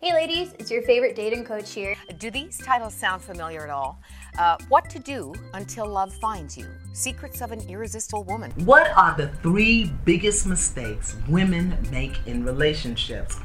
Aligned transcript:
Hey 0.00 0.14
ladies, 0.14 0.52
it's 0.60 0.70
your 0.70 0.82
favorite 0.82 1.16
dating 1.16 1.44
coach 1.44 1.72
here. 1.72 1.96
Do 2.18 2.30
these 2.30 2.56
titles 2.56 2.94
sound 2.94 3.20
familiar 3.20 3.64
at 3.64 3.70
all? 3.70 4.00
Uh, 4.38 4.56
what 4.68 4.88
to 4.90 5.00
do 5.00 5.34
until 5.54 5.88
love 5.88 6.14
finds 6.14 6.56
you? 6.56 6.66
Secrets 6.92 7.40
of 7.40 7.50
an 7.50 7.60
irresistible 7.68 8.22
woman. 8.22 8.52
What 8.64 8.96
are 8.96 9.16
the 9.16 9.26
three 9.42 9.90
biggest 10.04 10.46
mistakes 10.46 11.16
women 11.28 11.76
make 11.90 12.16
in 12.26 12.44
relationships? 12.44 13.36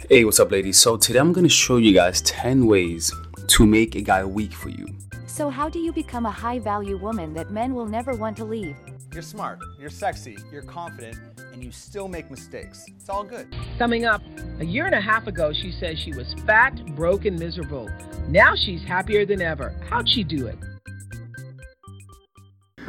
Hey, 0.09 0.25
what's 0.25 0.41
up, 0.41 0.51
ladies? 0.51 0.77
So, 0.77 0.97
today 0.97 1.19
I'm 1.19 1.31
gonna 1.31 1.47
show 1.47 1.77
you 1.77 1.93
guys 1.93 2.19
10 2.23 2.65
ways 2.65 3.13
to 3.47 3.65
make 3.65 3.95
a 3.95 4.01
guy 4.01 4.25
weak 4.25 4.51
for 4.51 4.67
you. 4.67 4.85
So, 5.25 5.49
how 5.49 5.69
do 5.69 5.79
you 5.79 5.93
become 5.93 6.25
a 6.25 6.31
high 6.31 6.59
value 6.59 6.97
woman 6.97 7.33
that 7.35 7.51
men 7.51 7.73
will 7.73 7.85
never 7.85 8.13
want 8.13 8.35
to 8.37 8.43
leave? 8.43 8.75
You're 9.13 9.21
smart, 9.21 9.59
you're 9.79 9.89
sexy, 9.89 10.37
you're 10.51 10.63
confident, 10.63 11.17
and 11.51 11.63
you 11.63 11.71
still 11.71 12.07
make 12.07 12.29
mistakes. 12.29 12.85
It's 12.87 13.09
all 13.09 13.23
good. 13.23 13.53
Coming 13.77 14.05
up, 14.05 14.21
a 14.59 14.65
year 14.65 14.85
and 14.85 14.95
a 14.95 15.01
half 15.01 15.27
ago, 15.27 15.53
she 15.53 15.71
says 15.71 15.99
she 15.99 16.11
was 16.11 16.33
fat, 16.45 16.73
broke, 16.95 17.25
and 17.25 17.37
miserable. 17.39 17.89
Now 18.27 18.55
she's 18.55 18.83
happier 18.83 19.25
than 19.25 19.41
ever. 19.41 19.75
How'd 19.89 20.09
she 20.09 20.23
do 20.23 20.47
it? 20.47 20.57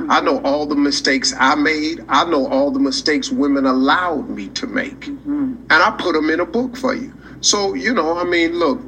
I 0.09 0.21
know 0.21 0.41
all 0.43 0.67
the 0.67 0.75
mistakes 0.75 1.35
I 1.39 1.55
made. 1.55 2.05
I 2.09 2.25
know 2.25 2.47
all 2.47 2.71
the 2.71 2.81
mistakes 2.81 3.31
women 3.31 3.67
allowed 3.67 4.29
me 4.29 4.49
to 4.51 4.67
make. 4.67 5.01
Mm-hmm. 5.01 5.55
And 5.71 5.73
I 5.73 5.91
put 5.99 6.15
them 6.15 6.31
in 6.31 6.41
a 6.41 6.47
book 6.47 6.77
for 6.77 6.95
you. 6.95 7.13
So, 7.41 7.75
you 7.75 7.93
know, 7.93 8.19
I 8.19 8.25
mean, 8.25 8.59
look, 8.59 8.81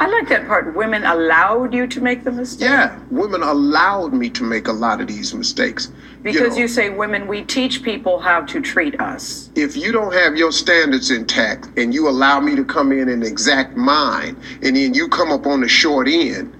I 0.00 0.06
like 0.06 0.28
that 0.30 0.46
part. 0.46 0.74
Women 0.74 1.04
allowed 1.04 1.74
you 1.74 1.86
to 1.86 2.00
make 2.00 2.24
the 2.24 2.32
mistake. 2.32 2.66
yeah, 2.70 2.98
women 3.10 3.42
allowed 3.42 4.14
me 4.14 4.30
to 4.30 4.42
make 4.42 4.66
a 4.66 4.72
lot 4.72 4.98
of 5.02 5.06
these 5.06 5.34
mistakes. 5.34 5.92
Because 6.22 6.56
know, 6.56 6.62
you 6.62 6.68
say, 6.68 6.88
women, 6.88 7.26
we 7.26 7.42
teach 7.44 7.82
people 7.82 8.18
how 8.18 8.40
to 8.46 8.62
treat 8.62 8.98
us. 8.98 9.50
if 9.56 9.76
you 9.76 9.92
don't 9.92 10.14
have 10.14 10.36
your 10.36 10.52
standards 10.52 11.10
intact 11.10 11.68
and 11.76 11.92
you 11.92 12.08
allow 12.08 12.40
me 12.40 12.56
to 12.56 12.64
come 12.64 12.92
in 12.92 13.10
and 13.10 13.22
exact 13.22 13.76
mine, 13.76 14.36
and 14.62 14.74
then 14.74 14.94
you 14.94 15.06
come 15.06 15.30
up 15.30 15.46
on 15.46 15.60
the 15.60 15.68
short 15.68 16.08
end, 16.08 16.50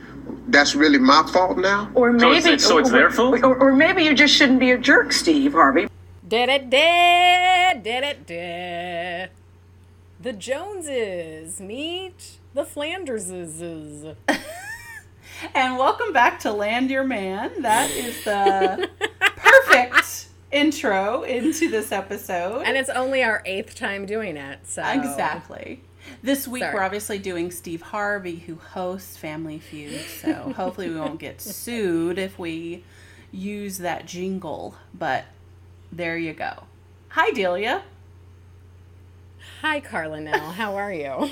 that's 0.48 0.74
really 0.74 0.98
my 0.98 1.22
fault 1.32 1.56
now? 1.56 1.90
Or 1.94 2.18
So 2.18 2.28
maybe, 2.28 2.48
it's- 2.50 2.64
so 2.64 2.76
it's 2.76 2.90
their 2.90 3.10
fault? 3.10 3.42
Or, 3.42 3.56
or 3.56 3.72
maybe 3.72 4.04
you 4.04 4.12
just 4.14 4.34
shouldn't 4.34 4.60
be 4.60 4.72
a 4.72 4.78
jerk, 4.78 5.12
Steve 5.14 5.52
Harvey. 5.52 5.88
Did 6.28 6.46
da 6.46 6.58
did, 6.58 7.82
did 7.82 8.02
da 8.02 8.12
did. 8.26 9.30
The 10.20 10.32
Joneses 10.34 11.58
meet 11.60 12.36
the 12.54 12.64
Flanderses. 12.64 14.16
And 15.54 15.78
welcome 15.78 16.12
back 16.12 16.40
to 16.40 16.52
Land 16.52 16.90
Your 16.90 17.02
Man. 17.02 17.62
That 17.62 17.90
is 17.92 18.22
the 18.24 18.90
perfect 19.36 20.26
intro 20.52 21.22
into 21.22 21.70
this 21.70 21.92
episode. 21.92 22.64
And 22.66 22.76
it's 22.76 22.90
only 22.90 23.22
our 23.22 23.42
eighth 23.46 23.74
time 23.74 24.04
doing 24.04 24.36
it, 24.36 24.58
so. 24.64 24.82
Exactly. 24.82 25.80
This 26.22 26.46
week 26.46 26.62
Sorry. 26.62 26.74
we're 26.74 26.82
obviously 26.82 27.18
doing 27.18 27.50
Steve 27.50 27.80
Harvey, 27.80 28.36
who 28.36 28.56
hosts 28.56 29.16
Family 29.16 29.58
Feud. 29.58 30.02
So 30.02 30.52
hopefully 30.52 30.90
we 30.90 31.00
won't 31.00 31.20
get 31.20 31.40
sued 31.40 32.18
if 32.18 32.38
we 32.38 32.84
use 33.32 33.78
that 33.78 34.04
jingle. 34.04 34.74
But 34.92 35.24
there 35.90 36.18
you 36.18 36.34
go. 36.34 36.64
Hi, 37.10 37.30
Delia. 37.30 37.82
Hi, 39.62 39.80
Carla 39.80 40.20
Now, 40.20 40.50
How 40.50 40.76
are 40.76 40.92
you? 40.92 41.30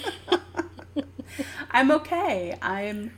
I'm 1.70 1.90
okay. 1.92 2.56
I'm. 2.62 3.12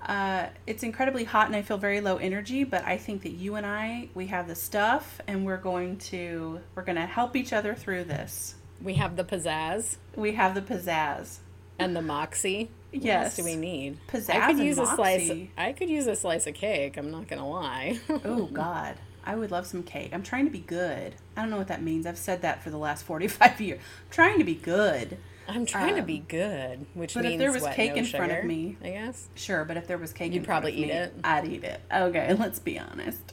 Uh, 0.00 0.46
it's 0.66 0.84
incredibly 0.84 1.24
hot 1.24 1.48
and 1.48 1.56
I 1.56 1.62
feel 1.62 1.76
very 1.76 2.00
low 2.00 2.16
energy, 2.18 2.62
but 2.64 2.84
I 2.84 2.96
think 2.98 3.22
that 3.22 3.32
you 3.32 3.56
and 3.56 3.66
I 3.66 4.08
we 4.14 4.28
have 4.28 4.46
the 4.46 4.54
stuff 4.54 5.20
and 5.26 5.44
we're 5.44 5.56
going 5.56 5.98
to 5.98 6.60
we're 6.76 6.84
going 6.84 6.96
to 6.96 7.06
help 7.06 7.34
each 7.34 7.52
other 7.52 7.74
through 7.74 8.04
this. 8.04 8.54
we 8.80 8.94
have 8.94 9.16
the 9.16 9.24
pizzazz 9.24 9.96
We 10.14 10.32
have 10.32 10.54
the 10.54 10.62
pizzazz. 10.62 11.38
and 11.80 11.96
the 11.96 12.02
moxie. 12.02 12.70
What 12.92 13.02
Yes. 13.02 13.24
else 13.26 13.36
do 13.36 13.44
we 13.44 13.56
need? 13.56 13.98
Pizzazz 14.06 14.30
I 14.36 14.46
could 14.52 14.60
use 14.64 14.78
a 14.78 14.86
slice. 14.86 15.30
I 15.58 15.72
could 15.72 15.90
use 15.90 16.06
a 16.06 16.14
slice 16.14 16.46
of 16.46 16.54
cake. 16.54 16.96
I'm 16.96 17.10
not 17.10 17.26
gonna 17.26 17.48
lie. 17.48 17.98
Oh 18.08 18.46
God, 18.52 18.94
I 19.26 19.34
would 19.34 19.50
love 19.50 19.66
some 19.66 19.82
cake. 19.82 20.10
I'm 20.14 20.22
trying 20.22 20.44
to 20.44 20.50
be 20.52 20.60
good. 20.60 21.16
I 21.36 21.40
don't 21.42 21.50
know 21.50 21.58
what 21.58 21.68
that 21.68 21.82
means. 21.82 22.06
I've 22.06 22.16
said 22.18 22.42
that 22.42 22.62
for 22.62 22.70
the 22.70 22.78
last 22.78 23.04
45 23.04 23.60
years. 23.60 23.80
I'm 23.80 24.10
trying 24.12 24.38
to 24.38 24.44
be 24.44 24.54
good. 24.54 25.18
I'm 25.48 25.64
trying 25.66 25.94
to 25.94 26.00
Um, 26.00 26.06
be 26.06 26.18
good, 26.18 26.84
which 26.94 27.14
but 27.14 27.22
means 27.24 27.34
if 27.34 27.38
there 27.40 27.52
was 27.52 27.62
what, 27.62 27.74
cake 27.74 27.92
no 27.92 27.98
in 27.98 28.04
front 28.04 28.32
of 28.32 28.44
me- 28.44 28.76
I 28.84 28.90
guess. 28.90 29.28
Sure, 29.34 29.64
but 29.64 29.76
if 29.78 29.86
there 29.86 29.96
was 29.98 30.12
cake, 30.12 30.32
You'd 30.32 30.40
in 30.40 30.44
front 30.44 30.62
probably 30.64 30.72
of 30.74 30.78
eat 30.78 30.92
me, 30.92 30.92
it. 30.92 31.14
I'd 31.24 31.46
eat 31.48 31.64
it. 31.64 31.80
Okay, 31.92 32.34
let's 32.34 32.58
be 32.58 32.78
honest. 32.78 33.32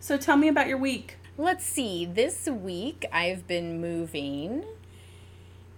So 0.00 0.16
tell 0.16 0.36
me 0.36 0.48
about 0.48 0.66
your 0.66 0.78
week. 0.78 1.16
Let's 1.36 1.64
see. 1.64 2.06
This 2.06 2.48
week 2.48 3.04
I've 3.12 3.46
been 3.46 3.80
moving 3.80 4.64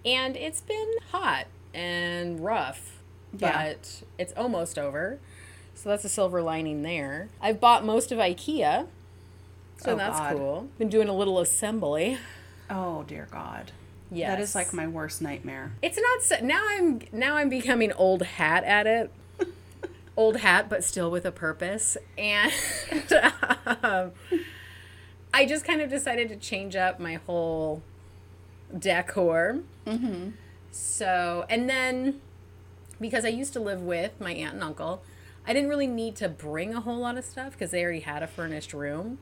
and 0.05 0.35
it's 0.37 0.61
been 0.61 0.87
hot 1.11 1.47
and 1.73 2.43
rough, 2.43 2.99
Yeah. 3.37 3.67
but 3.73 4.03
it's 4.17 4.33
almost 4.37 4.79
over. 4.79 5.19
So 5.73 5.89
that's 5.89 6.05
a 6.05 6.09
silver 6.09 6.41
lining 6.41 6.83
there. 6.83 7.27
I've 7.41 7.59
bought 7.59 7.83
most 7.85 8.11
of 8.13 8.17
IKEA. 8.19 8.87
So 9.77 9.91
Oh, 9.91 9.95
that's 9.97 10.19
God. 10.19 10.37
cool. 10.37 10.67
Been 10.77 10.87
doing 10.89 11.09
a 11.09 11.13
little 11.13 11.39
assembly. 11.39 12.17
Oh 12.69 13.03
dear 13.03 13.27
God. 13.29 13.71
Yes. 14.11 14.29
That 14.29 14.39
is 14.39 14.55
like 14.55 14.73
my 14.73 14.87
worst 14.87 15.21
nightmare. 15.21 15.73
It's 15.81 15.97
not 15.97 16.21
so 16.21 16.45
now 16.45 16.63
I'm 16.69 17.01
now 17.11 17.37
I'm 17.37 17.49
becoming 17.49 17.91
old 17.93 18.21
hat 18.21 18.63
at 18.63 18.87
it. 18.87 19.11
old 20.17 20.37
hat 20.37 20.69
but 20.69 20.83
still 20.83 21.09
with 21.09 21.25
a 21.25 21.31
purpose. 21.31 21.97
And 22.17 22.51
um, 23.83 24.11
I 25.33 25.45
just 25.45 25.65
kind 25.65 25.81
of 25.81 25.89
decided 25.89 26.29
to 26.29 26.35
change 26.37 26.75
up 26.75 26.99
my 26.99 27.15
whole 27.15 27.81
decor. 28.77 29.59
Mm-hmm. 29.85 30.29
So, 30.71 31.45
and 31.49 31.69
then 31.69 32.21
because 32.99 33.25
I 33.25 33.29
used 33.29 33.53
to 33.53 33.59
live 33.59 33.81
with 33.81 34.19
my 34.19 34.31
aunt 34.31 34.55
and 34.55 34.63
uncle, 34.63 35.03
I 35.47 35.53
didn't 35.53 35.69
really 35.69 35.87
need 35.87 36.15
to 36.17 36.29
bring 36.29 36.73
a 36.73 36.81
whole 36.81 36.99
lot 36.99 37.17
of 37.17 37.25
stuff 37.25 37.53
because 37.53 37.71
they 37.71 37.83
already 37.83 37.99
had 38.01 38.23
a 38.23 38.27
furnished 38.27 38.73
room. 38.73 39.19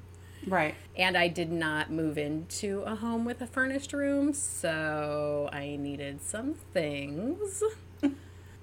Right. 0.48 0.76
And 0.98 1.18
I 1.18 1.28
did 1.28 1.52
not 1.52 1.90
move 1.92 2.18
into 2.18 2.82
a 2.86 2.96
home 2.96 3.26
with 3.26 3.42
a 3.42 3.48
furnished 3.48 3.94
room, 3.94 4.34
so 4.34 5.50
I 5.52 5.76
needed 5.78 6.22
some 6.22 6.54
things. 6.74 7.64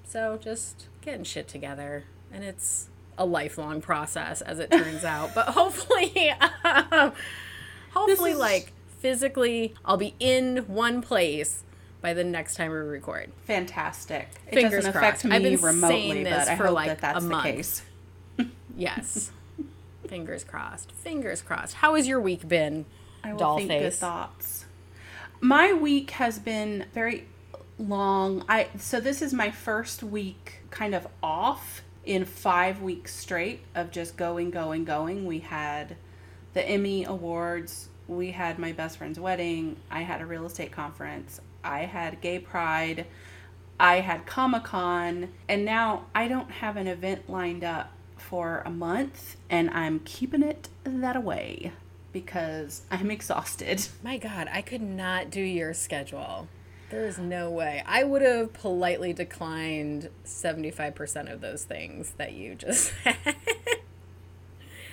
so 0.03 0.37
just 0.41 0.87
getting 1.01 1.23
shit 1.23 1.47
together. 1.47 2.05
And 2.31 2.43
it's 2.43 2.87
a 3.17 3.25
lifelong 3.25 3.81
process, 3.81 4.41
as 4.41 4.59
it 4.59 4.71
turns 4.71 5.03
out. 5.03 5.33
But 5.35 5.47
hopefully, 5.49 6.31
um, 6.63 7.13
hopefully, 7.91 8.31
is- 8.31 8.37
like 8.39 8.71
physically, 8.99 9.73
I'll 9.83 9.97
be 9.97 10.13
in 10.19 10.57
one 10.67 11.01
place 11.01 11.63
by 12.01 12.13
the 12.13 12.23
next 12.23 12.55
time 12.55 12.71
we 12.71 12.77
record. 12.77 13.31
Fantastic. 13.45 14.27
It 14.47 14.55
Fingers 14.55 14.85
doesn't 14.85 14.89
affect 14.95 15.21
crossed. 15.21 15.25
me 15.25 15.35
I've 15.35 15.43
been 15.43 15.61
remotely, 15.61 15.99
saying 16.11 16.23
this 16.23 16.45
but 16.45 16.47
I 16.47 16.55
for 16.57 16.65
hope 16.67 16.75
like 16.75 16.87
that 16.87 17.01
that's 17.01 17.23
the 17.23 17.29
month. 17.29 17.43
case. 17.43 17.81
Yes. 18.77 19.31
Fingers 20.11 20.43
crossed. 20.43 20.91
Fingers 20.91 21.41
crossed. 21.41 21.75
How 21.75 21.95
has 21.95 22.05
your 22.05 22.19
week 22.19 22.45
been, 22.45 22.85
I 23.23 23.31
will 23.31 23.39
doll 23.39 23.57
think 23.59 23.69
good 23.69 23.93
thoughts. 23.93 24.65
My 25.39 25.71
week 25.71 26.11
has 26.11 26.37
been 26.37 26.83
very 26.93 27.27
long. 27.79 28.43
I 28.49 28.67
so 28.77 28.99
this 28.99 29.21
is 29.21 29.33
my 29.33 29.51
first 29.51 30.03
week 30.03 30.63
kind 30.69 30.93
of 30.93 31.07
off 31.23 31.81
in 32.03 32.25
5 32.25 32.81
weeks 32.81 33.15
straight 33.15 33.61
of 33.73 33.89
just 33.89 34.17
going 34.17 34.51
going 34.51 34.83
going. 34.83 35.25
We 35.25 35.39
had 35.39 35.95
the 36.55 36.69
Emmy 36.69 37.05
awards, 37.05 37.87
we 38.09 38.31
had 38.31 38.59
my 38.59 38.73
best 38.73 38.97
friend's 38.97 39.17
wedding, 39.17 39.77
I 39.89 40.01
had 40.01 40.19
a 40.19 40.25
real 40.25 40.45
estate 40.45 40.73
conference, 40.73 41.39
I 41.63 41.85
had 41.85 42.19
gay 42.19 42.39
pride, 42.39 43.05
I 43.79 44.01
had 44.01 44.25
Comic-Con, 44.25 45.29
and 45.47 45.63
now 45.63 46.07
I 46.13 46.27
don't 46.27 46.51
have 46.51 46.75
an 46.75 46.87
event 46.87 47.29
lined 47.29 47.63
up 47.63 47.93
for 48.31 48.63
a 48.65 48.69
month 48.69 49.35
and 49.49 49.69
I'm 49.71 49.99
keeping 50.05 50.41
it 50.41 50.69
that 50.85 51.17
away 51.17 51.73
because 52.13 52.83
I'm 52.89 53.11
exhausted. 53.11 53.85
My 54.03 54.17
God, 54.17 54.47
I 54.53 54.61
could 54.61 54.81
not 54.81 55.29
do 55.29 55.41
your 55.41 55.73
schedule. 55.73 56.47
There 56.91 57.05
is 57.05 57.17
no 57.17 57.49
way. 57.49 57.83
I 57.85 58.05
would 58.05 58.21
have 58.21 58.53
politely 58.53 59.11
declined 59.11 60.09
75% 60.25 61.31
of 61.31 61.41
those 61.41 61.65
things 61.65 62.11
that 62.11 62.31
you 62.31 62.55
just 62.55 62.93
said. 63.03 63.17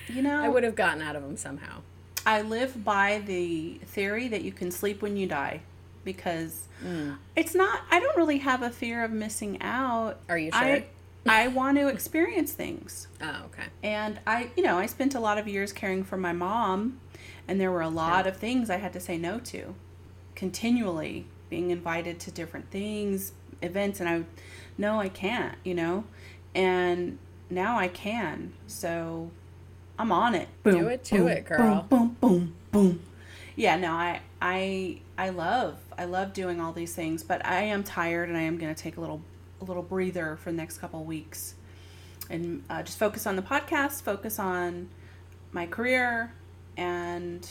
You 0.09 0.23
know, 0.23 0.43
I 0.43 0.49
would 0.49 0.65
have 0.65 0.75
gotten 0.75 1.01
out 1.01 1.15
of 1.15 1.23
them 1.23 1.37
somehow. 1.37 1.83
I 2.27 2.43
live 2.43 2.85
by 2.85 3.23
the 3.25 3.75
theory 3.85 4.27
that 4.27 4.43
you 4.43 4.51
can 4.51 4.73
sleep 4.73 5.01
when 5.01 5.17
you 5.17 5.29
die 5.29 5.61
because 6.05 6.67
mm. 6.85 7.17
it's 7.37 7.55
not 7.55 7.83
I 7.91 8.01
don't 8.01 8.17
really 8.17 8.39
have 8.39 8.63
a 8.63 8.71
fear 8.71 9.05
of 9.05 9.13
missing 9.13 9.63
out. 9.63 10.19
Are 10.29 10.39
you 10.39 10.51
sure? 10.51 10.61
I 10.61 10.87
want 11.49 11.79
to 11.79 11.89
experience 11.89 12.53
things. 12.53 13.09
Oh, 13.21 13.43
okay. 13.47 13.69
And 13.83 14.21
I, 14.27 14.51
you 14.57 14.63
know, 14.63 14.79
I 14.79 14.87
spent 14.87 15.15
a 15.15 15.21
lot 15.21 15.39
of 15.39 15.47
years 15.47 15.73
caring 15.73 16.05
for 16.05 16.17
my 16.17 16.33
mom, 16.33 17.01
and 17.47 17.61
there 17.61 17.71
were 17.71 17.83
a 17.83 17.89
lot 17.89 18.27
of 18.27 18.37
things 18.37 18.71
I 18.71 18.77
had 18.77 18.93
to 18.95 19.01
say 19.01 19.19
no 19.19 19.39
to. 19.41 19.75
Continually 20.35 21.27
being 21.51 21.71
invited 21.71 22.21
to 22.21 22.31
different 22.31 22.71
things, 22.71 23.33
events, 23.63 24.01
and 24.01 24.09
I, 24.09 24.25
no, 24.77 25.01
I 25.01 25.09
can't, 25.09 25.57
you 25.65 25.75
know, 25.75 26.05
and 26.55 27.19
now 27.51 27.79
I 27.79 27.89
can. 27.89 28.53
So 28.67 29.31
I'm 29.99 30.13
on 30.13 30.35
it. 30.35 30.49
Do 30.65 30.89
it 30.89 31.05
to 31.05 31.27
it, 31.27 31.45
girl. 31.45 31.87
Boom, 31.89 32.09
boom, 32.09 32.17
boom, 32.21 32.55
boom. 32.71 33.01
Yeah, 33.57 33.77
no, 33.77 33.93
I, 33.93 34.21
I, 34.41 35.01
I 35.17 35.31
love, 35.31 35.79
I 35.97 36.05
love 36.05 36.33
doing 36.33 36.61
all 36.61 36.73
these 36.73 36.95
things, 36.95 37.25
but 37.25 37.45
I 37.45 37.63
am 37.63 37.83
tired 37.83 38.29
and 38.29 38.39
I 38.39 38.43
am 38.43 38.57
going 38.57 38.73
to 38.73 38.81
take 38.81 38.97
a 38.97 39.01
little 39.01 39.21
a 39.61 39.65
little 39.65 39.83
breather 39.83 40.37
for 40.37 40.51
the 40.51 40.57
next 40.57 40.79
couple 40.79 41.05
weeks 41.05 41.55
and 42.31 42.63
uh, 42.69 42.83
just 42.83 42.99
focus 42.99 43.27
on 43.27 43.37
the 43.37 43.43
podcast, 43.43 44.03
focus 44.03 44.39
on 44.39 44.89
my 45.53 45.67
career, 45.67 46.33
and 46.77 47.49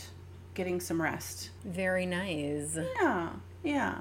getting 0.54 0.80
some 0.80 1.01
rest. 1.01 1.50
Very 1.65 2.06
nice. 2.06 2.77
Yeah, 3.00 3.30
yeah. 3.63 3.98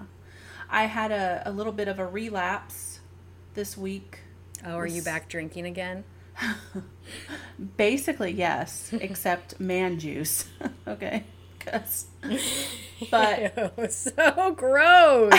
I 0.69 0.85
had 0.85 1.13
a, 1.13 1.43
a 1.47 1.51
little 1.51 1.73
bit 1.73 1.89
of 1.89 1.99
a 1.99 2.07
relapse 2.07 3.01
this 3.55 3.77
week. 3.77 4.21
Oh, 4.65 4.77
are 4.77 4.87
you 4.87 5.03
back 5.03 5.29
drinking 5.29 5.67
again? 5.67 6.05
Basically, 7.77 8.33
yes, 8.33 8.91
except 9.01 9.59
man 9.61 9.99
juice. 9.99 10.49
okay, 10.89 11.25
because 11.59 12.07
but 13.11 13.73
Ew, 13.79 13.89
so 13.89 14.55
gross. 14.57 15.33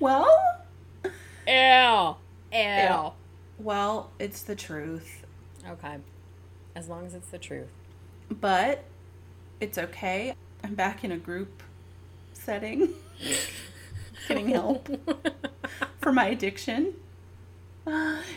well, 0.00 0.28
Ew. 1.46 2.16
Ew. 2.52 3.12
well, 3.58 4.10
it's 4.24 4.42
the 4.42 4.56
truth. 4.56 5.24
Okay. 5.68 5.98
As 6.74 6.88
long 6.88 7.06
as 7.06 7.14
it's 7.14 7.28
the 7.28 7.38
truth. 7.38 7.68
but 8.40 8.84
it's 9.60 9.76
okay. 9.76 10.34
I'm 10.64 10.74
back 10.74 11.04
in 11.04 11.12
a 11.12 11.18
group 11.18 11.62
setting, 12.32 12.94
getting 14.28 14.48
help 14.48 14.88
for 16.00 16.10
my 16.10 16.28
addiction. 16.28 16.94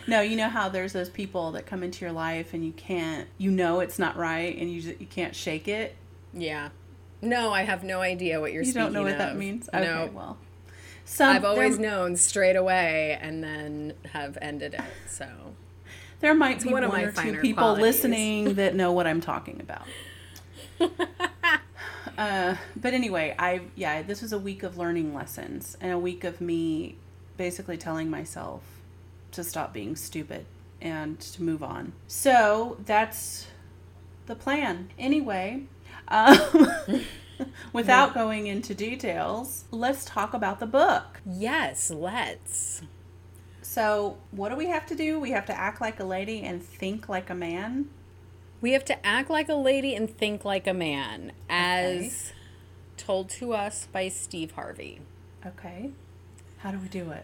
No, 0.07 0.19
you 0.19 0.35
know 0.35 0.49
how 0.49 0.67
there's 0.67 0.91
those 0.91 1.09
people 1.09 1.53
that 1.53 1.65
come 1.65 1.83
into 1.83 2.03
your 2.03 2.13
life 2.13 2.53
and 2.53 2.65
you 2.65 2.73
can't, 2.73 3.29
you 3.37 3.49
know 3.49 3.79
it's 3.79 3.97
not 3.97 4.17
right 4.17 4.57
and 4.57 4.69
you 4.69 4.81
just, 4.81 4.99
you 4.99 5.07
can't 5.07 5.33
shake 5.33 5.69
it. 5.69 5.95
Yeah. 6.33 6.69
No, 7.21 7.53
I 7.53 7.61
have 7.63 7.85
no 7.85 8.01
idea 8.01 8.41
what 8.41 8.51
you're 8.51 8.63
You 8.63 8.73
don't 8.73 8.91
know 8.91 9.03
what 9.03 9.17
that 9.17 9.37
means. 9.37 9.69
No. 9.71 9.79
Okay, 9.79 10.09
well, 10.13 10.37
some 11.05 11.33
I've 11.33 11.45
always 11.45 11.79
known 11.79 12.17
straight 12.17 12.57
away 12.57 13.17
and 13.21 13.41
then 13.41 13.93
have 14.11 14.37
ended 14.41 14.73
it. 14.73 14.81
So 15.07 15.25
there 16.19 16.33
might 16.33 16.57
It's 16.57 16.63
be 16.65 16.73
one 16.73 16.87
one, 16.87 17.01
or 17.01 17.11
two 17.11 17.37
people 17.37 17.63
qualities. 17.63 17.81
listening 17.81 18.53
that 18.55 18.75
know 18.75 18.91
what 18.91 19.07
I'm 19.07 19.21
talking 19.21 19.59
about. 19.61 19.87
uh, 22.17 22.55
but 22.75 22.93
anyway, 22.93 23.35
I 23.37 23.61
yeah, 23.75 24.01
this 24.01 24.21
was 24.21 24.33
a 24.33 24.39
week 24.39 24.63
of 24.63 24.77
learning 24.77 25.13
lessons 25.13 25.77
and 25.81 25.91
a 25.91 25.99
week 25.99 26.23
of 26.23 26.41
me 26.41 26.95
basically 27.37 27.77
telling 27.77 28.09
myself 28.09 28.63
to 29.31 29.43
stop 29.43 29.73
being 29.73 29.95
stupid 29.95 30.45
and 30.81 31.19
to 31.19 31.43
move 31.43 31.63
on. 31.63 31.93
So 32.07 32.77
that's 32.85 33.47
the 34.25 34.35
plan. 34.35 34.89
Anyway, 34.97 35.63
um, 36.07 36.37
without 37.73 38.13
going 38.13 38.47
into 38.47 38.73
details, 38.73 39.65
let's 39.71 40.05
talk 40.05 40.33
about 40.33 40.59
the 40.59 40.67
book. 40.67 41.21
yes, 41.25 41.89
let's. 41.91 42.81
So, 43.77 44.17
what 44.31 44.49
do 44.49 44.55
we 44.55 44.65
have 44.69 44.87
to 44.87 44.95
do? 44.95 45.19
We 45.19 45.29
have 45.29 45.45
to 45.45 45.55
act 45.55 45.81
like 45.81 45.99
a 45.99 46.03
lady 46.03 46.41
and 46.41 46.63
think 46.63 47.07
like 47.07 47.29
a 47.29 47.35
man. 47.35 47.89
We 48.59 48.71
have 48.71 48.83
to 48.85 49.05
act 49.05 49.29
like 49.29 49.49
a 49.49 49.53
lady 49.53 49.93
and 49.93 50.09
think 50.09 50.43
like 50.43 50.65
a 50.65 50.73
man, 50.73 51.31
as 51.47 52.33
told 52.97 53.29
to 53.29 53.53
us 53.53 53.87
by 53.91 54.07
Steve 54.07 54.53
Harvey. 54.53 55.01
Okay. 55.45 55.91
How 56.57 56.71
do 56.71 56.79
we 56.79 56.87
do 56.87 57.11
it? 57.11 57.23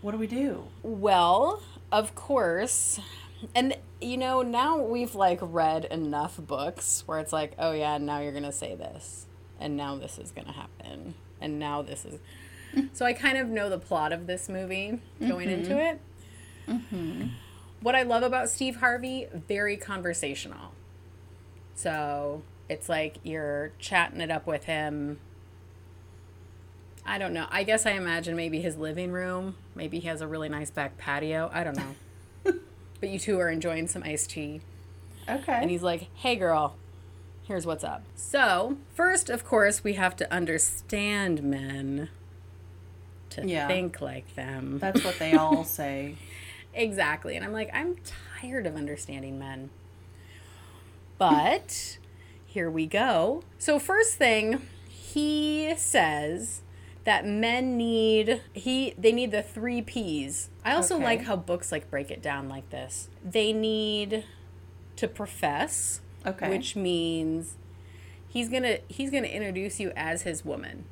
What 0.00 0.12
do 0.12 0.16
we 0.16 0.26
do? 0.26 0.68
Well, 0.82 1.62
of 1.92 2.14
course. 2.14 2.98
And 3.54 3.76
you 4.00 4.16
know, 4.16 4.40
now 4.40 4.78
we've 4.78 5.14
like 5.14 5.40
read 5.42 5.84
enough 5.84 6.38
books 6.38 7.02
where 7.04 7.18
it's 7.18 7.34
like, 7.34 7.52
oh 7.58 7.72
yeah, 7.72 7.98
now 7.98 8.20
you're 8.20 8.32
going 8.32 8.44
to 8.44 8.52
say 8.52 8.74
this. 8.74 9.26
And 9.58 9.76
now 9.76 9.96
this 9.96 10.18
is 10.18 10.30
going 10.30 10.46
to 10.46 10.54
happen. 10.54 11.12
And 11.42 11.58
now 11.58 11.82
this 11.82 12.06
is 12.06 12.18
So 12.92 13.04
I 13.04 13.12
kind 13.12 13.38
of 13.38 13.48
know 13.48 13.68
the 13.68 13.78
plot 13.78 14.12
of 14.12 14.26
this 14.26 14.48
movie 14.48 15.00
going 15.20 15.48
mm-hmm. 15.48 15.60
into 15.60 15.78
it. 15.78 16.00
Mm-hmm. 16.68 17.28
What 17.80 17.94
I 17.94 18.02
love 18.02 18.22
about 18.22 18.48
Steve 18.48 18.76
Harvey, 18.76 19.26
very 19.32 19.76
conversational. 19.76 20.72
So, 21.74 22.42
it's 22.68 22.88
like 22.88 23.16
you're 23.22 23.72
chatting 23.78 24.20
it 24.20 24.30
up 24.30 24.46
with 24.46 24.64
him 24.64 25.18
I 27.10 27.18
don't 27.18 27.32
know. 27.32 27.46
I 27.50 27.64
guess 27.64 27.86
I 27.86 27.92
imagine 27.92 28.36
maybe 28.36 28.60
his 28.60 28.76
living 28.76 29.10
room. 29.12 29.56
Maybe 29.74 29.98
he 29.98 30.08
has 30.08 30.20
a 30.20 30.28
really 30.28 30.48
nice 30.48 30.70
back 30.70 30.96
patio. 30.98 31.50
I 31.52 31.64
don't 31.64 31.76
know. 31.76 32.52
but 33.00 33.08
you 33.08 33.18
two 33.18 33.38
are 33.40 33.48
enjoying 33.48 33.88
some 33.88 34.02
iced 34.02 34.30
tea. 34.30 34.60
Okay. 35.28 35.52
And 35.52 35.70
he's 35.70 35.82
like, 35.82 36.08
hey, 36.14 36.36
girl, 36.36 36.76
here's 37.42 37.66
what's 37.66 37.84
up. 37.84 38.04
So, 38.14 38.76
first, 38.94 39.30
of 39.30 39.44
course, 39.44 39.82
we 39.82 39.94
have 39.94 40.16
to 40.16 40.32
understand 40.32 41.42
men 41.42 42.10
to 43.30 43.46
Yeah. 43.46 43.66
think 43.68 44.00
like 44.00 44.34
them. 44.34 44.78
That's 44.78 45.02
what 45.04 45.18
they 45.18 45.32
all 45.34 45.64
say. 45.64 46.16
Exactly. 46.74 47.36
And 47.36 47.44
I'm 47.44 47.52
like, 47.52 47.70
I'm 47.72 47.96
tired 48.40 48.66
of 48.66 48.76
understanding 48.76 49.38
men. 49.38 49.70
But 51.18 51.98
here 52.46 52.70
we 52.70 52.86
go. 52.86 53.42
So, 53.58 53.78
first 53.78 54.14
thing, 54.14 54.62
he 54.88 55.74
says 55.76 56.62
that 57.04 57.26
men 57.26 57.76
need 57.76 58.42
he 58.52 58.94
they 58.98 59.12
need 59.12 59.30
the 59.30 59.42
3 59.42 59.82
Ps. 59.82 60.48
I 60.64 60.74
also 60.74 60.96
Okay. 60.96 61.04
like 61.04 61.22
how 61.22 61.36
books 61.36 61.72
like 61.72 61.90
break 61.90 62.10
it 62.10 62.22
down 62.22 62.48
like 62.48 62.70
this. 62.70 63.08
They 63.24 63.52
need 63.52 64.24
to 64.96 65.08
profess, 65.08 66.00
Okay. 66.26 66.48
which 66.48 66.76
means 66.76 67.54
he's 68.28 68.48
going 68.48 68.62
to 68.62 68.80
he's 68.88 69.10
going 69.10 69.24
to 69.24 69.34
introduce 69.34 69.80
you 69.80 69.92
as 69.96 70.22
his 70.22 70.44
woman. 70.44 70.84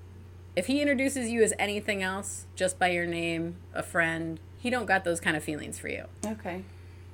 If 0.58 0.66
he 0.66 0.81
introduces 0.81 1.31
you 1.31 1.44
as 1.44 1.55
anything 1.56 2.02
else, 2.02 2.46
just 2.56 2.81
by 2.81 2.88
your 2.88 3.06
name, 3.06 3.58
a 3.72 3.81
friend, 3.81 4.40
he 4.58 4.70
don't 4.70 4.87
got 4.87 5.05
those 5.05 5.20
kind 5.20 5.37
of 5.37 5.44
feelings 5.44 5.78
for 5.78 5.88
you. 5.88 6.06
Okay. 6.26 6.64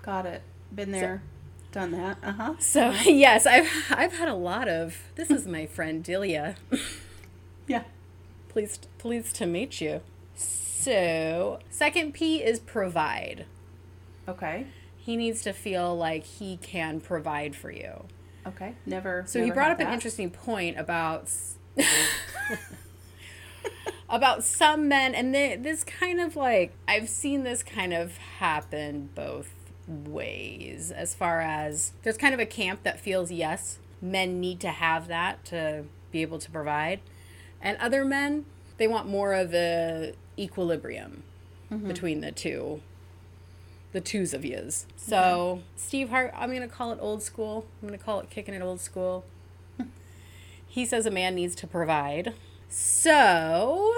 Got 0.00 0.24
it. 0.24 0.40
Been 0.74 0.92
there, 0.92 1.22
done 1.70 1.90
that. 1.90 2.16
Uh 2.22 2.32
huh. 2.32 2.54
So 2.58 2.90
yes, 3.04 3.44
I've 3.44 3.70
I've 3.90 4.14
had 4.16 4.28
a 4.28 4.34
lot 4.34 4.66
of. 4.66 4.96
This 5.16 5.30
is 5.30 5.46
my 5.46 5.66
friend 5.66 6.02
Delia. 6.02 6.56
Yeah. 7.66 7.84
pleased 8.48 8.86
pleased 8.96 9.36
to 9.36 9.46
meet 9.46 9.80
you. 9.80 10.00
So 10.34 11.58
second 11.68 12.14
P 12.14 12.42
is 12.42 12.60
provide. 12.60 13.44
Okay. 14.26 14.66
He 14.96 15.16
needs 15.18 15.42
to 15.42 15.52
feel 15.52 15.94
like 15.94 16.24
he 16.24 16.56
can 16.56 16.98
provide 16.98 17.54
for 17.54 17.70
you. 17.70 18.04
Okay. 18.46 18.74
Never. 18.86 19.24
So 19.26 19.44
he 19.44 19.50
brought 19.50 19.70
up 19.70 19.80
an 19.80 19.92
interesting 19.92 20.30
point 20.30 20.78
about 20.78 21.30
about 24.08 24.44
some 24.44 24.88
men, 24.88 25.14
and 25.14 25.34
they, 25.34 25.56
this 25.56 25.84
kind 25.84 26.20
of 26.20 26.36
like 26.36 26.72
I've 26.86 27.08
seen 27.08 27.44
this 27.44 27.62
kind 27.62 27.92
of 27.92 28.16
happen 28.16 29.10
both 29.14 29.50
ways. 29.88 30.90
As 30.90 31.14
far 31.14 31.40
as 31.40 31.92
there's 32.02 32.16
kind 32.16 32.34
of 32.34 32.40
a 32.40 32.46
camp 32.46 32.82
that 32.82 33.00
feels 33.00 33.30
yes, 33.30 33.78
men 34.00 34.40
need 34.40 34.60
to 34.60 34.70
have 34.70 35.08
that 35.08 35.44
to 35.46 35.84
be 36.12 36.22
able 36.22 36.38
to 36.38 36.50
provide, 36.50 37.00
and 37.60 37.76
other 37.78 38.04
men 38.04 38.44
they 38.76 38.88
want 38.88 39.08
more 39.08 39.32
of 39.32 39.54
a 39.54 40.14
equilibrium 40.38 41.22
mm-hmm. 41.70 41.86
between 41.86 42.20
the 42.20 42.32
two 42.32 42.80
the 43.92 44.00
twos 44.00 44.34
of 44.34 44.44
yous. 44.44 44.86
So 44.96 45.62
Steve 45.76 46.10
Hart, 46.10 46.32
I'm 46.36 46.52
gonna 46.52 46.68
call 46.68 46.92
it 46.92 46.98
old 47.00 47.22
school. 47.22 47.64
I'm 47.80 47.88
gonna 47.88 47.96
call 47.96 48.20
it 48.20 48.28
kicking 48.28 48.52
it 48.52 48.60
old 48.60 48.80
school. 48.80 49.24
he 50.66 50.84
says 50.84 51.06
a 51.06 51.10
man 51.10 51.36
needs 51.36 51.54
to 51.56 51.66
provide. 51.66 52.34
So 52.76 53.94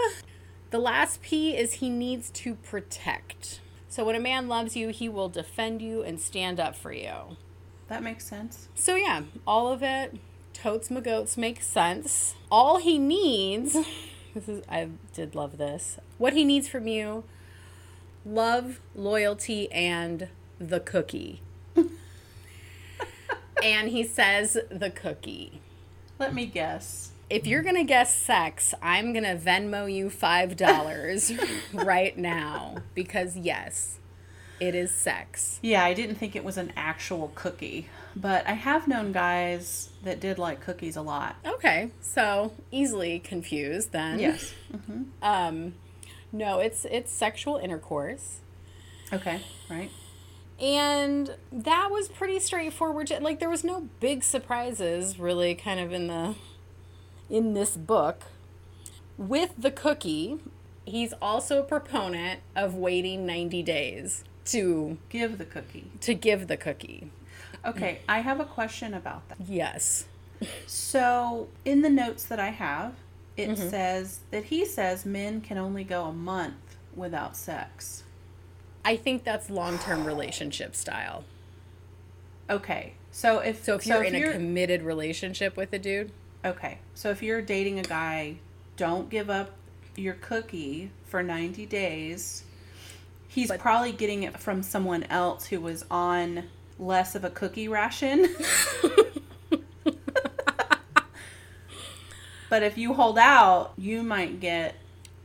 the 0.68 0.78
last 0.78 1.22
P 1.22 1.56
is 1.56 1.74
he 1.74 1.88
needs 1.88 2.28
to 2.32 2.56
protect. 2.56 3.60
So 3.88 4.04
when 4.04 4.14
a 4.14 4.20
man 4.20 4.48
loves 4.48 4.76
you, 4.76 4.90
he 4.90 5.08
will 5.08 5.30
defend 5.30 5.80
you 5.80 6.02
and 6.02 6.20
stand 6.20 6.60
up 6.60 6.76
for 6.76 6.92
you. 6.92 7.38
That 7.88 8.02
makes 8.02 8.26
sense. 8.26 8.68
So 8.74 8.94
yeah, 8.94 9.22
all 9.46 9.72
of 9.72 9.82
it, 9.82 10.18
totes 10.52 10.90
my 10.90 11.00
goats 11.00 11.38
makes 11.38 11.66
sense. 11.66 12.34
All 12.50 12.76
he 12.76 12.98
needs, 12.98 13.72
this 14.34 14.46
is 14.46 14.62
I 14.68 14.90
did 15.14 15.34
love 15.34 15.56
this. 15.56 15.96
What 16.18 16.34
he 16.34 16.44
needs 16.44 16.68
from 16.68 16.86
you, 16.86 17.24
love, 18.26 18.80
loyalty, 18.94 19.72
and 19.72 20.28
the 20.58 20.80
cookie. 20.80 21.40
and 23.62 23.88
he 23.88 24.04
says 24.04 24.58
the 24.70 24.90
cookie. 24.90 25.62
Let 26.18 26.34
me 26.34 26.44
guess. 26.44 27.12
If 27.28 27.46
you're 27.46 27.62
gonna 27.62 27.84
guess 27.84 28.14
sex, 28.14 28.72
I'm 28.80 29.12
gonna 29.12 29.36
Venmo 29.36 29.92
you 29.92 30.10
five 30.10 30.56
dollars 30.56 31.32
right 31.72 32.16
now 32.16 32.76
because 32.94 33.36
yes, 33.36 33.98
it 34.60 34.74
is 34.76 34.92
sex. 34.92 35.58
Yeah, 35.60 35.84
I 35.84 35.92
didn't 35.92 36.16
think 36.16 36.36
it 36.36 36.44
was 36.44 36.56
an 36.56 36.72
actual 36.76 37.32
cookie, 37.34 37.88
but 38.14 38.46
I 38.46 38.52
have 38.52 38.86
known 38.86 39.10
guys 39.10 39.90
that 40.04 40.20
did 40.20 40.38
like 40.38 40.60
cookies 40.60 40.94
a 40.96 41.02
lot. 41.02 41.34
Okay, 41.44 41.90
so 42.00 42.52
easily 42.70 43.18
confused 43.18 43.90
then. 43.90 44.20
Yes. 44.20 44.54
Um, 45.20 45.74
no, 46.30 46.60
it's 46.60 46.84
it's 46.84 47.10
sexual 47.12 47.56
intercourse, 47.56 48.38
Okay. 49.12 49.40
Right. 49.68 49.90
and 50.60 51.34
that 51.50 51.88
was 51.90 52.06
pretty 52.06 52.38
straightforward. 52.38 53.10
Like 53.20 53.40
there 53.40 53.50
was 53.50 53.64
no 53.64 53.88
big 53.98 54.22
surprises 54.22 55.18
really, 55.18 55.56
kind 55.56 55.80
of 55.80 55.92
in 55.92 56.06
the 56.06 56.36
in 57.30 57.54
this 57.54 57.76
book. 57.76 58.24
with 59.18 59.54
the 59.56 59.70
cookie, 59.70 60.38
he's 60.84 61.14
also 61.22 61.60
a 61.60 61.62
proponent 61.62 62.40
of 62.54 62.74
waiting 62.74 63.24
90 63.24 63.62
days 63.62 64.24
to 64.44 64.98
Give 65.08 65.38
the 65.38 65.46
cookie. 65.46 65.90
to 66.02 66.12
give 66.14 66.48
the 66.48 66.56
cookie. 66.58 67.10
Okay, 67.64 68.00
I 68.08 68.20
have 68.20 68.38
a 68.40 68.44
question 68.44 68.92
about 68.92 69.26
that. 69.30 69.38
Yes. 69.48 70.04
So, 70.66 71.48
in 71.64 71.80
the 71.80 71.88
notes 71.88 72.24
that 72.26 72.38
I 72.38 72.50
have, 72.50 72.92
it 73.38 73.48
Mhm. 73.50 73.70
says 73.70 74.20
that 74.30 74.44
he 74.44 74.66
says 74.66 75.06
men 75.06 75.40
can 75.40 75.56
only 75.56 75.82
go 75.82 76.04
a 76.04 76.12
month 76.12 76.76
without 76.94 77.36
sex. 77.38 78.04
I 78.84 78.96
think 78.96 79.24
that's 79.24 79.48
long-term 79.50 80.04
relationship 80.06 80.76
style. 80.76 81.24
Okay. 82.48 82.92
So 83.10 83.38
if 83.38 83.64
So 83.64 83.76
if 83.76 83.86
you're 83.86 84.02
in 84.04 84.14
a 84.14 84.32
committed 84.32 84.82
relationship 84.82 85.56
with 85.56 85.72
a 85.72 85.78
dude, 85.78 86.12
Okay. 86.46 86.78
So 86.94 87.10
if 87.10 87.22
you're 87.22 87.42
dating 87.42 87.78
a 87.80 87.82
guy, 87.82 88.36
don't 88.76 89.10
give 89.10 89.28
up 89.28 89.50
your 89.96 90.14
cookie 90.14 90.90
for 91.06 91.22
90 91.22 91.66
days. 91.66 92.44
He's 93.28 93.50
probably 93.52 93.92
getting 93.92 94.22
it 94.22 94.38
from 94.38 94.62
someone 94.62 95.02
else 95.04 95.46
who 95.46 95.60
was 95.60 95.84
on 95.90 96.44
less 96.78 97.14
of 97.14 97.24
a 97.24 97.30
cookie 97.30 97.68
ration. 97.68 98.28
but 102.48 102.62
if 102.62 102.78
you 102.78 102.94
hold 102.94 103.18
out, 103.18 103.72
you 103.76 104.02
might 104.02 104.40
get 104.40 104.76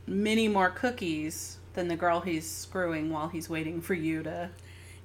many 0.06 0.48
more 0.48 0.70
cookies 0.70 1.58
than 1.74 1.88
the 1.88 1.96
girl 1.96 2.20
he's 2.20 2.50
screwing 2.50 3.10
while 3.10 3.28
he's 3.28 3.48
waiting 3.48 3.80
for 3.80 3.94
you 3.94 4.22
to. 4.24 4.50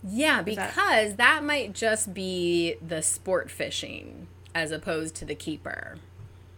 yeah, 0.03 0.43
Is 0.45 0.55
that- 0.55 0.69
because 0.75 1.15
that 1.15 1.43
might 1.43 1.73
just 1.73 2.13
be 2.13 2.75
the 2.85 3.01
sport 3.01 3.49
fishing 3.51 4.27
as 4.55 4.71
opposed 4.71 5.15
to 5.15 5.23
the 5.25 5.35
keeper, 5.35 5.97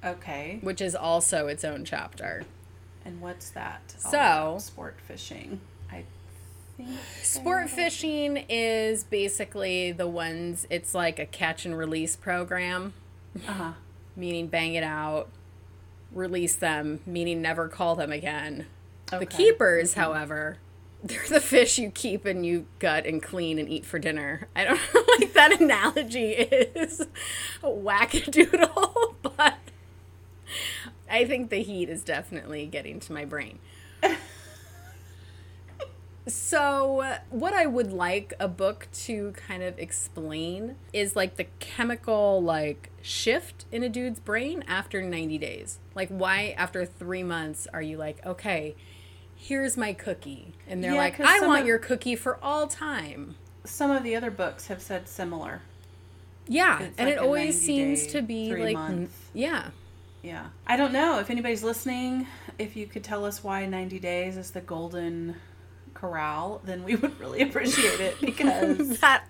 Okay. 0.03 0.59
which 0.61 0.81
is 0.81 0.95
also 0.95 1.47
its 1.47 1.63
own 1.65 1.83
chapter. 1.85 2.43
And 3.05 3.19
what's 3.21 3.49
that? 3.51 3.81
So- 3.97 4.57
sport 4.59 4.95
fishing. 5.05 5.59
I 5.91 6.03
think 6.77 6.89
Sport 7.21 7.69
fishing 7.69 8.45
is 8.49 9.03
basically 9.03 9.91
the 9.91 10.07
ones, 10.07 10.65
it's 10.69 10.93
like 10.95 11.19
a 11.19 11.25
catch 11.25 11.65
and 11.65 11.77
release 11.77 12.15
program, 12.15 12.93
Uh-huh. 13.47 13.73
meaning 14.15 14.47
bang 14.47 14.75
it 14.75 14.83
out, 14.83 15.27
release 16.13 16.55
them, 16.55 17.01
meaning 17.05 17.41
never 17.41 17.67
call 17.67 17.95
them 17.95 18.11
again. 18.13 18.65
The 19.07 19.17
Okay. 19.17 19.25
keepers, 19.37 19.95
however, 19.95 20.57
they're 21.03 21.27
the 21.27 21.41
fish 21.41 21.77
you 21.77 21.91
keep 21.91 22.25
and 22.25 22.45
you 22.45 22.65
gut 22.79 23.05
and 23.05 23.21
clean 23.21 23.59
and 23.59 23.67
eat 23.69 23.85
for 23.85 23.99
dinner. 23.99 24.47
I 24.55 24.63
don't 24.63 24.79
know, 24.93 25.03
like 25.19 25.33
that 25.33 25.59
analogy 25.59 26.31
is 26.33 27.01
a 27.61 27.67
wackadoodle, 27.67 29.15
but 29.21 29.55
I 31.09 31.25
think 31.25 31.49
the 31.49 31.61
heat 31.63 31.89
is 31.89 32.03
definitely 32.03 32.65
getting 32.67 32.99
to 33.01 33.13
my 33.13 33.25
brain. 33.25 33.59
So, 36.27 37.17
what 37.31 37.53
I 37.55 37.65
would 37.65 37.91
like 37.91 38.33
a 38.39 38.47
book 38.47 38.87
to 39.05 39.31
kind 39.47 39.63
of 39.63 39.79
explain 39.79 40.75
is 40.93 41.15
like 41.15 41.37
the 41.37 41.45
chemical 41.59 42.43
like 42.43 42.91
shift 43.01 43.65
in 43.71 43.81
a 43.83 43.89
dude's 43.89 44.19
brain 44.19 44.63
after 44.67 45.01
90 45.01 45.39
days. 45.39 45.79
Like 45.95 46.09
why 46.09 46.53
after 46.55 46.85
3 46.85 47.23
months 47.23 47.67
are 47.73 47.81
you 47.81 47.97
like, 47.97 48.23
"Okay, 48.23 48.75
here's 49.35 49.75
my 49.75 49.91
cookie." 49.93 50.53
And 50.67 50.83
they're 50.83 50.91
Yeah, 50.93 50.99
like, 50.99 51.19
"I 51.19 51.39
want 51.47 51.61
of- 51.61 51.67
your 51.67 51.79
cookie 51.79 52.15
for 52.15 52.37
all 52.43 52.67
time." 52.67 53.35
Some 53.63 53.89
of 53.89 54.03
the 54.03 54.15
other 54.15 54.29
books 54.29 54.67
have 54.67 54.83
said 54.83 55.07
similar. 55.07 55.61
Yeah, 56.47 56.81
It's 56.83 56.97
and 56.99 57.07
like 57.09 57.17
it 57.17 57.19
always 57.19 57.59
seems 57.59 58.03
day, 58.05 58.11
to 58.11 58.21
be 58.21 58.55
like 58.55 58.75
month. 58.75 59.29
yeah. 59.33 59.69
Yeah. 60.21 60.47
I 60.67 60.75
don't 60.75 60.91
know 60.93 61.19
if 61.19 61.29
anybody's 61.29 61.63
listening. 61.63 62.27
If 62.57 62.75
you 62.75 62.87
could 62.87 63.03
tell 63.03 63.25
us 63.25 63.43
why 63.43 63.65
90 63.65 63.99
days 63.99 64.37
is 64.37 64.51
the 64.51 64.61
Golden 64.61 65.35
Corral, 65.93 66.61
then 66.63 66.83
we 66.83 66.95
would 66.95 67.19
really 67.19 67.41
appreciate 67.41 67.99
it 67.99 68.19
because, 68.21 68.99
that 69.01 69.25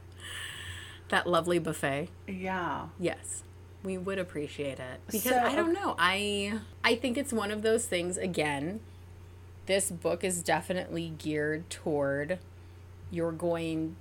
that 1.10 1.28
lovely 1.28 1.60
buffet. 1.60 2.10
yeah. 2.28 2.88
Yes. 3.00 3.44
We 3.82 3.98
would 3.98 4.20
appreciate 4.20 4.78
it. 4.80 5.00
Because 5.08 5.24
So, 5.24 5.38
I 5.40 5.56
don't 5.56 5.74
know. 5.74 5.96
I 5.98 6.60
I 6.84 6.96
think 6.96 7.18
it's 7.18 7.32
one 7.32 7.50
of 7.50 7.62
those 7.62 7.86
things 7.86 8.18
again. 8.18 8.82
This 9.68 9.90
book 9.90 10.24
is 10.24 10.44
definitely 10.44 11.14
geared 11.18 11.70
toward 11.70 12.40
you're 13.12 13.32
going 13.32 13.96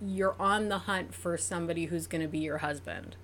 you're 0.00 0.36
on 0.38 0.68
the 0.68 0.78
hunt 0.78 1.14
for 1.14 1.36
somebody 1.36 1.86
who's 1.86 2.06
going 2.06 2.20
to 2.22 2.28
be 2.28 2.38
your 2.38 2.58
husband. 2.58 3.16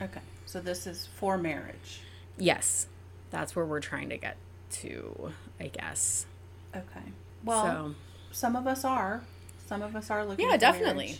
Okay. 0.00 0.20
So 0.46 0.60
this 0.60 0.86
is 0.86 1.08
for 1.16 1.36
marriage. 1.36 2.00
Yes. 2.38 2.86
That's 3.30 3.56
where 3.56 3.64
we're 3.64 3.80
trying 3.80 4.10
to 4.10 4.16
get 4.16 4.36
to, 4.72 5.32
I 5.60 5.68
guess. 5.68 6.26
Okay. 6.74 7.12
Well, 7.44 7.64
so, 7.64 7.94
some 8.32 8.56
of 8.56 8.66
us 8.66 8.84
are. 8.84 9.22
Some 9.66 9.82
of 9.82 9.96
us 9.96 10.10
are 10.10 10.24
looking 10.24 10.48
Yeah, 10.48 10.56
definitely. 10.56 11.18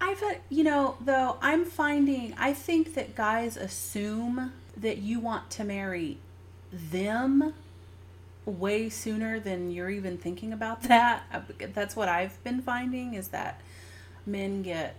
I've, 0.00 0.22
you 0.48 0.64
know, 0.64 0.96
though, 1.00 1.38
I'm 1.40 1.64
finding, 1.64 2.34
I 2.38 2.52
think 2.52 2.94
that 2.94 3.14
guys 3.14 3.56
assume 3.56 4.52
that 4.76 4.98
you 4.98 5.20
want 5.20 5.50
to 5.52 5.64
marry 5.64 6.18
them 6.72 7.54
way 8.44 8.88
sooner 8.88 9.40
than 9.40 9.70
you're 9.70 9.90
even 9.90 10.18
thinking 10.18 10.52
about 10.52 10.82
that. 10.84 11.22
That's 11.72 11.96
what 11.96 12.08
I've 12.08 12.42
been 12.44 12.60
finding 12.60 13.14
is 13.14 13.28
that 13.28 13.60
men 14.26 14.62
get 14.62 14.96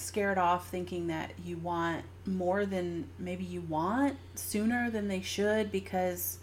scared 0.00 0.38
off 0.38 0.68
thinking 0.68 1.06
that 1.08 1.32
you 1.44 1.56
want 1.56 2.04
more 2.26 2.66
than 2.66 3.08
maybe 3.18 3.44
you 3.44 3.60
want 3.62 4.16
sooner 4.34 4.90
than 4.90 5.08
they 5.08 5.20
should 5.20 5.70
because 5.72 6.38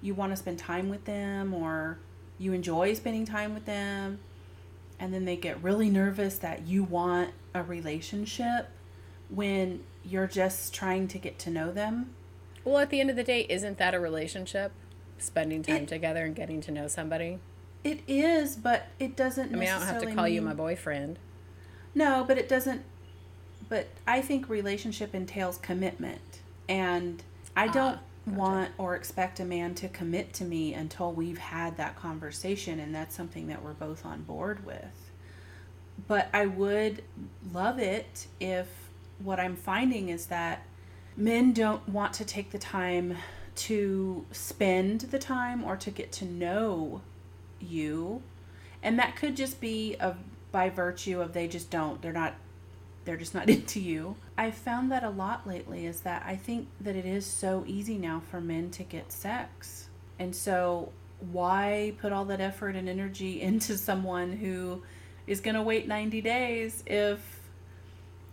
you 0.00 0.14
want 0.14 0.32
to 0.32 0.36
spend 0.36 0.58
time 0.58 0.88
with 0.88 1.04
them 1.04 1.52
or 1.52 1.98
you 2.38 2.52
enjoy 2.52 2.94
spending 2.94 3.24
time 3.24 3.52
with 3.54 3.64
them 3.64 4.18
and 5.00 5.12
then 5.12 5.24
they 5.24 5.36
get 5.36 5.62
really 5.62 5.90
nervous 5.90 6.38
that 6.38 6.66
you 6.66 6.82
want 6.84 7.30
a 7.54 7.62
relationship 7.62 8.68
when 9.28 9.80
you're 10.04 10.26
just 10.26 10.74
trying 10.74 11.06
to 11.08 11.18
get 11.18 11.38
to 11.38 11.50
know 11.50 11.70
them. 11.72 12.10
well, 12.64 12.78
at 12.78 12.90
the 12.90 13.00
end 13.00 13.10
of 13.10 13.16
the 13.16 13.24
day, 13.24 13.46
isn't 13.48 13.78
that 13.78 13.94
a 13.94 14.00
relationship? 14.00 14.72
Spending 15.18 15.62
time 15.62 15.82
It- 15.82 15.88
together 15.88 16.24
and 16.24 16.34
getting 16.34 16.60
to 16.62 16.70
know 16.70 16.88
somebody? 16.88 17.38
It 17.84 18.00
is, 18.08 18.56
but 18.56 18.88
it 18.98 19.16
doesn't 19.16 19.54
I 19.54 19.58
mean, 19.58 19.68
I 19.68 19.78
don't 19.78 19.86
have 19.86 20.02
to 20.02 20.14
call 20.14 20.28
you 20.28 20.42
my 20.42 20.54
boyfriend. 20.54 21.18
No, 21.98 22.22
but 22.22 22.38
it 22.38 22.48
doesn't. 22.48 22.82
But 23.68 23.88
I 24.06 24.20
think 24.20 24.48
relationship 24.48 25.16
entails 25.16 25.58
commitment, 25.58 26.38
and 26.68 27.20
I 27.56 27.66
ah, 27.66 27.72
don't 27.72 27.98
want 28.24 28.70
or 28.78 28.94
expect 28.94 29.40
a 29.40 29.44
man 29.44 29.74
to 29.74 29.88
commit 29.88 30.32
to 30.34 30.44
me 30.44 30.74
until 30.74 31.12
we've 31.12 31.38
had 31.38 31.76
that 31.76 31.96
conversation, 31.96 32.78
and 32.78 32.94
that's 32.94 33.16
something 33.16 33.48
that 33.48 33.64
we're 33.64 33.72
both 33.72 34.06
on 34.06 34.22
board 34.22 34.64
with. 34.64 35.10
But 36.06 36.28
I 36.32 36.46
would 36.46 37.02
love 37.52 37.80
it 37.80 38.28
if 38.38 38.68
what 39.18 39.40
I'm 39.40 39.56
finding 39.56 40.08
is 40.08 40.26
that 40.26 40.62
men 41.16 41.52
don't 41.52 41.88
want 41.88 42.12
to 42.14 42.24
take 42.24 42.52
the 42.52 42.58
time 42.58 43.16
to 43.56 44.24
spend 44.30 45.00
the 45.00 45.18
time 45.18 45.64
or 45.64 45.76
to 45.78 45.90
get 45.90 46.12
to 46.12 46.24
know 46.24 47.00
you 47.58 48.22
and 48.84 48.98
that 49.00 49.16
could 49.16 49.36
just 49.36 49.60
be 49.60 49.96
of 49.98 50.16
by 50.52 50.70
virtue 50.70 51.20
of 51.20 51.32
they 51.32 51.48
just 51.48 51.70
don't 51.70 52.00
they're 52.02 52.12
not 52.12 52.34
they're 53.04 53.16
just 53.16 53.34
not 53.34 53.48
into 53.50 53.80
you 53.80 54.16
i 54.36 54.50
found 54.50 54.90
that 54.92 55.04
a 55.04 55.10
lot 55.10 55.46
lately 55.46 55.86
is 55.86 56.00
that 56.00 56.22
i 56.26 56.36
think 56.36 56.68
that 56.80 56.96
it 56.96 57.06
is 57.06 57.26
so 57.26 57.64
easy 57.66 57.98
now 57.98 58.22
for 58.30 58.40
men 58.40 58.70
to 58.70 58.82
get 58.82 59.10
sex 59.12 59.88
and 60.18 60.34
so 60.34 60.90
why 61.32 61.92
put 62.00 62.12
all 62.12 62.24
that 62.24 62.40
effort 62.40 62.76
and 62.76 62.88
energy 62.88 63.40
into 63.42 63.76
someone 63.76 64.32
who 64.32 64.82
is 65.26 65.40
going 65.40 65.54
to 65.54 65.62
wait 65.62 65.86
90 65.86 66.20
days 66.20 66.82
if 66.86 67.20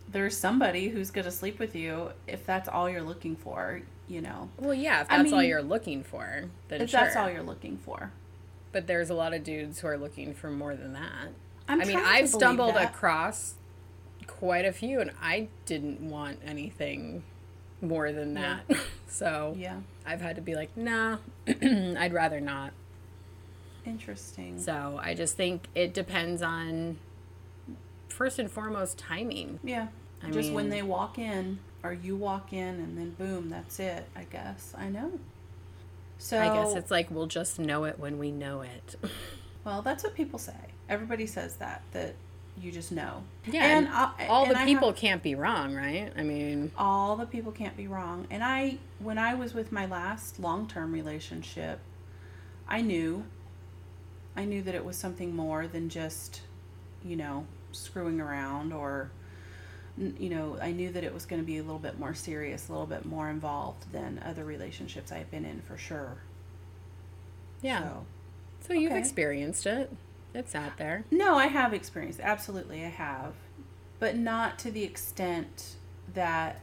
there's 0.08 0.38
somebody 0.38 0.88
who's 0.88 1.12
going 1.12 1.26
to 1.26 1.32
sleep 1.32 1.60
with 1.60 1.76
you 1.76 2.10
if 2.28 2.46
that's 2.46 2.70
all 2.70 2.90
you're 2.90 3.02
looking 3.02 3.36
for 3.36 3.82
you 4.08 4.22
know 4.22 4.50
Well, 4.58 4.74
yeah, 4.74 5.02
if 5.02 5.08
I 5.10 5.18
that's 5.18 5.34
all 5.34 5.44
you're 5.44 5.64
looking 5.64 6.04
for, 6.04 6.46
then 6.68 6.82
if 6.82 6.90
sure. 6.90 7.00
that's 7.00 7.16
all 7.16 7.30
you're 7.30 7.44
looking 7.44 7.78
for 7.78 8.12
But 8.72 8.88
there's 8.88 9.10
a 9.10 9.14
lot 9.14 9.34
of 9.34 9.44
dudes 9.44 9.80
who 9.80 9.88
are 9.88 9.98
looking 9.98 10.34
for 10.34 10.50
more 10.50 10.76
than 10.76 10.94
that. 10.94 11.30
I'm 11.68 11.82
I 11.82 11.86
mean, 11.86 11.98
I've 11.98 12.30
stumbled 12.30 12.76
that. 12.76 12.92
across 12.92 13.56
quite 14.28 14.66
a 14.66 14.72
few, 14.72 15.00
and 15.00 15.12
I 15.22 15.48
didn't 15.66 16.02
want 16.02 16.40
anything 16.46 17.24
more 17.82 18.12
than 18.12 18.36
Yeah. 18.36 18.60
that. 18.68 18.78
so 19.08 19.56
yeah 19.58 19.80
I've 20.06 20.22
had 20.22 20.36
to 20.36 20.42
be 20.42 20.56
like, 20.56 20.76
nah, 20.78 21.18
I'd 21.48 22.14
rather 22.14 22.40
not. 22.40 22.74
interesting 23.86 24.60
So 24.60 25.00
I 25.02 25.14
just 25.14 25.36
think 25.38 25.68
it 25.76 25.94
depends 25.94 26.42
on 26.42 26.98
first 28.10 28.40
and 28.40 28.50
foremost 28.50 28.98
timing. 28.98 29.60
Yeah. 29.64 29.88
I 30.24 30.32
just 30.32 30.52
when 30.52 30.70
they 30.70 30.82
walk 30.82 31.20
in, 31.20 31.60
or 31.84 31.94
you 31.94 32.16
walk 32.16 32.52
in, 32.54 32.80
and 32.80 32.98
then 32.98 33.12
boom, 33.12 33.50
that's 33.50 33.80
it. 33.80 34.06
I 34.16 34.24
guess 34.24 34.74
I 34.78 34.90
know. 34.90 35.20
So 36.18 36.40
I 36.40 36.48
guess 36.54 36.76
it's 36.76 36.90
like 36.90 37.12
we'll 37.12 37.28
just 37.28 37.60
know 37.60 37.84
it 37.84 38.00
when 38.00 38.18
we 38.18 38.32
know 38.32 38.62
it. 38.62 38.96
well, 39.66 39.82
that's 39.84 40.04
what 40.04 40.16
people 40.16 40.40
say. 40.40 40.54
Everybody 40.90 41.26
says 41.26 41.56
that 41.58 41.82
that 41.94 42.16
you 42.62 42.72
just 42.72 42.92
know. 42.92 43.24
Yeah, 43.46 43.66
and, 43.66 43.88
and 43.88 43.96
I- 43.96 44.28
all 44.28 44.44
and 44.46 44.56
the 44.56 44.60
I 44.60 44.66
people 44.66 44.90
have- 44.90 44.98
can't 44.98 45.22
be 45.24 45.36
wrong, 45.36 45.76
right? 45.76 46.12
I 46.18 46.24
mean, 46.24 46.72
all 46.78 47.16
the 47.18 47.26
people 47.26 47.52
can't 47.52 47.76
be 47.76 47.88
wrong. 47.88 48.28
And 48.30 48.44
I, 48.44 48.78
when 49.00 49.18
I 49.18 49.34
was 49.34 49.54
with 49.54 49.72
my 49.74 49.86
last 49.88 50.40
long 50.40 50.66
term 50.68 50.94
relationship, 50.94 51.80
I 52.68 52.80
knew, 52.82 53.26
I 54.38 54.46
knew 54.46 54.62
that 54.64 54.74
it 54.74 54.86
was 54.86 54.96
something 54.96 55.36
more 55.36 55.68
than 55.68 55.90
just, 55.90 56.42
you 57.04 57.16
know, 57.18 57.46
screwing 57.74 58.22
around 58.22 58.72
or, 58.72 59.12
you 59.98 60.30
know, 60.30 60.58
I 60.62 60.72
knew 60.72 60.92
that 60.94 61.04
it 61.04 61.14
was 61.14 61.26
going 61.26 61.42
to 61.42 61.46
be 61.46 61.58
a 61.58 61.62
little 61.62 61.78
bit 61.80 62.00
more 62.00 62.14
serious, 62.14 62.70
a 62.70 62.72
little 62.72 62.88
bit 62.88 63.04
more 63.06 63.30
involved 63.30 63.92
than 63.92 64.22
other 64.26 64.46
relationships 64.46 65.12
I've 65.12 65.30
been 65.30 65.44
in 65.46 65.60
for 65.62 65.78
sure. 65.78 66.18
yeah. 67.62 67.82
So, 67.84 68.06
So 68.68 68.74
you've 68.74 68.92
okay. 68.94 69.00
experienced 69.00 69.66
it. 69.66 69.92
It's 70.36 70.54
out 70.54 70.78
there. 70.78 71.06
No, 71.12 71.36
I 71.38 71.48
have 71.48 71.74
experienced. 71.74 72.20
Absolutely, 72.20 72.84
I 72.84 72.90
have. 72.90 73.34
But 74.00 74.18
not 74.18 74.60
to 74.60 74.72
the 74.72 74.84
extent 74.84 75.76
that 76.14 76.62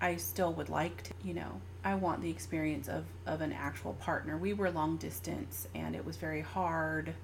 I 0.00 0.16
still 0.16 0.52
would 0.54 0.68
like 0.68 1.02
to, 1.04 1.12
you 1.22 1.34
know. 1.34 1.60
I 1.84 1.94
want 1.94 2.20
the 2.20 2.30
experience 2.30 2.88
of, 2.88 3.04
of 3.26 3.40
an 3.40 3.52
actual 3.52 3.92
partner. 3.94 4.36
We 4.36 4.52
were 4.52 4.70
long 4.72 4.96
distance 4.96 5.68
and 5.72 5.94
it 5.94 6.04
was 6.04 6.16
very 6.16 6.40
hard. 6.40 7.14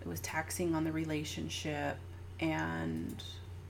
It 0.00 0.06
was 0.06 0.18
taxing 0.20 0.74
on 0.74 0.82
the 0.82 0.90
relationship 0.90 1.96
and 2.40 3.22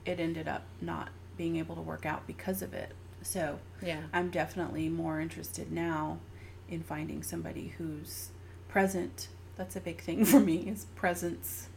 it 0.05 0.19
ended 0.19 0.47
up 0.47 0.63
not 0.81 1.09
being 1.37 1.57
able 1.57 1.75
to 1.75 1.81
work 1.81 2.07
out 2.07 2.25
because 2.25 2.63
of 2.63 2.73
it. 2.73 2.91
So 3.21 3.59
Yeah. 3.83 4.01
I'm 4.11 4.31
definitely 4.31 4.89
more 4.89 5.21
interested 5.21 5.71
now 5.71 6.17
in 6.67 6.81
finding 6.81 7.21
somebody 7.21 7.75
who's 7.77 8.29
present. 8.67 9.27
That's 9.59 9.75
a 9.75 9.81
big 9.81 9.99
thing 10.01 10.23
for 10.31 10.39
me 10.39 10.69
is 10.69 10.85
presence. 10.95 11.67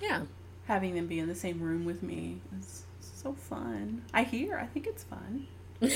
Yeah. 0.00 0.22
Having 0.66 0.94
them 0.94 1.08
be 1.08 1.18
in 1.18 1.26
the 1.26 1.34
same 1.34 1.60
room 1.60 1.84
with 1.84 2.00
me 2.02 2.40
is 2.60 2.84
so 3.00 3.32
fun. 3.32 4.02
I 4.14 4.22
hear. 4.22 4.56
I 4.56 4.66
think 4.66 4.86
it's 4.86 5.02
fun. 5.02 5.48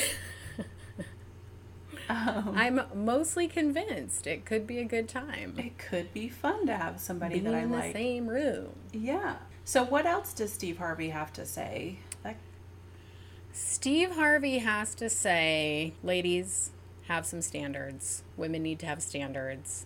um, 2.08 2.52
I'm 2.56 2.80
mostly 2.92 3.46
convinced 3.46 4.26
it 4.26 4.44
could 4.44 4.66
be 4.66 4.78
a 4.78 4.84
good 4.84 5.08
time. 5.08 5.54
it 5.58 5.78
could 5.78 6.12
be 6.12 6.28
fun 6.28 6.66
to 6.66 6.76
have 6.76 6.98
somebody 7.00 7.34
Being 7.34 7.44
that 7.44 7.54
I 7.54 7.58
like. 7.58 7.64
in 7.64 7.70
the 7.70 7.76
like. 7.78 7.92
same 7.92 8.26
room. 8.26 8.70
Yeah. 8.92 9.36
So 9.64 9.84
what 9.84 10.04
else 10.06 10.32
does 10.32 10.52
Steve 10.52 10.78
Harvey 10.78 11.10
have 11.10 11.32
to 11.34 11.46
say? 11.46 11.98
Steve 13.54 14.12
Harvey 14.12 14.58
has 14.58 14.94
to 14.94 15.10
say, 15.10 15.92
ladies, 16.02 16.70
have 17.08 17.26
some 17.26 17.42
standards. 17.42 18.22
Women 18.36 18.62
need 18.62 18.78
to 18.78 18.86
have 18.86 19.02
standards. 19.02 19.84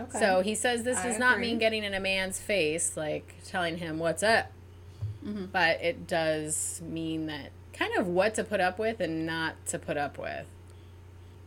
Okay. 0.00 0.18
So 0.18 0.40
he 0.42 0.54
says 0.54 0.82
this 0.82 0.98
I 0.98 1.08
does 1.08 1.18
not 1.18 1.34
agree. 1.34 1.48
mean 1.48 1.58
getting 1.58 1.84
in 1.84 1.94
a 1.94 2.00
man's 2.00 2.38
face, 2.40 2.96
like 2.96 3.34
telling 3.44 3.78
him 3.78 3.98
what's 3.98 4.22
up, 4.22 4.50
Mm-hmm. 5.24 5.46
but 5.52 5.80
it 5.82 6.06
does 6.06 6.82
mean 6.86 7.26
that 7.26 7.50
kind 7.72 7.96
of 7.96 8.06
what 8.06 8.34
to 8.34 8.44
put 8.44 8.60
up 8.60 8.78
with 8.78 9.00
and 9.00 9.24
not 9.24 9.54
to 9.66 9.78
put 9.78 9.96
up 9.96 10.18
with. 10.18 10.46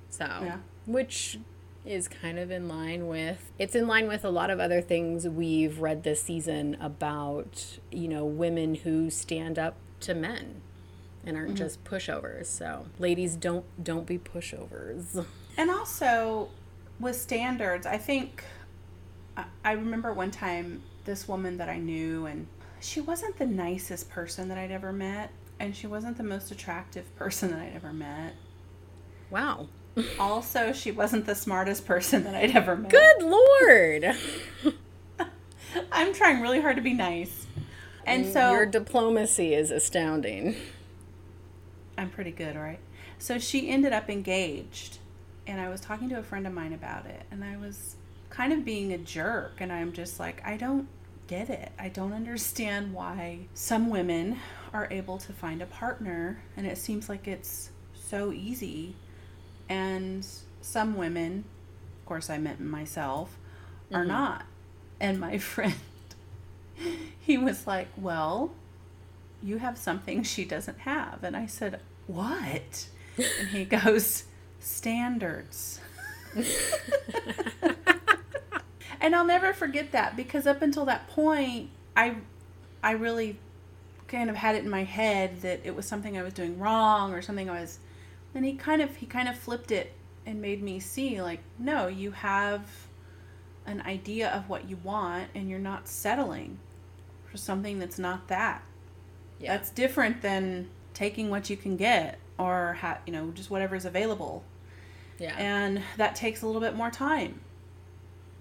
So, 0.09 0.25
Yeah. 0.25 0.57
which 0.87 1.37
is 1.85 2.07
kind 2.07 2.37
of 2.39 2.51
in 2.51 2.67
line 2.67 3.07
with 3.07 3.49
it's 3.57 3.73
in 3.73 3.87
line 3.87 4.07
with 4.09 4.25
a 4.25 4.29
lot 4.29 4.49
of 4.49 4.59
other 4.59 4.81
things 4.81 5.25
we've 5.25 5.79
read 5.79 6.03
this 6.03 6.21
season 6.21 6.75
about 6.81 7.77
you 7.91 8.09
know 8.09 8.25
women 8.25 8.75
who 8.75 9.09
stand 9.09 9.57
up 9.57 9.73
to 10.01 10.13
men 10.13 10.59
and 11.25 11.37
aren't 11.37 11.49
Mm-hmm. 11.51 11.55
just 11.57 11.81
pushovers 11.85 12.47
so 12.47 12.87
ladies 12.99 13.35
don't 13.37 13.63
don't 13.81 14.05
be 14.05 14.17
pushovers 14.17 15.23
And 15.57 15.71
also 15.71 16.49
with 16.99 17.15
standards, 17.15 17.85
I 17.85 17.97
think 17.97 18.43
I- 19.63 19.73
remember 19.73 20.13
one 20.13 20.31
time 20.31 20.81
this 21.05 21.27
woman 21.27 21.57
that 21.57 21.69
I 21.69 21.77
knew, 21.77 22.25
and 22.25 22.47
she 22.79 23.01
wasn't 23.01 23.37
the 23.37 23.45
nicest 23.45 24.09
person 24.09 24.49
that 24.49 24.57
I'd 24.57 24.71
ever 24.71 24.91
met, 24.91 25.29
and 25.59 25.75
she 25.75 25.87
wasn't 25.87 26.17
the 26.17 26.23
most 26.23 26.51
attractive 26.51 27.13
person 27.15 27.51
that 27.51 27.59
I'd 27.59 27.75
ever 27.75 27.93
met. 27.93 28.33
wow 29.29 29.67
Also, 30.19 30.71
she 30.73 30.91
wasn't 30.91 31.25
the 31.25 31.33
smartest 31.35 31.85
person 31.85 32.23
that 32.23 32.35
I'd 32.35 32.55
ever 32.55 32.75
met. 32.75 32.91
good 32.91 33.21
lord 33.23 34.15
I'm 35.91 36.13
trying 36.13 36.41
really 36.41 36.61
hard 36.61 36.75
to 36.77 36.81
be 36.81 36.93
nice. 36.93 37.45
And 38.05 38.25
so 38.25 38.39
Mm, 38.39 38.51
your 38.53 38.65
diplomacy 38.65 39.53
is 39.53 39.69
astounding 39.71 40.55
I'm 41.97 42.10
pretty 42.10 42.31
good, 42.31 42.55
right? 42.55 42.79
So 43.19 43.39
she 43.39 43.69
ended 43.69 43.91
up 43.91 44.10
engaged, 44.10 44.99
and 45.47 45.60
I 45.60 45.69
was 45.69 45.81
talking 45.81 46.10
to 46.10 46.19
a 46.19 46.23
friend 46.23 46.45
of 46.45 46.53
mine 46.53 46.73
about 46.73 47.05
it, 47.05 47.23
and 47.31 47.43
I 47.43 47.57
was 47.57 47.95
kind 48.29 48.51
of 48.51 48.65
being 48.65 48.91
a 48.93 48.97
jerk, 48.97 49.53
and 49.60 49.71
I'm 49.71 49.93
just 49.93 50.19
like, 50.19 50.41
I 50.45 50.57
don't 50.57 50.88
get 51.27 51.49
it. 51.49 51.71
I 51.79 51.89
don't 51.89 52.13
understand 52.13 52.93
why 52.93 53.39
some 53.53 53.89
women 53.89 54.38
are 54.73 54.88
able 54.91 55.17
to 55.19 55.33
find 55.33 55.62
a 55.62 55.65
partner, 55.65 56.43
and 56.55 56.67
it 56.67 56.77
seems 56.77 57.07
like 57.10 57.27
it's 57.27 57.69
so 57.93 58.31
easy, 58.31 58.95
and 59.69 60.27
some 60.62 60.97
women, 60.97 61.45
of 62.01 62.05
course, 62.05 62.29
I 62.29 62.38
meant 62.38 62.60
myself, 62.60 63.38
are 63.93 64.01
mm-hmm. 64.01 64.10
not. 64.10 64.45
And 64.99 65.19
my 65.19 65.38
friend, 65.38 65.75
he 67.19 67.38
was 67.38 67.65
like, 67.65 67.88
Well, 67.95 68.51
you 69.41 69.57
have 69.57 69.77
something 69.77 70.23
she 70.23 70.45
doesn't 70.45 70.79
have. 70.79 71.23
And 71.23 71.36
I 71.36 71.45
said, 71.45 71.79
What? 72.07 72.88
And 73.17 73.49
he 73.49 73.65
goes, 73.65 74.25
Standards. 74.60 75.80
and 79.02 79.15
I'll 79.15 79.26
never 79.26 79.54
forget 79.54 79.91
that 79.91 80.15
because 80.15 80.46
up 80.46 80.62
until 80.62 80.86
that 80.86 81.08
point, 81.08 81.70
I 81.96 82.17
I 82.84 82.91
really 82.91 83.39
kind 84.08 84.30
of 84.30 84.36
had 84.36 84.56
it 84.56 84.63
in 84.63 84.70
my 84.70 84.84
head 84.84 85.41
that 85.41 85.62
it 85.63 85.76
was 85.76 85.86
something 85.86 86.17
I 86.17 86.24
was 86.24 86.34
doing 86.34 86.58
wrong 86.60 87.13
or 87.13 87.22
something 87.22 87.50
I 87.50 87.60
was 87.60 87.80
and 88.34 88.46
he 88.46 88.54
kind 88.54 88.82
of 88.82 88.96
he 88.96 89.06
kind 89.06 89.28
of 89.28 89.38
flipped 89.38 89.72
it 89.72 89.93
and 90.26 90.41
made 90.41 90.62
me 90.63 90.80
see 90.80 91.22
like 91.22 91.39
no 91.60 91.88
you 91.88 92.12
have 92.12 92.88
an 93.65 93.82
idea 93.82 94.30
of 94.30 94.48
what 94.48 94.70
you 94.70 94.78
want 94.78 95.30
and 95.36 95.50
you're 95.50 95.60
not 95.60 95.88
settling 95.88 96.58
for 97.30 97.36
something 97.36 97.80
that's 97.80 98.00
not 98.00 98.30
that. 98.30 98.63
Yeah. 99.39 99.58
That's 99.58 99.70
different 99.70 100.22
than 100.22 100.70
taking 100.93 101.30
what 101.30 101.50
you 101.50 101.58
can 101.58 101.76
get 101.76 102.17
or 102.38 102.73
ha- 102.73 103.00
you 103.06 103.13
know 103.13 103.32
just 103.32 103.50
whatever 103.50 103.76
is 103.76 103.86
available. 103.86 104.43
Yeah. 105.19 105.36
And 105.38 105.82
that 105.97 106.15
takes 106.15 106.43
a 106.43 106.45
little 106.45 106.62
bit 106.62 106.76
more 106.76 106.91
time. 106.91 107.41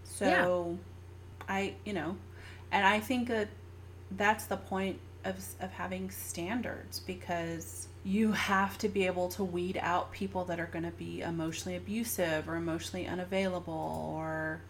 So 0.04 0.78
i 1.48 1.74
you 1.84 1.92
know 1.92 2.16
and 2.72 2.86
i 2.86 3.00
think 3.00 3.28
that 3.28 3.48
that's 4.12 4.46
the 4.46 4.56
point 4.56 4.98
of, 5.24 5.36
of 5.60 5.72
having 5.72 6.10
standards 6.10 7.00
because 7.00 7.88
you 8.04 8.30
have 8.30 8.78
to 8.78 8.88
be 8.88 9.04
able 9.06 9.28
to 9.28 9.42
weed 9.42 9.76
out 9.82 10.12
people 10.12 10.44
that 10.44 10.60
are 10.60 10.66
going 10.66 10.84
to 10.84 10.92
be 10.92 11.22
emotionally 11.22 11.76
abusive 11.76 12.48
or 12.48 12.54
emotionally 12.54 13.06
unavailable 13.08 14.12
or 14.14 14.60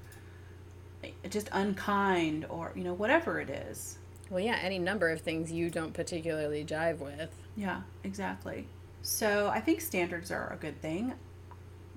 just 1.29 1.51
unkind 1.53 2.47
or 2.49 2.73
you 2.75 2.83
know 2.83 2.95
whatever 2.95 3.39
it 3.39 3.51
is. 3.51 3.99
Well 4.31 4.41
yeah 4.41 4.59
any 4.63 4.79
number 4.79 5.11
of 5.11 5.21
things 5.21 5.53
you 5.53 5.69
don't 5.69 5.93
particularly 5.93 6.65
jive 6.65 6.99
with. 6.99 7.31
Yeah 7.55 7.83
exactly 8.03 8.67
so 9.07 9.49
i 9.49 9.61
think 9.61 9.81
standards 9.81 10.31
are 10.31 10.53
a 10.53 10.57
good 10.57 10.81
thing 10.81 11.13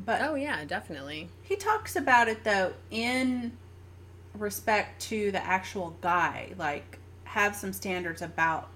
but 0.06 0.22
oh 0.22 0.36
yeah 0.36 0.64
definitely 0.66 1.30
He 1.44 1.56
talks 1.56 1.96
about 1.96 2.28
it 2.28 2.44
though 2.44 2.74
in 2.92 3.52
respect 4.34 5.02
to 5.04 5.32
the 5.32 5.44
actual 5.44 5.96
guy, 6.02 6.54
like 6.58 7.00
have 7.26 7.56
some 7.56 7.74
standards 7.74 8.22
about 8.22 8.70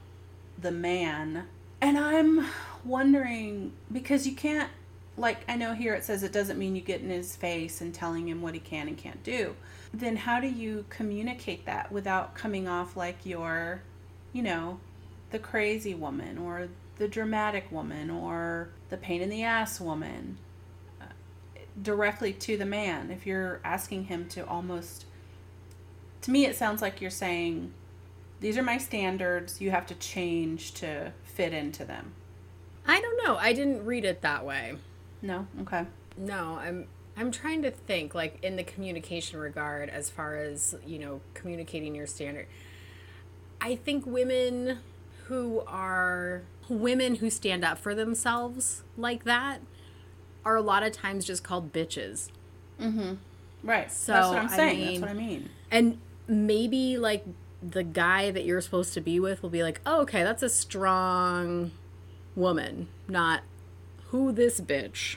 the 0.59 0.71
man. 0.71 1.45
And 1.81 1.97
I'm 1.97 2.45
wondering 2.83 3.73
because 3.91 4.27
you 4.27 4.35
can't 4.35 4.69
like 5.15 5.39
I 5.47 5.55
know 5.55 5.73
here 5.73 5.93
it 5.93 6.03
says 6.03 6.23
it 6.23 6.31
doesn't 6.31 6.57
mean 6.57 6.75
you 6.75 6.81
get 6.81 7.01
in 7.01 7.09
his 7.09 7.35
face 7.35 7.81
and 7.81 7.93
telling 7.93 8.27
him 8.27 8.41
what 8.41 8.53
he 8.53 8.59
can 8.59 8.87
and 8.87 8.97
can't 8.97 9.23
do. 9.23 9.55
Then 9.93 10.15
how 10.15 10.39
do 10.39 10.47
you 10.47 10.85
communicate 10.89 11.65
that 11.65 11.91
without 11.91 12.33
coming 12.33 12.67
off 12.67 12.97
like 12.97 13.17
you're, 13.23 13.83
you 14.31 14.41
know, 14.41 14.79
the 15.29 15.39
crazy 15.39 15.93
woman 15.93 16.37
or 16.37 16.69
the 17.03 17.09
dramatic 17.09 17.69
woman 17.69 18.09
or 18.09 18.69
the 18.89 18.95
pain 18.95 19.21
in 19.21 19.29
the 19.29 19.43
ass 19.43 19.81
woman? 19.81 20.37
Uh, 21.01 21.05
directly 21.81 22.31
to 22.31 22.55
the 22.55 22.65
man. 22.65 23.11
If 23.11 23.27
you're 23.27 23.59
asking 23.65 24.05
him 24.05 24.29
to 24.29 24.47
almost 24.47 25.05
to 26.21 26.31
me 26.31 26.45
it 26.45 26.55
sounds 26.55 26.81
like 26.81 27.01
you're 27.01 27.11
saying 27.11 27.73
these 28.39 28.57
are 28.57 28.63
my 28.63 28.77
standards. 28.77 29.59
You 29.59 29.71
have 29.71 29.85
to 29.87 29.95
change 29.95 30.75
to 30.75 31.11
fit 31.25 31.53
into 31.53 31.83
them. 31.83 32.13
I 32.87 33.01
don't 33.01 33.25
know. 33.25 33.35
I 33.35 33.51
didn't 33.51 33.85
read 33.85 34.05
it 34.05 34.21
that 34.21 34.45
way. 34.45 34.75
No? 35.21 35.45
Okay. 35.61 35.85
No 36.15 36.57
i'm 36.61 36.87
i'm 37.17 37.31
trying 37.31 37.63
to 37.63 37.71
think 37.71 38.15
like 38.15 38.41
in 38.43 38.55
the 38.55 38.63
communication 38.63 39.39
regard 39.39 39.89
as 39.89 40.09
far 40.09 40.37
as 40.37 40.73
you 40.85 40.99
know 40.99 41.19
communicating 41.33 41.95
your 41.95 42.07
standard. 42.07 42.47
I 43.59 43.75
think 43.75 44.05
women 44.05 44.79
who 45.25 45.63
are 45.67 46.43
women 46.69 47.15
who 47.15 47.29
stand 47.29 47.63
up 47.63 47.77
for 47.77 47.93
themselves 47.95 48.83
like 48.97 49.23
that 49.25 49.59
are 50.45 50.55
a 50.55 50.61
lot 50.61 50.83
of 50.83 50.91
times 50.91 51.25
just 51.25 51.43
called 51.43 51.71
bitches 51.73 52.29
right 53.63 53.91
So, 53.91 54.11
that's 54.13 54.27
what 54.29 54.37
i'm 54.39 54.45
I 54.49 54.55
saying 54.55 54.77
mean- 54.79 55.01
that's 55.01 55.01
what 55.01 55.09
i 55.09 55.13
mean 55.13 55.49
and 55.71 55.97
maybe 56.27 56.97
like 56.97 57.25
the 57.61 57.83
guy 57.83 58.29
that 58.31 58.43
you're 58.45 58.59
supposed 58.61 58.93
to 58.93 58.99
be 59.01 59.21
with 59.21 59.41
will 59.41 59.49
be 59.49 59.63
like, 59.63 59.79
oh, 59.85 60.01
okay, 60.01 60.21
that's 60.21 60.43
a 60.43 60.49
strong 60.49 61.71
woman, 62.35 62.89
not 63.07 63.41
who 64.07 64.33
this 64.33 64.59
bitch. 64.59 65.15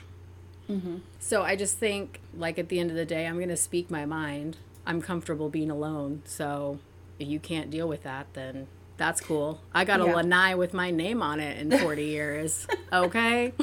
Mm-hmm. 0.69 0.99
So 1.19 1.43
I 1.43 1.57
just 1.57 1.77
think, 1.77 2.21
like, 2.33 2.57
at 2.57 2.69
the 2.69 2.79
end 2.79 2.89
of 2.89 2.95
the 2.95 3.03
day, 3.03 3.27
I'm 3.27 3.35
going 3.35 3.49
to 3.49 3.57
speak 3.57 3.91
my 3.91 4.05
mind. 4.05 4.55
I'm 4.85 5.01
comfortable 5.01 5.49
being 5.49 5.69
alone. 5.69 6.21
So 6.25 6.79
if 7.19 7.27
you 7.27 7.37
can't 7.37 7.69
deal 7.69 7.87
with 7.89 8.03
that, 8.03 8.27
then 8.33 8.67
that's 8.97 9.21
cool. 9.21 9.61
I 9.73 9.85
got 9.85 10.01
a 10.01 10.05
Yeah. 10.05 10.15
lanai 10.15 10.55
with 10.55 10.73
my 10.73 10.91
name 10.91 11.21
on 11.21 11.39
it 11.39 11.57
in 11.59 11.77
40 11.79 12.03
years. 12.17 12.67
Okay. 12.91 13.53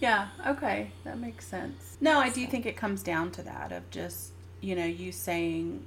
Yeah, 0.00 0.28
okay. 0.46 0.92
That 1.04 1.18
makes 1.18 1.46
sense. 1.46 1.96
No, 2.00 2.20
I 2.20 2.28
do 2.30 2.46
think 2.46 2.66
it 2.66 2.76
comes 2.76 3.02
down 3.02 3.30
to 3.32 3.42
that 3.42 3.72
of 3.72 3.90
just, 3.90 4.32
you 4.60 4.76
know, 4.76 4.84
you 4.84 5.10
saying 5.12 5.84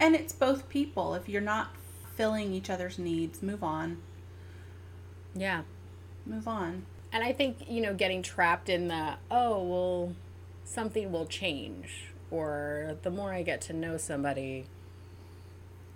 and 0.00 0.14
it's 0.16 0.32
both 0.32 0.68
people. 0.68 1.14
If 1.14 1.28
you're 1.28 1.40
not 1.40 1.68
filling 2.16 2.52
each 2.52 2.70
other's 2.70 2.98
needs, 2.98 3.42
move 3.42 3.62
on. 3.62 3.98
Yeah. 5.34 5.62
Move 6.26 6.48
on. 6.48 6.84
And 7.12 7.22
I 7.22 7.32
think, 7.32 7.68
you 7.70 7.80
know, 7.80 7.94
getting 7.94 8.22
trapped 8.22 8.68
in 8.68 8.88
the, 8.88 9.14
oh, 9.30 9.62
well, 9.62 10.12
something 10.64 11.10
will 11.12 11.26
change, 11.26 12.06
or 12.30 12.96
the 13.02 13.10
more 13.10 13.32
I 13.32 13.42
get 13.42 13.60
to 13.62 13.72
know 13.72 13.96
somebody, 13.96 14.66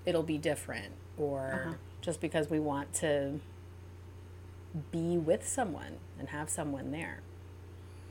it'll 0.04 0.22
be 0.22 0.38
different, 0.38 0.92
or 1.18 1.52
Uh-huh. 1.54 1.74
just 2.00 2.20
because 2.20 2.48
we 2.50 2.58
want 2.60 2.92
to 2.94 3.40
be 4.90 5.18
with 5.18 5.46
someone 5.46 5.98
and 6.18 6.30
have 6.30 6.48
someone 6.48 6.90
there, 6.92 7.20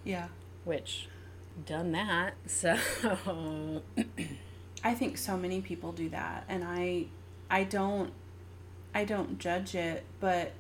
Yeah. 0.04 0.28
which 0.64 1.08
done 1.66 1.92
that. 1.94 2.34
So, 2.48 2.78
I 4.84 4.94
think 4.94 5.18
so 5.18 5.38
many 5.38 5.62
people 5.62 5.92
do 5.92 6.10
that 6.10 6.44
and 6.50 6.64
I 6.64 7.06
I 7.50 7.64
don't 7.66 8.12
I 8.96 9.06
don't 9.06 9.38
judge 9.40 9.76
it, 9.76 10.04
but 10.20 10.54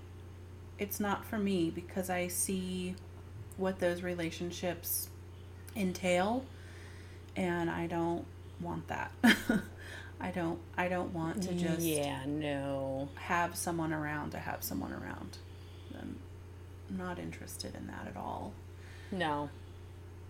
it's 0.77 0.99
not 0.99 1.25
for 1.25 1.37
me 1.37 1.69
because 1.69 2.09
I 2.09 2.27
see 2.27 2.95
what 3.57 3.79
those 3.79 4.01
relationships 4.03 5.09
entail 5.75 6.45
and 7.35 7.69
I 7.69 7.87
don't 7.87 8.25
want 8.59 8.87
that. 8.89 9.11
I 10.21 10.31
don't 10.31 10.59
I 10.77 10.87
don't 10.87 11.13
want 11.13 11.43
to 11.43 11.53
just 11.53 11.81
yeah, 11.81 12.21
no. 12.27 13.09
have 13.15 13.55
someone 13.55 13.91
around 13.93 14.31
to 14.31 14.39
have 14.39 14.63
someone 14.63 14.93
around. 14.93 15.37
I'm 15.99 16.17
not 16.89 17.19
interested 17.19 17.75
in 17.75 17.87
that 17.87 18.07
at 18.07 18.15
all. 18.17 18.53
No. 19.11 19.49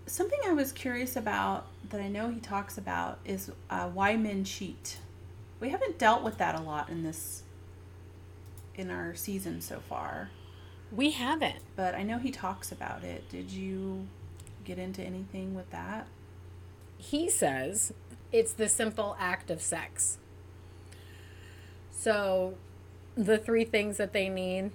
Something 0.08 0.40
I 0.46 0.54
was 0.54 0.72
curious 0.72 1.16
about 1.16 1.68
that 1.90 2.02
I 2.02 2.08
know 2.08 2.30
he 2.30 2.40
talks 2.40 2.78
about 2.78 3.20
is 3.26 3.52
uh, 3.70 3.88
why 3.90 4.16
men 4.18 4.44
cheat. 4.44 4.98
We 5.60 5.70
haven't 5.70 6.00
dealt 6.00 6.24
with 6.24 6.38
that 6.40 6.56
a 6.60 6.62
lot 6.62 6.90
in 6.90 7.04
this 7.04 7.44
in 8.76 8.90
our 8.90 9.14
season 9.14 9.60
so 9.62 9.80
far, 9.90 10.30
We 10.92 11.12
haven't. 11.12 11.58
but 11.76 11.94
I 11.94 12.04
know 12.04 12.18
he 12.18 12.32
talks 12.32 12.72
about 12.72 13.04
it. 13.04 13.28
Did 13.30 13.52
you 13.52 14.08
get 14.64 14.80
into 14.80 15.02
anything 15.04 15.54
with 15.54 15.70
that? 15.72 16.08
he 16.98 17.28
says 17.32 17.92
it's 18.32 18.54
the 18.54 18.70
simple 18.70 19.16
act 19.20 19.50
of 19.50 19.62
sex. 19.62 20.18
So, 21.92 22.56
the 23.16 23.38
three 23.38 23.66
things 23.66 23.98
that 23.98 24.14
they 24.14 24.30
need 24.30 24.72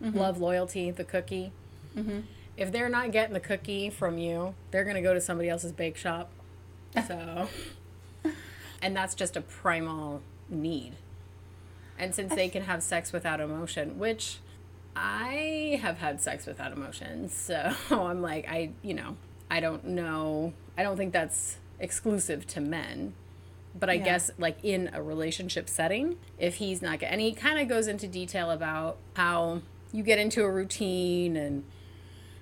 love, 0.00 0.38
loyalty, 0.40 0.90
the 0.90 1.04
cookie. 1.04 1.52
Mm-hmm. 1.96 2.20
If 2.56 2.70
they're 2.70 2.88
not 2.88 3.10
getting 3.10 3.34
the 3.34 3.40
cookie 3.40 3.90
from 3.90 4.18
you, 4.18 4.54
they're 4.70 4.84
going 4.84 4.96
to 4.96 5.02
go 5.02 5.14
to 5.14 5.20
somebody 5.20 5.48
else's 5.48 5.72
bake 5.72 5.96
shop. 5.96 6.30
So, 7.08 7.48
and 8.80 8.94
that's 8.94 9.16
just 9.16 9.36
a 9.36 9.40
primal 9.40 10.22
need. 10.48 10.92
And 11.98 12.14
since 12.14 12.32
they 12.32 12.48
can 12.48 12.62
have 12.62 12.84
sex 12.84 13.12
without 13.12 13.40
emotion, 13.40 13.98
which 13.98 14.38
I 14.94 15.80
have 15.82 15.98
had 15.98 16.20
sex 16.20 16.46
without 16.46 16.70
emotion, 16.70 17.28
so 17.30 17.74
I'm 17.90 18.22
like, 18.22 18.48
I, 18.48 18.70
you 18.82 18.94
know, 18.94 19.16
I 19.50 19.58
don't 19.58 19.86
know. 19.86 20.52
I 20.78 20.84
don't 20.84 20.96
think 20.96 21.12
that's 21.12 21.56
exclusive 21.78 22.46
to 22.48 22.60
men. 22.60 23.14
But 23.78 23.90
I 23.90 23.94
Yeah. 23.94 24.04
guess, 24.04 24.30
like 24.38 24.58
in 24.62 24.90
a 24.92 25.02
relationship 25.02 25.68
setting, 25.68 26.16
if 26.38 26.56
he's 26.56 26.80
not 26.80 27.02
and 27.02 27.20
he 27.20 27.32
kind 27.32 27.58
of 27.58 27.68
goes 27.68 27.88
into 27.88 28.06
detail 28.06 28.50
about 28.50 28.98
how 29.14 29.62
you 29.92 30.02
get 30.02 30.18
into 30.18 30.42
a 30.44 30.50
routine 30.50 31.36
and 31.36 31.64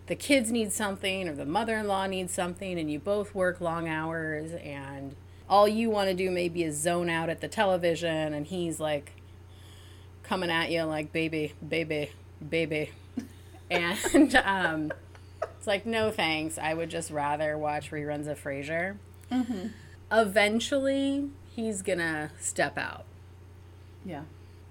the 0.07 0.15
kids 0.17 0.51
need 0.51 0.73
something 0.73 1.29
or 1.29 1.35
the 1.35 1.47
mother-in-law 1.47 2.07
needs 2.07 2.33
something 2.35 2.79
and 2.79 2.91
you 2.91 2.99
both 2.99 3.35
work 3.35 3.61
long 3.61 3.89
hours 3.89 4.53
and 4.53 5.15
all 5.49 5.67
you 5.69 5.89
want 5.89 6.09
to 6.11 6.15
do 6.15 6.31
maybe 6.31 6.63
is 6.65 6.77
zone 6.77 7.09
out 7.09 7.29
at 7.31 7.41
the 7.41 7.49
television 7.49 8.35
and 8.35 8.47
he's 8.49 8.81
like 8.81 9.13
coming 10.23 10.51
at 10.51 10.71
you 10.71 10.83
like 10.83 11.13
baby 11.13 11.53
baby 11.67 12.11
baby 12.47 12.91
and 13.71 14.35
um 14.45 14.93
it's 15.57 15.67
like 15.67 15.85
no 15.87 16.11
thanks 16.11 16.59
i 16.59 16.73
would 16.75 16.89
just 16.91 17.11
rather 17.11 17.57
watch 17.59 17.91
reruns 17.91 18.27
of 18.27 18.43
Frasier 18.43 18.97
Mm-hmm. 19.33 19.67
eventually 20.11 21.31
he's 21.55 21.83
gonna 21.83 22.31
step 22.41 22.77
out 22.79 23.05
Yeah. 24.05 24.23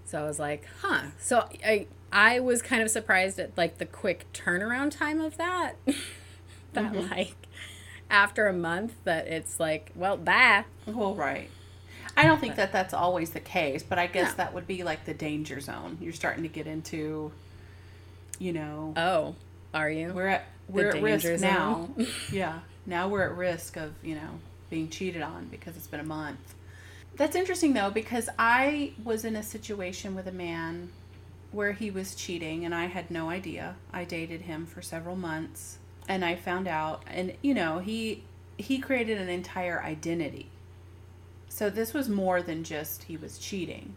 so 0.05 0.23
I 0.23 0.27
was 0.27 0.39
like, 0.39 0.65
huh. 0.81 1.01
So 1.19 1.47
I 1.65 1.87
I 2.11 2.39
was 2.41 2.61
kind 2.61 2.81
of 2.81 2.89
surprised 2.89 3.39
at 3.39 3.57
like 3.57 3.77
the 3.77 3.85
quick 3.85 4.25
turnaround 4.33 4.91
time 4.97 5.21
of 5.21 5.37
that. 5.37 5.75
that 6.73 6.91
Mhm. 6.93 7.09
like 7.11 7.35
after 8.09 8.47
a 8.47 8.53
month 8.53 8.93
that 9.05 9.27
it's 9.27 9.59
like, 9.59 9.91
well, 9.95 10.17
bye. 10.17 10.65
Well, 10.85 11.15
right. 11.15 11.49
I 12.17 12.23
don't 12.25 12.41
think 12.41 12.57
that 12.57 12.73
that's 12.73 12.93
always 12.93 13.29
the 13.29 13.39
case, 13.39 13.83
but 13.83 13.97
I 13.97 14.07
guess 14.07 14.31
No. 14.31 14.37
that 14.37 14.53
would 14.53 14.67
be 14.67 14.83
like 14.83 15.05
the 15.05 15.13
danger 15.13 15.61
zone. 15.61 15.97
You're 16.01 16.11
starting 16.11 16.43
to 16.43 16.49
get 16.49 16.67
into, 16.67 17.31
you 18.37 18.51
know. 18.51 18.93
Oh, 18.97 19.35
are 19.73 19.89
you? 19.89 20.11
We're 20.13 20.27
at 20.27 20.43
we're 20.67 20.89
at 20.89 21.01
risk 21.01 21.25
danger 21.25 21.41
now. 21.45 21.89
yeah, 22.31 22.59
now 22.85 23.07
we're 23.07 23.23
at 23.23 23.37
risk 23.37 23.77
of 23.77 23.93
you 24.03 24.15
know 24.15 24.39
being 24.71 24.89
cheated 24.89 25.21
on 25.21 25.45
because 25.51 25.77
it's 25.77 25.85
been 25.85 25.99
a 25.99 26.03
month. 26.03 26.55
That's 27.15 27.35
interesting 27.35 27.73
though 27.73 27.91
because 27.91 28.27
I 28.39 28.93
was 29.03 29.23
in 29.25 29.35
a 29.35 29.43
situation 29.43 30.15
with 30.15 30.27
a 30.27 30.31
man 30.31 30.89
where 31.51 31.73
he 31.73 31.91
was 31.91 32.15
cheating 32.15 32.65
and 32.65 32.73
I 32.73 32.85
had 32.85 33.11
no 33.11 33.29
idea. 33.29 33.75
I 33.93 34.05
dated 34.05 34.41
him 34.41 34.65
for 34.65 34.81
several 34.81 35.15
months 35.15 35.77
and 36.07 36.25
I 36.25 36.35
found 36.35 36.67
out 36.67 37.03
and 37.05 37.33
you 37.43 37.53
know, 37.53 37.77
he 37.77 38.23
he 38.57 38.79
created 38.79 39.19
an 39.19 39.29
entire 39.29 39.83
identity. 39.83 40.49
So 41.49 41.69
this 41.69 41.93
was 41.93 42.09
more 42.09 42.41
than 42.41 42.63
just 42.63 43.03
he 43.03 43.17
was 43.17 43.37
cheating. 43.37 43.95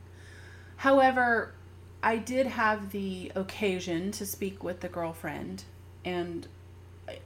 However, 0.76 1.54
I 2.02 2.16
did 2.16 2.46
have 2.46 2.90
the 2.90 3.32
occasion 3.34 4.10
to 4.12 4.26
speak 4.26 4.62
with 4.62 4.80
the 4.80 4.88
girlfriend 4.88 5.64
and 6.04 6.46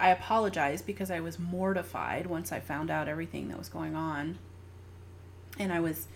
I- 0.01 0.11
apologize 0.11 0.83
because 0.83 1.11
I 1.11 1.21
was 1.21 1.39
mortified 1.39 2.27
once 2.27 2.53
I 2.53 2.61
found 2.61 2.91
out 2.91 3.09
everything 3.09 3.49
that 3.49 3.59
was 3.59 3.69
going 3.69 3.95
on. 3.95 4.39
And 5.59 5.73
I 5.73 5.81
was 5.81 6.07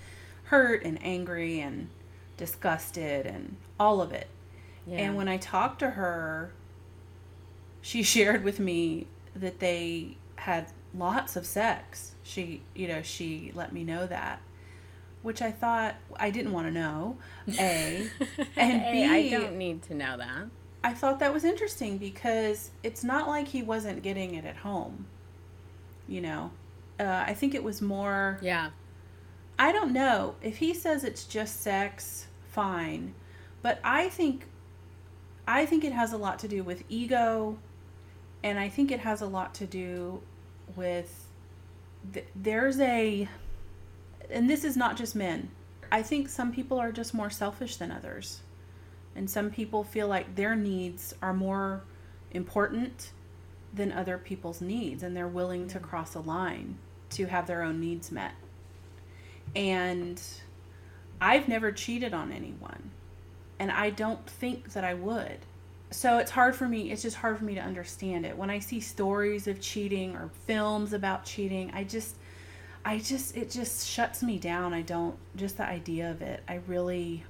hurt 0.44 0.84
and 0.84 0.98
angry 1.02 1.60
and 1.60 1.88
disgusted 2.36 3.26
and 3.26 3.56
all 3.78 4.00
of 4.00 4.12
it. 4.12 4.28
Yeah. 4.86 4.98
And 4.98 5.16
when 5.16 5.28
I 5.28 5.36
talked 5.36 5.78
to 5.80 5.90
her, 5.90 6.52
she 7.80 8.02
shared 8.14 8.44
with 8.44 8.58
me 8.60 9.06
that 9.34 9.60
they 9.60 10.16
had 10.36 10.66
lots 10.96 11.36
of 11.36 11.46
sex. 11.46 12.14
She, 12.22 12.62
you 12.74 12.88
know, 12.88 13.02
she 13.02 13.52
let 13.54 13.72
me 13.72 13.84
know 13.84 14.06
that, 14.06 14.40
which 15.22 15.40
I 15.40 15.50
thought 15.50 15.96
I 16.16 16.30
didn't 16.30 16.52
want 16.52 16.66
to 16.66 16.72
know. 16.72 17.16
A 17.58 18.08
and 18.56 18.92
B, 18.92 19.04
I 19.04 19.28
don't 19.30 19.56
need 19.56 19.82
to 19.84 19.94
know 19.94 20.16
that. 20.16 20.46
I 20.84 20.92
thought 20.94 21.20
that 21.20 21.32
was 21.32 21.44
interesting 21.44 21.98
because 21.98 22.70
it's 22.82 23.04
not 23.04 23.28
like 23.28 23.48
he 23.48 23.62
wasn't 23.62 24.02
getting 24.02 24.34
it 24.34 24.44
at 24.44 24.56
home. 24.56 25.06
You 26.08 26.20
know, 26.20 26.50
uh, 26.98 27.24
I 27.26 27.34
think 27.34 27.54
it 27.54 27.62
was 27.62 27.80
more. 27.80 28.38
Yeah. 28.42 28.70
I 29.58 29.70
don't 29.70 29.92
know. 29.92 30.34
If 30.42 30.56
he 30.56 30.74
says 30.74 31.04
it's 31.04 31.24
just 31.24 31.60
sex, 31.60 32.26
fine. 32.50 33.14
But 33.62 33.78
I 33.84 34.08
think 34.08 34.46
I 35.46 35.66
think 35.66 35.84
it 35.84 35.92
has 35.92 36.12
a 36.12 36.16
lot 36.16 36.38
to 36.40 36.48
do 36.48 36.62
with 36.62 36.84
ego 36.88 37.58
and 38.42 38.58
I 38.58 38.68
think 38.68 38.90
it 38.90 39.00
has 39.00 39.20
a 39.20 39.26
lot 39.26 39.54
to 39.56 39.66
do 39.66 40.20
with 40.76 41.26
th- 42.12 42.26
there's 42.34 42.80
a 42.80 43.28
and 44.30 44.48
this 44.48 44.64
is 44.64 44.76
not 44.76 44.96
just 44.96 45.14
men. 45.14 45.50
I 45.90 46.02
think 46.02 46.28
some 46.28 46.52
people 46.52 46.78
are 46.78 46.90
just 46.90 47.12
more 47.12 47.30
selfish 47.30 47.76
than 47.76 47.90
others. 47.90 48.40
And 49.14 49.28
some 49.28 49.50
people 49.50 49.84
feel 49.84 50.08
like 50.08 50.34
their 50.34 50.56
needs 50.56 51.14
are 51.22 51.34
more 51.34 51.82
important 52.30 53.12
than 53.74 53.92
other 53.92 54.18
people's 54.18 54.60
needs 54.60 55.02
and 55.02 55.16
they're 55.16 55.28
willing 55.28 55.66
to 55.68 55.78
cross 55.78 56.14
a 56.14 56.20
line 56.20 56.76
to 57.10 57.26
have 57.26 57.46
their 57.46 57.62
own 57.62 57.80
needs 57.80 58.10
met. 58.10 58.32
And 59.54 60.20
I've 61.20 61.48
never 61.48 61.72
cheated 61.72 62.14
on 62.14 62.32
anyone. 62.32 62.90
And 63.58 63.70
I 63.70 63.90
don't 63.90 64.26
think 64.26 64.72
that 64.72 64.84
I 64.84 64.94
would. 64.94 65.38
So 65.90 66.18
it's 66.18 66.30
hard 66.30 66.56
for 66.56 66.66
me, 66.66 66.90
it's 66.90 67.02
just 67.02 67.16
hard 67.16 67.38
for 67.38 67.44
me 67.44 67.54
to 67.54 67.60
understand 67.60 68.24
it. 68.24 68.36
When 68.36 68.48
I 68.48 68.58
see 68.58 68.80
stories 68.80 69.46
of 69.46 69.60
cheating 69.60 70.16
or 70.16 70.30
films 70.46 70.94
about 70.94 71.24
cheating, 71.24 71.70
I 71.74 71.84
just 71.84 72.16
I 72.84 72.98
just 72.98 73.36
it 73.36 73.50
just 73.50 73.86
shuts 73.86 74.22
me 74.22 74.38
down. 74.38 74.72
I 74.72 74.80
don't 74.82 75.16
just 75.36 75.58
the 75.58 75.64
idea 75.64 76.10
of 76.10 76.22
it. 76.22 76.42
I 76.48 76.60
really 76.66 77.24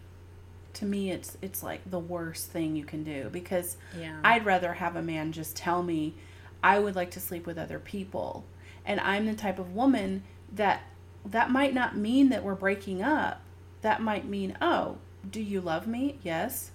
to 0.75 0.85
me 0.85 1.11
it's 1.11 1.37
it's 1.43 1.63
like 1.63 1.89
the 1.91 1.99
worst 1.99 2.51
thing 2.51 2.77
you 2.77 2.85
can 2.85 3.05
do 3.05 3.29
because 3.31 3.77
Yeah. 3.99 4.19
I'd 4.25 4.45
rather 4.47 4.75
have 4.75 4.97
a 4.97 5.03
man 5.03 5.33
just 5.33 5.57
tell 5.57 5.83
me 5.83 6.15
I 6.63 6.79
would 6.79 6.95
like 6.95 7.11
to 7.13 7.21
sleep 7.21 7.47
with 7.47 7.59
other 7.59 7.79
people. 7.79 8.45
And 8.85 9.01
I'm 9.01 9.27
the 9.27 9.35
type 9.35 9.59
of 9.59 9.75
woman 9.75 10.23
that 10.53 10.83
that 11.25 11.51
might 11.51 11.75
not 11.75 11.97
mean 11.97 12.31
that 12.31 12.43
we're 12.43 12.55
breaking 12.55 13.03
up. 13.03 13.41
That 13.83 14.01
might 14.01 14.27
mean, 14.27 14.57
"Oh, 14.61 14.99
do 15.29 15.41
you 15.41 15.61
love 15.61 15.87
me?" 15.87 16.19
Yes. 16.23 16.71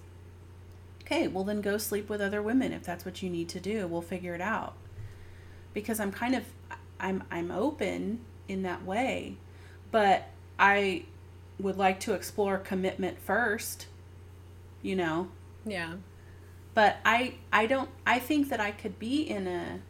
Okay, 1.02 1.26
well 1.26 1.44
then 1.44 1.60
go 1.62 1.78
sleep 1.78 2.08
with 2.10 2.20
other 2.20 2.42
women 2.42 2.72
if 2.72 2.84
that's 2.84 3.04
what 3.04 3.22
you 3.22 3.30
need 3.30 3.48
to 3.50 3.60
do. 3.60 3.86
We'll 3.86 4.02
figure 4.02 4.34
it 4.34 4.40
out. 4.42 4.74
Because 5.72 6.00
I'm 6.00 6.12
kind 6.12 6.34
of 6.34 6.44
I'm 7.00 7.24
I'm 7.30 7.50
open 7.50 8.20
in 8.46 8.62
that 8.62 8.84
way, 8.84 9.36
but 9.90 10.28
I 10.58 11.04
would 11.58 11.76
like 11.76 12.00
to 12.00 12.14
explore 12.14 12.58
commitment 12.58 13.18
first, 13.20 13.86
you 14.82 14.96
know. 14.96 15.28
Yeah. 15.64 15.94
But 16.74 16.98
I 17.04 17.34
I 17.52 17.66
don't 17.66 17.90
I 18.06 18.18
think 18.18 18.48
that 18.50 18.60
I 18.60 18.70
could 18.70 18.98
be 18.98 19.22
in 19.22 19.46
a 19.46 19.80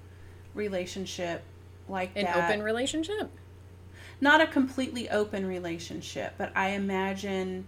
relationship 0.54 1.42
like 1.88 2.10
An 2.16 2.24
that. 2.24 2.50
open 2.50 2.62
relationship? 2.62 3.30
Not 4.20 4.40
a 4.40 4.46
completely 4.46 5.08
open 5.10 5.46
relationship, 5.46 6.34
but 6.38 6.50
I 6.56 6.70
imagine 6.70 7.66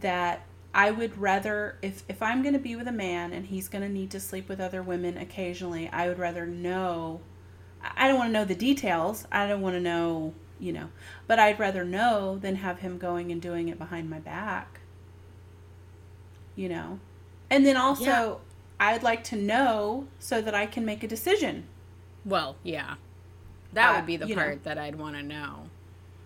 that 0.00 0.46
I 0.72 0.90
would 0.92 1.18
rather 1.18 1.76
if 1.82 2.04
if 2.08 2.22
I'm 2.22 2.42
going 2.42 2.54
to 2.54 2.60
be 2.60 2.76
with 2.76 2.86
a 2.86 2.92
man 2.92 3.32
and 3.32 3.46
he's 3.46 3.68
going 3.68 3.82
to 3.82 3.88
need 3.88 4.10
to 4.12 4.20
sleep 4.20 4.48
with 4.48 4.60
other 4.60 4.82
women 4.82 5.18
occasionally, 5.18 5.88
I 5.88 6.08
would 6.08 6.18
rather 6.18 6.46
know 6.46 7.20
I 7.82 8.08
don't 8.08 8.18
want 8.18 8.28
to 8.28 8.32
know 8.32 8.44
the 8.44 8.54
details. 8.54 9.26
I 9.32 9.46
don't 9.46 9.60
want 9.60 9.74
to 9.76 9.80
know, 9.80 10.34
you 10.60 10.72
know, 10.72 10.90
but 11.26 11.38
I'd 11.38 11.58
rather 11.58 11.84
know 11.84 12.38
than 12.38 12.56
have 12.56 12.80
him 12.80 12.98
going 12.98 13.32
and 13.32 13.40
doing 13.40 13.68
it 13.68 13.78
behind 13.78 14.10
my 14.10 14.18
back. 14.20 14.80
You 16.56 16.68
know. 16.68 16.98
And 17.48 17.64
then 17.66 17.76
also 17.76 18.04
Yeah. 18.04 18.34
I'd 18.78 19.02
like 19.02 19.24
to 19.24 19.36
know 19.36 20.06
so 20.18 20.40
that 20.40 20.54
I 20.54 20.66
can 20.66 20.84
make 20.84 21.02
a 21.02 21.08
decision. 21.08 21.66
Well, 22.24 22.56
yeah. 22.62 22.94
That 23.72 23.92
Uh, 23.92 23.96
would 23.96 24.06
be 24.06 24.16
the 24.16 24.26
you 24.26 24.36
know. 24.36 24.42
part 24.42 24.64
that 24.64 24.78
I'd 24.78 24.96
want 24.96 25.16
to 25.16 25.22
know. 25.22 25.68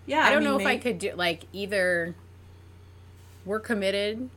Yeah, 0.06 0.20
I 0.24 0.30
don't 0.32 0.40
mean, 0.44 0.52
know 0.52 0.58
if 0.58 0.66
I 0.66 0.76
could 0.76 0.98
do 0.98 1.12
like 1.14 1.44
either 1.52 2.14
we're 3.44 3.60
committed 3.60 4.28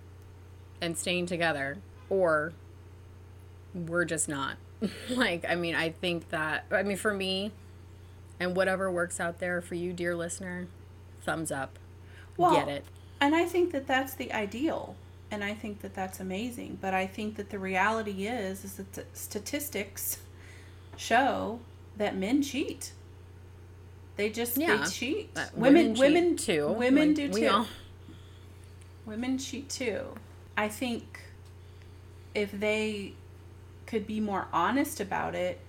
and 0.82 0.98
staying 0.98 1.26
together 1.26 1.78
or 2.10 2.54
we're 3.74 4.06
just 4.06 4.30
not. 4.30 4.58
like, 5.10 5.46
I 5.48 5.56
mean, 5.56 5.76
I 5.76 5.90
think 5.90 6.30
that 6.30 6.66
I 6.72 6.84
mean 6.84 6.98
for 6.98 7.14
me 7.14 7.52
and 8.40 8.56
whatever 8.56 8.92
works 8.92 9.20
out 9.20 9.40
there 9.40 9.62
for 9.62 9.76
you, 9.76 9.94
dear 9.94 10.16
listener, 10.16 10.68
thumbs 11.24 11.52
up. 11.52 11.78
Well, 12.38 12.54
Get 12.56 12.68
it. 12.68 12.86
And 13.20 13.36
I 13.36 13.46
think 13.46 13.72
that 13.72 13.88
that's 13.88 14.14
the 14.14 14.32
ideal. 14.32 14.96
And 15.32 15.44
I 15.44 15.54
think 15.54 15.82
that 15.82 15.94
that's 15.96 16.20
amazing. 16.20 16.78
But 16.80 16.94
I 16.94 17.08
think 17.08 17.36
that 17.36 17.50
the 17.50 17.60
reality 17.60 18.28
is, 18.28 18.64
is 18.64 18.76
that 18.76 18.94
the 18.94 19.06
statistics 19.14 20.20
show 20.96 21.60
that 21.98 22.16
men 22.16 22.42
cheat. 22.44 22.94
They 24.16 24.30
just 24.30 24.58
Yeah. 24.58 24.78
they 24.78 24.86
cheat. 24.90 25.30
Uh, 25.36 25.46
women, 25.56 25.94
women 25.96 25.96
cheat 25.96 26.00
women 26.00 26.38
too. 26.38 26.68
Women 26.74 27.08
Like, 27.10 27.16
do 27.16 27.34
too. 27.34 27.48
all- 27.50 27.68
Women 29.06 29.38
cheat 29.38 29.70
too. 29.70 30.16
I 30.56 30.68
think 30.70 31.22
if 32.36 32.52
they 32.52 33.14
could 33.86 34.06
be 34.06 34.20
more 34.20 34.48
honest 34.52 35.00
about 35.00 35.34
it, 35.34 35.60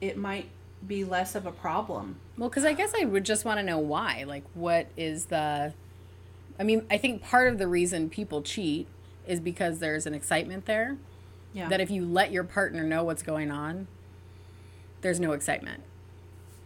it 0.00 0.16
might 0.16 0.48
be 0.86 1.04
less 1.04 1.34
of 1.34 1.46
a 1.46 1.52
problem. 1.52 2.16
Well, 2.36 2.48
because 2.48 2.64
I 2.64 2.72
guess 2.72 2.92
I 2.98 3.04
would 3.04 3.24
just 3.24 3.44
want 3.44 3.58
to 3.58 3.62
know 3.62 3.78
why. 3.78 4.24
Like, 4.26 4.44
what 4.54 4.88
is 4.96 5.26
the. 5.26 5.74
I 6.58 6.62
mean, 6.64 6.86
I 6.90 6.98
think 6.98 7.22
part 7.22 7.48
of 7.48 7.58
the 7.58 7.66
reason 7.66 8.10
people 8.10 8.42
cheat 8.42 8.86
is 9.26 9.40
because 9.40 9.78
there's 9.78 10.06
an 10.06 10.14
excitement 10.14 10.66
there. 10.66 10.96
Yeah. 11.52 11.68
That 11.68 11.80
if 11.80 11.90
you 11.90 12.04
let 12.04 12.32
your 12.32 12.44
partner 12.44 12.82
know 12.82 13.04
what's 13.04 13.22
going 13.22 13.50
on, 13.50 13.86
there's 15.02 15.20
no 15.20 15.32
excitement. 15.32 15.82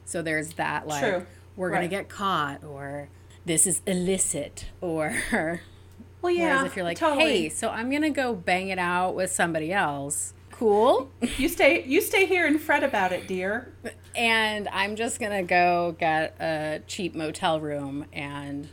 So 0.05 0.23
there's 0.23 0.51
that, 0.55 0.87
like, 0.87 1.03
True. 1.03 1.27
we're 1.57 1.71
going 1.71 1.83
to 1.83 1.89
get 1.89 2.09
caught, 2.09 2.63
or 2.63 3.09
this 3.45 3.67
is 3.67 3.83
illicit, 3.87 4.67
or. 4.81 5.17
Well, 6.23 6.33
yeah. 6.33 6.57
Whereas 6.57 6.67
if 6.67 6.77
you're 6.77 6.85
like, 6.85 6.99
totally. 6.99 7.25
hey, 7.25 7.49
so 7.49 7.69
I'm 7.71 7.91
going 7.91 8.03
to 8.03 8.11
go 8.11 8.35
bang 8.35 8.69
it 8.69 8.79
out 8.79 9.17
with 9.17 9.33
somebody 9.33 9.73
else, 9.73 10.33
cool. 10.59 11.11
you 11.37 11.49
stay 11.49 11.85
you 11.85 12.01
stay 12.01 12.27
here 12.27 12.47
and 12.47 12.61
fret 12.61 12.83
about 12.83 13.13
it, 13.13 13.27
dear. 13.27 13.73
and 14.15 14.69
I'm 14.69 14.97
just 14.97 15.21
gonna 15.21 15.43
go 15.43 15.97
get 15.99 16.37
a 16.41 16.83
cheap 16.87 17.15
motel 17.15 17.61
room 17.61 18.07
and 18.13 18.69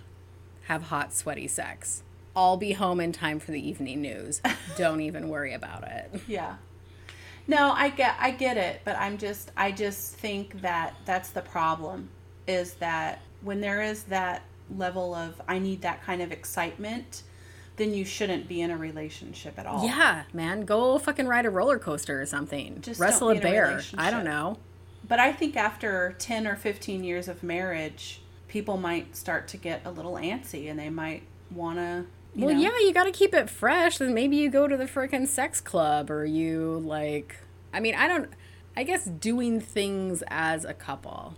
have 0.66 0.84
hot, 0.84 1.14
sweaty 1.14 1.48
sex. 1.48 2.04
I'll 2.36 2.58
be 2.58 2.74
home 2.74 3.00
in 3.00 3.12
time 3.12 3.40
for 3.40 3.52
the 3.52 3.68
evening 3.68 4.02
news. 4.02 4.42
Don't 4.78 5.02
even 5.02 5.30
worry 5.30 5.54
about 5.54 5.84
it. 5.84 6.22
Yeah. 6.28 6.56
No, 7.46 7.72
I 7.72 7.90
get 7.90 8.16
I 8.20 8.32
get 8.32 8.58
it, 8.58 8.82
but 8.86 8.96
I'm 8.98 9.18
just 9.18 9.52
I 9.58 9.72
just 9.72 10.16
think 10.16 10.62
that 10.62 10.96
that's 11.06 11.30
the 11.30 11.42
problem 11.42 12.10
is 12.48 12.74
that 12.76 13.22
when 13.42 13.62
there 13.62 13.82
is 13.82 14.04
that 14.04 14.44
level 14.76 15.14
of 15.14 15.42
I 15.48 15.60
need 15.60 15.82
that 15.82 16.02
kind 16.04 16.22
of 16.22 16.32
excitement, 16.32 17.24
then 17.78 17.94
you 17.94 18.06
shouldn't 18.06 18.48
be 18.48 18.62
in 18.62 18.72
a 18.72 18.78
relationship 18.78 19.58
at 19.58 19.66
all. 19.66 19.86
Yeah, 19.86 20.24
man, 20.34 20.62
go 20.62 20.98
fucking 20.98 21.28
ride 21.28 21.46
a 21.46 21.50
roller 21.50 21.80
coaster 21.80 22.22
or 22.22 22.26
something. 22.26 22.82
Just 22.82 23.00
Wrestle 23.00 23.30
a 23.30 23.34
be 23.34 23.40
a 23.40 23.42
bear. 23.42 23.82
I 23.98 24.12
don't 24.12 24.26
know. 24.26 24.58
But 25.08 25.20
I 25.20 25.34
think 25.34 25.58
after 25.58 26.16
10 26.20 26.48
or 26.48 26.56
15 26.56 27.04
years 27.04 27.28
of 27.28 27.44
marriage, 27.44 28.22
people 28.48 28.78
might 28.78 29.16
start 29.16 29.48
to 29.50 29.58
get 29.58 29.82
a 29.86 29.92
little 29.92 30.14
antsy 30.14 30.70
and 30.70 30.80
they 30.80 30.90
might 30.90 31.24
want 31.52 31.78
to 31.78 32.06
well, 32.36 32.54
know, 32.54 32.60
yeah, 32.60 32.80
you 32.80 32.94
got 32.94 33.04
to 33.04 33.12
keep 33.12 33.34
it 33.34 33.50
fresh. 33.50 33.98
Then 33.98 34.14
maybe 34.14 34.38
you 34.38 34.50
go 34.50 34.68
to 34.68 34.76
the 34.76 34.86
freaking 34.86 35.28
sex 35.28 35.62
club 35.62 36.10
or 36.10 36.26
you 36.26 36.82
like. 36.84 37.38
I 37.74 37.80
mean, 37.80 37.96
I 37.96 38.08
don't. 38.08 38.30
I 38.76 38.84
guess 38.84 39.06
doing 39.06 39.62
things 39.62 40.24
as 40.28 40.66
a 40.66 40.74
couple. 40.74 41.36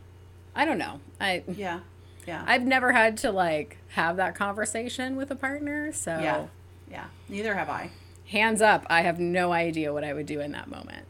I 0.56 0.64
don't 0.64 0.78
know. 0.78 1.02
I 1.20 1.44
Yeah. 1.54 1.82
Yeah. 2.28 2.44
I've 2.48 2.64
never 2.64 2.92
had 2.92 3.18
to 3.18 3.32
like 3.32 3.78
have 3.90 4.18
that 4.18 4.36
conversation 4.36 5.16
with 5.16 5.32
a 5.32 5.36
partner, 5.36 5.92
so 5.94 6.12
Yeah. 6.12 6.48
Yeah. 6.90 7.06
Neither 7.30 7.56
have 7.56 7.70
I. 7.70 7.90
hands 8.28 8.62
up, 8.62 8.86
I 8.90 9.02
have 9.02 9.20
no 9.20 9.52
idea 9.52 9.94
what 9.94 10.04
I 10.04 10.14
would 10.14 10.26
do 10.26 10.40
in 10.40 10.52
that 10.54 10.68
moment. 10.70 11.06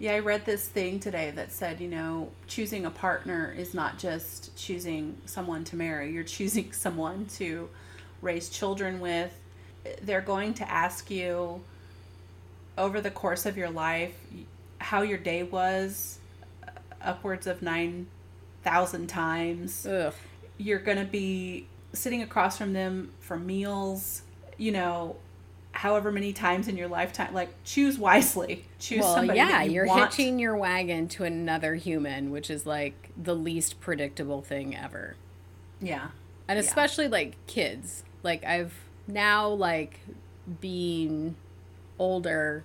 Yeah, 0.00 0.14
I 0.14 0.18
read 0.20 0.44
this 0.46 0.68
thing 0.68 1.00
today 1.00 1.32
that 1.32 1.50
said, 1.50 1.80
you 1.80 1.88
know, 1.88 2.30
choosing 2.46 2.86
a 2.86 2.90
partner 2.90 3.52
is 3.56 3.74
not 3.74 3.98
just 3.98 4.56
choosing 4.56 5.16
someone 5.26 5.64
to 5.64 5.76
marry, 5.76 6.12
you're 6.12 6.22
choosing 6.22 6.72
someone 6.84 7.26
to 7.36 7.68
raise 8.22 8.48
children 8.48 9.00
with. 9.00 9.36
They're 10.02 10.20
going 10.20 10.54
to 10.54 10.70
ask 10.70 11.10
you 11.10 11.62
over 12.76 13.00
the 13.00 13.10
course 13.10 13.44
of 13.46 13.56
your 13.56 13.70
life 13.70 14.14
how 14.78 15.02
your 15.02 15.18
day 15.18 15.42
was 15.42 16.18
uh, 16.66 16.70
upwards 17.02 17.48
of 17.48 17.60
9,000 18.64 19.06
times. 19.06 19.86
Ugh. 19.86 20.12
You're 20.56 20.78
going 20.78 20.98
to 20.98 21.04
be 21.04 21.66
sitting 21.92 22.22
across 22.22 22.58
from 22.58 22.72
them 22.72 23.12
for 23.20 23.38
meals, 23.38 24.22
you 24.56 24.72
know, 24.72 25.16
however 25.72 26.10
many 26.10 26.32
times 26.32 26.68
in 26.68 26.76
your 26.76 26.88
lifetime. 26.88 27.32
Like, 27.32 27.50
choose 27.64 27.98
wisely. 27.98 28.64
Choose 28.78 29.00
well, 29.00 29.14
somebody 29.14 29.38
yeah, 29.38 29.62
you 29.62 29.72
you're 29.72 29.86
want. 29.86 30.12
hitching 30.12 30.38
your 30.38 30.56
wagon 30.56 31.08
to 31.08 31.24
another 31.24 31.76
human, 31.76 32.30
which 32.30 32.50
is 32.50 32.66
like 32.66 33.10
the 33.16 33.34
least 33.34 33.80
predictable 33.80 34.42
thing 34.42 34.76
ever. 34.76 35.16
Yeah. 35.80 36.08
And 36.48 36.56
Yeah. 36.56 36.64
especially 36.64 37.08
like 37.08 37.36
kids. 37.46 38.02
Like 38.22 38.44
I've 38.44 38.74
now 39.06 39.48
like 39.48 40.00
being 40.60 41.36
older 41.98 42.64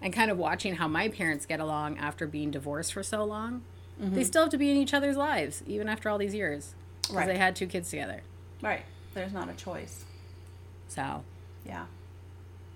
and 0.00 0.12
kind 0.12 0.30
of 0.30 0.38
watching 0.38 0.76
how 0.76 0.88
my 0.88 1.08
parents 1.08 1.44
get 1.44 1.60
along 1.60 1.98
after 1.98 2.26
being 2.26 2.50
divorced 2.50 2.92
for 2.92 3.02
so 3.02 3.24
long. 3.24 3.62
They 3.98 4.22
Mhm. 4.22 4.26
still 4.26 4.42
have 4.42 4.50
to 4.52 4.58
be 4.58 4.70
in 4.70 4.76
each 4.76 4.94
other's 4.94 5.16
lives 5.16 5.62
even 5.66 5.88
after 5.88 6.08
all 6.08 6.18
these 6.18 6.34
years 6.34 6.74
because 7.02 7.16
Right. 7.16 7.26
they 7.26 7.36
had 7.38 7.56
two 7.56 7.66
kids 7.66 7.90
together. 7.90 8.22
Right. 8.62 8.82
There's 9.14 9.32
not 9.32 9.48
a 9.48 9.54
choice. 9.54 10.04
So, 10.88 11.24
Yeah. 11.66 11.86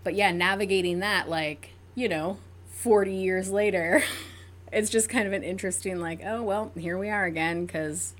but 0.03 0.15
yeah, 0.15 0.33
navigating 0.33 0.99
that 1.01 1.29
like, 1.29 1.71
you 1.95 2.09
know, 2.09 2.39
40 2.71 3.15
years 3.15 3.51
later, 3.51 4.03
it's 4.73 4.91
just 4.91 5.09
kind 5.09 5.27
of 5.27 5.33
an 5.33 5.45
interesting 5.45 6.01
like, 6.01 6.21
oh, 6.25 6.43
well, 6.43 6.73
here 6.77 6.99
we 6.99 7.09
are 7.09 7.25
again 7.25 7.67
cuz 7.67 8.15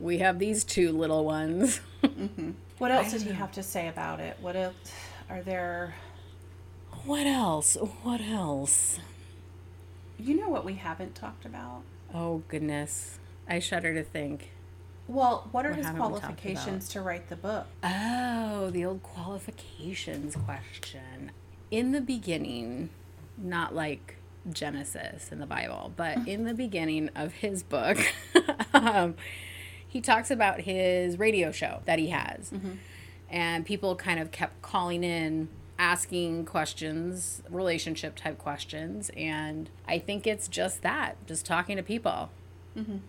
we 0.00 0.18
have 0.18 0.38
these 0.38 0.64
two 0.64 0.92
little 0.92 1.24
ones. 1.24 1.80
What 2.78 2.90
else 2.90 3.10
did 3.12 3.22
he 3.22 3.32
have 3.32 3.52
to 3.52 3.62
say 3.62 3.88
about 3.88 4.20
it? 4.20 4.36
What 4.40 4.54
else 4.54 4.74
are 5.30 5.40
there 5.42 5.94
What 7.06 7.26
else? 7.26 7.76
What 8.02 8.20
else? 8.20 8.98
You 10.18 10.34
know 10.38 10.48
what 10.50 10.64
we 10.64 10.74
haven't 10.74 11.14
talked 11.14 11.44
about? 11.46 11.82
Oh 12.16 12.42
goodness. 12.48 13.18
I 13.46 13.58
shudder 13.58 13.92
to 13.94 14.02
think. 14.02 14.50
Well, 15.06 15.48
what 15.52 15.66
are 15.66 15.68
What 15.68 15.76
his 15.76 15.86
haven't 15.86 16.00
we 16.00 16.08
talked 16.08 16.20
qualifications 16.22 16.88
to 16.88 17.02
write 17.02 17.28
the 17.28 17.36
book? 17.36 17.66
Oh, 17.84 18.70
the 18.70 18.84
old 18.86 19.02
qualifications 19.02 20.34
question. 20.34 21.30
In 21.70 21.92
the 21.92 22.00
beginning, 22.00 22.88
not 23.36 23.74
like 23.74 24.16
Genesis 24.50 25.30
in 25.30 25.40
the 25.40 25.46
Bible, 25.46 25.92
but 25.94 26.26
in 26.26 26.44
the 26.44 26.54
beginning 26.54 27.10
of 27.14 27.34
his 27.34 27.62
book, 27.62 27.98
um, 28.74 29.14
he 29.86 30.00
talks 30.00 30.30
about 30.30 30.62
his 30.62 31.18
radio 31.18 31.52
show 31.52 31.80
that 31.84 31.98
he 31.98 32.08
has. 32.08 32.50
And 33.28 33.66
people 33.66 33.94
kind 33.94 34.20
of 34.20 34.30
kept 34.30 34.62
calling 34.62 35.04
in 35.04 35.48
asking 35.78 36.44
questions, 36.46 37.42
relationship 37.50 38.16
type 38.16 38.38
questions, 38.38 39.10
and 39.16 39.68
I 39.86 39.98
think 39.98 40.26
it's 40.26 40.48
just 40.48 40.82
that, 40.82 41.16
just 41.26 41.44
talking 41.44 41.76
to 41.76 41.82
people. 41.82 42.30
Mhm. 42.76 43.00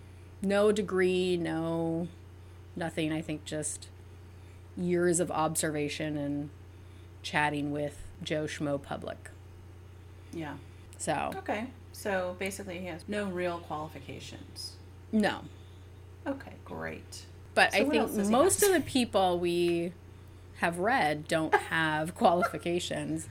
No 0.42 0.72
degree, 0.72 1.38
no 1.38 2.08
nothing. 2.76 3.12
I 3.12 3.22
think 3.22 3.44
just 3.46 3.88
years 4.76 5.20
of 5.20 5.32
observation 5.32 6.18
and 6.18 6.50
chatting 7.24 7.72
with 7.72 8.04
Joe 8.22 8.44
Schmo 8.46 8.82
public. 8.82 9.32
Yeah. 10.34 10.58
So, 10.98 11.32
Okay. 11.38 11.68
So 11.92 12.36
basically, 12.38 12.80
he 12.80 12.86
has 12.88 13.04
no 13.08 13.26
real 13.26 13.58
qualifications. 13.60 14.74
no. 15.12 15.42
Okay, 16.28 16.54
great. 16.66 17.26
But 17.56 17.72
So 17.72 17.78
I 17.80 17.82
think 17.84 17.96
else 17.96 18.12
does 18.12 18.28
he 18.28 18.32
most 18.32 18.62
of 18.62 18.74
the 18.74 18.82
people 18.82 19.40
we 19.40 19.94
have 20.58 20.80
read 20.80 21.28
don't 21.28 21.54
have 21.70 22.16
qualifications, 22.16 23.28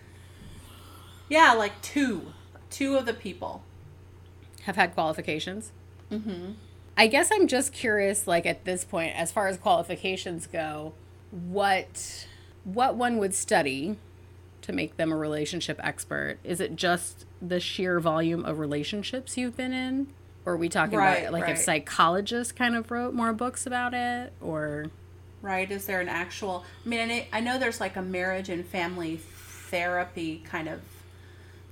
Yeah, 1.29 1.53
like 1.53 1.81
two, 1.83 2.33
two 2.71 2.97
of 2.97 3.07
the 3.07 3.15
people. 3.15 3.63
have 4.63 4.77
had 4.77 4.95
qualifications. 4.95 5.73
Mm-hmm. 6.11 6.53
I 6.97 7.07
guess 7.09 7.31
I'm 7.33 7.47
just 7.47 7.73
curious, 7.73 8.27
like 8.27 8.47
at 8.47 8.65
this 8.65 8.85
point, 8.85 9.15
as 9.17 9.31
far 9.33 9.49
as 9.49 9.57
qualifications 9.59 10.47
go, 10.47 10.95
what 11.31 12.27
what 12.65 12.97
one 12.97 13.19
would 13.19 13.35
study 13.35 13.97
to 14.63 14.73
make 14.73 14.97
them 14.97 15.13
a 15.13 15.17
relationship 15.17 15.79
expert? 15.83 16.39
Is 16.43 16.61
it 16.61 16.75
just 16.75 17.25
the 17.43 17.61
sheer 17.61 18.01
volume 18.01 18.45
of 18.45 18.59
relationships 18.59 19.37
you've 19.37 19.57
been 19.57 19.73
in? 19.73 20.09
Or 20.45 20.55
are 20.55 20.57
we 20.57 20.69
talking 20.69 20.97
Right, 20.99 21.19
about 21.23 21.33
like 21.33 21.43
right. 21.45 21.53
if 21.53 21.59
psychologists 21.59 22.53
kind 22.53 22.75
of 22.77 22.91
wrote 22.91 23.13
more 23.15 23.33
books 23.33 23.67
about 23.67 23.93
it? 23.95 24.33
Or 24.41 24.87
Right? 25.43 25.71
Is 25.71 25.87
there 25.87 26.01
an 26.01 26.09
actual? 26.09 26.65
I 26.85 26.89
mean, 26.89 27.11
I 27.11 27.29
I 27.33 27.41
know 27.41 27.59
there's 27.59 27.81
like 27.81 27.97
a 27.97 28.03
marriage 28.03 28.49
and 28.49 28.65
family 28.67 29.17
therapy 29.19 30.43
kind 30.49 30.69
of 30.69 30.81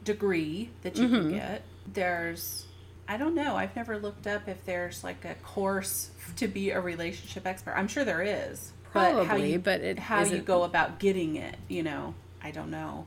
degree 0.04 0.70
that 0.82 0.96
you 0.96 1.08
can 1.08 1.30
Mhm. 1.30 1.34
get. 1.34 1.62
There's, 1.92 2.66
I 3.08 3.16
don't 3.16 3.34
know. 3.34 3.56
I've 3.56 3.74
never 3.76 3.98
looked 3.98 4.26
up 4.26 4.48
if 4.48 4.64
there's 4.64 5.02
like 5.04 5.24
a 5.24 5.34
course 5.36 6.10
to 6.36 6.46
be 6.48 6.70
a 6.70 6.80
relationship 6.80 7.46
expert. 7.46 7.72
I'm 7.76 7.88
sure 7.88 8.04
there 8.04 8.22
is. 8.22 8.72
but 8.92 9.12
how 9.12 9.24
Probably, 9.24 9.52
you, 9.54 9.58
but 9.58 9.80
it 9.80 9.98
how 9.98 10.22
you 10.22 10.38
go 10.38 10.62
about 10.62 10.98
getting 11.00 11.34
it, 11.36 11.56
you 11.68 11.82
know, 11.82 12.14
I 12.42 12.52
don't 12.52 12.70
know. 12.70 13.06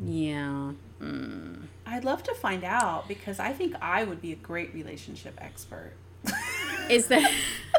yeah. 0.00 0.72
Mm. 1.00 1.66
I'd 1.86 2.04
love 2.04 2.22
to 2.24 2.34
find 2.34 2.64
out 2.64 3.06
because 3.06 3.38
I 3.38 3.52
think 3.52 3.76
I 3.80 4.02
would 4.04 4.20
be 4.20 4.32
a 4.32 4.36
great 4.36 4.72
relationship 4.74 5.34
expert. 5.40 5.92
Is 6.88 7.06
that 7.08 7.30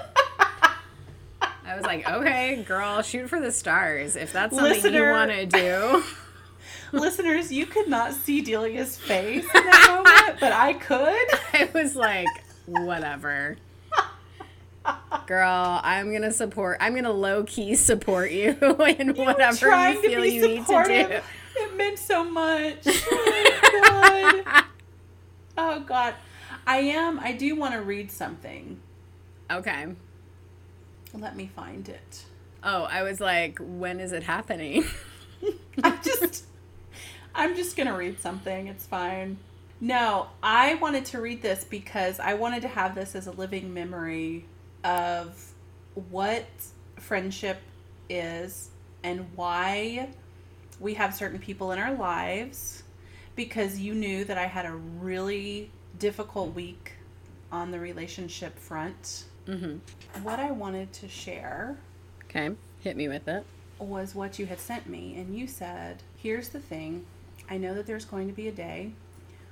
I 1.67 1.75
was 1.75 1.83
like, 1.83 2.07
okay, 2.07 2.63
girl, 2.67 3.01
shoot 3.01 3.27
for 3.27 3.39
the 3.39 3.51
stars. 3.51 4.15
If 4.15 4.31
that's 4.31 4.55
something 4.55 4.73
Listener. 4.73 5.07
you 5.07 5.11
want 5.11 5.31
to 5.31 5.45
do. 5.45 6.03
Listeners, 6.91 7.51
you 7.51 7.65
could 7.65 7.87
not 7.87 8.13
see 8.13 8.41
Delia's 8.41 8.97
face 8.97 9.43
in 9.43 9.65
that 9.65 9.87
moment, 9.89 10.39
but 10.39 10.51
I 10.51 10.73
could. 10.73 10.99
I 11.53 11.69
was 11.73 11.95
like, 11.95 12.27
whatever. 12.65 13.57
Girl, 15.25 15.81
I'm 15.83 16.11
gonna 16.11 16.31
support. 16.31 16.77
I'm 16.79 16.93
gonna 16.93 17.11
low 17.11 17.43
key 17.43 17.73
support 17.73 18.29
you 18.29 18.51
in 18.99 19.15
whatever 19.15 19.69
you 19.91 20.01
feel 20.01 20.25
you 20.25 20.47
need 20.47 20.65
to 20.67 20.83
do. 20.85 21.19
It 21.57 21.75
meant 21.75 21.97
so 21.97 22.23
much. 22.23 22.83
Oh, 22.85 24.43
God. 24.45 24.63
oh 25.57 25.79
God, 25.79 26.13
I 26.67 26.77
am. 26.77 27.19
I 27.19 27.31
do 27.31 27.55
want 27.55 27.73
to 27.73 27.81
read 27.81 28.11
something. 28.11 28.79
Okay. 29.49 29.87
Let 31.15 31.35
me 31.35 31.49
find 31.55 31.87
it. 31.87 32.25
Oh, 32.63 32.83
I 32.83 33.03
was 33.03 33.19
like, 33.19 33.59
when 33.61 33.99
is 33.99 34.11
it 34.11 34.23
happening? 34.23 34.85
I'm 35.83 36.01
just. 36.03 36.45
I'm 37.33 37.55
just 37.55 37.75
gonna 37.75 37.95
read 37.95 38.19
something. 38.19 38.67
It's 38.67 38.85
fine. 38.85 39.37
No, 39.81 40.27
I 40.41 40.75
wanted 40.75 41.05
to 41.05 41.21
read 41.21 41.41
this 41.41 41.65
because 41.65 42.19
I 42.19 42.35
wanted 42.35 42.61
to 42.61 42.69
have 42.69 42.95
this 42.95 43.13
as 43.13 43.27
a 43.27 43.31
living 43.31 43.73
memory 43.73 44.45
of 44.83 45.53
what 46.09 46.45
friendship 46.97 47.57
is 48.09 48.69
and 49.03 49.27
why 49.35 50.09
we 50.79 50.93
have 50.93 51.13
certain 51.13 51.39
people 51.39 51.71
in 51.71 51.79
our 51.79 51.93
lives 51.93 52.83
because 53.35 53.79
you 53.79 53.93
knew 53.93 54.23
that 54.25 54.37
I 54.37 54.45
had 54.45 54.65
a 54.65 54.73
really 54.73 55.71
difficult 55.99 56.53
week 56.55 56.93
on 57.51 57.71
the 57.71 57.79
relationship 57.79 58.57
front. 58.57 59.25
Mm-hmm. 59.47 60.23
What 60.23 60.39
I 60.39 60.51
wanted 60.51 60.91
to 60.93 61.07
share 61.07 61.77
Okay, 62.29 62.55
hit 62.81 62.97
me 62.97 63.07
with 63.07 63.27
it. 63.27 63.45
was 63.79 64.15
what 64.15 64.39
you 64.39 64.45
had 64.45 64.59
sent 64.59 64.87
me, 64.89 65.15
and 65.17 65.37
you 65.37 65.47
said, 65.47 66.03
Here's 66.17 66.49
the 66.49 66.59
thing 66.59 67.05
I 67.49 67.57
know 67.57 67.73
that 67.75 67.85
there's 67.85 68.05
going 68.05 68.27
to 68.27 68.33
be 68.33 68.47
a 68.47 68.51
day 68.51 68.91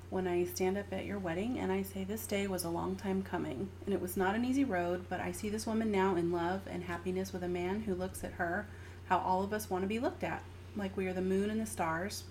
when 0.10 0.28
I 0.28 0.44
stand 0.46 0.78
up 0.78 0.92
at 0.92 1.06
your 1.06 1.18
wedding 1.20 1.58
and 1.60 1.72
I 1.72 1.82
say, 1.84 2.04
This 2.04 2.26
day 2.28 2.48
was 2.48 2.64
a 2.64 2.70
long 2.70 2.96
time 2.96 3.22
coming, 3.24 3.70
and 3.86 3.94
it 3.94 4.02
was 4.02 4.18
not 4.18 4.36
an 4.36 4.46
easy 4.46 4.64
road, 4.64 5.06
but 5.10 5.20
I 5.20 5.32
see 5.32 5.50
this 5.50 5.68
woman 5.68 5.92
now 5.92 6.16
in 6.16 6.32
love 6.32 6.62
and 6.70 6.84
happiness 6.84 7.32
with 7.32 7.44
a 7.44 7.48
man 7.48 7.82
who 7.82 7.96
looks 7.96 8.24
at 8.24 8.34
her 8.34 8.66
how 9.10 9.20
all 9.20 9.44
of 9.44 9.54
us 9.54 9.70
want 9.70 9.84
to 9.84 9.88
be 9.88 10.00
looked 10.00 10.24
at, 10.24 10.42
like 10.76 10.96
we 10.96 11.08
are 11.08 11.14
the 11.14 11.22
moon 11.22 11.50
and 11.50 11.60
the 11.60 11.66
stars. 11.66 12.24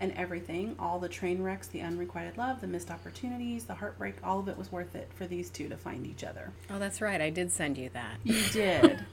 And 0.00 0.12
everything, 0.14 0.74
all 0.80 0.98
the 0.98 1.08
train 1.08 1.42
wrecks, 1.42 1.68
the 1.68 1.80
unrequited 1.80 2.36
love, 2.36 2.60
the 2.60 2.66
missed 2.66 2.90
opportunities, 2.90 3.64
the 3.64 3.74
heartbreak, 3.74 4.16
all 4.24 4.40
of 4.40 4.48
it 4.48 4.58
was 4.58 4.72
worth 4.72 4.96
it 4.96 5.08
for 5.14 5.26
these 5.28 5.48
two 5.48 5.68
to 5.68 5.76
find 5.76 6.06
each 6.06 6.24
other. 6.24 6.50
Oh, 6.70 6.78
that's 6.80 7.00
right. 7.00 7.20
I 7.20 7.30
did 7.30 7.52
send 7.52 7.78
you 7.78 7.88
that. 7.90 8.16
You 8.24 8.42
did. 8.52 9.04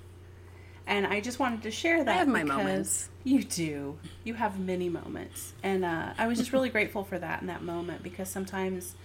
and 0.87 1.05
I 1.05 1.21
just 1.21 1.37
wanted 1.37 1.61
to 1.63 1.71
share 1.71 2.03
that. 2.03 2.11
I 2.11 2.17
have 2.17 2.27
my 2.27 2.43
moments. 2.43 3.09
You 3.23 3.43
do. 3.43 3.99
You 4.23 4.33
have 4.33 4.59
many 4.59 4.89
moments. 4.89 5.53
And 5.61 5.85
uh, 5.85 6.13
I 6.17 6.25
was 6.25 6.39
just 6.39 6.53
really 6.53 6.69
grateful 6.69 7.03
for 7.03 7.19
that 7.19 7.41
in 7.41 7.47
that 7.47 7.61
moment 7.61 8.01
because 8.01 8.29
sometimes 8.29 8.95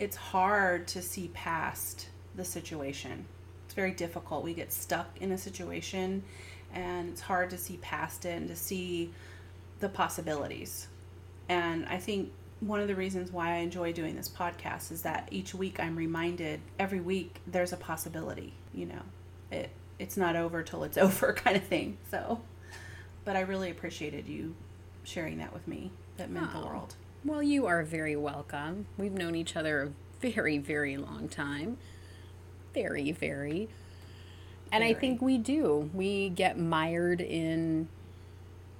it's 0.00 0.16
hard 0.16 0.88
to 0.88 1.02
see 1.02 1.28
past 1.32 2.08
the 2.34 2.44
situation. 2.44 3.24
It's 3.66 3.74
very 3.74 3.92
difficult. 3.92 4.42
We 4.42 4.54
get 4.54 4.72
stuck 4.72 5.06
in 5.20 5.30
a 5.30 5.38
situation 5.38 6.24
and 6.72 7.10
it's 7.10 7.20
hard 7.20 7.50
to 7.50 7.58
see 7.58 7.76
past 7.76 8.24
it 8.24 8.30
and 8.36 8.48
to 8.48 8.56
see 8.56 9.12
the 9.78 9.88
possibilities. 9.88 10.88
And 11.50 11.84
I 11.86 11.98
think 11.98 12.30
one 12.60 12.78
of 12.80 12.86
the 12.86 12.94
reasons 12.94 13.32
why 13.32 13.54
I 13.54 13.56
enjoy 13.56 13.92
doing 13.92 14.14
this 14.14 14.28
podcast 14.28 14.92
is 14.92 15.02
that 15.02 15.26
each 15.32 15.52
week 15.52 15.80
I'm 15.80 15.96
reminded 15.96 16.60
every 16.78 17.00
week 17.00 17.40
there's 17.46 17.72
a 17.72 17.76
possibility, 17.76 18.54
you 18.72 18.86
know. 18.86 19.02
It 19.50 19.70
it's 19.98 20.16
not 20.16 20.36
over 20.36 20.62
till 20.62 20.84
it's 20.84 20.96
over 21.06 21.32
kind 21.32 21.56
of 21.56 21.64
thing. 21.64 21.98
So 22.10 22.40
but 23.24 23.34
I 23.36 23.40
really 23.40 23.70
appreciated 23.70 24.28
you 24.28 24.54
sharing 25.02 25.38
that 25.38 25.52
with 25.52 25.66
me. 25.66 25.90
That 26.18 26.30
meant 26.30 26.52
the 26.52 26.60
Oh. 26.60 26.66
world. 26.66 26.94
Well, 27.24 27.42
you 27.42 27.66
are 27.66 27.82
very 27.82 28.16
welcome. 28.16 28.86
We've 28.96 29.12
known 29.12 29.34
each 29.34 29.56
other 29.56 29.82
a 29.82 29.90
very, 30.20 30.56
very 30.58 30.96
long 30.96 31.28
time. 31.28 31.76
Very, 32.72 33.12
very. 33.12 33.68
And 34.72 34.84
I 34.84 34.94
think 34.94 35.20
we 35.20 35.36
do. 35.36 35.90
We 35.92 36.28
get 36.30 36.58
mired 36.58 37.20
in 37.20 37.88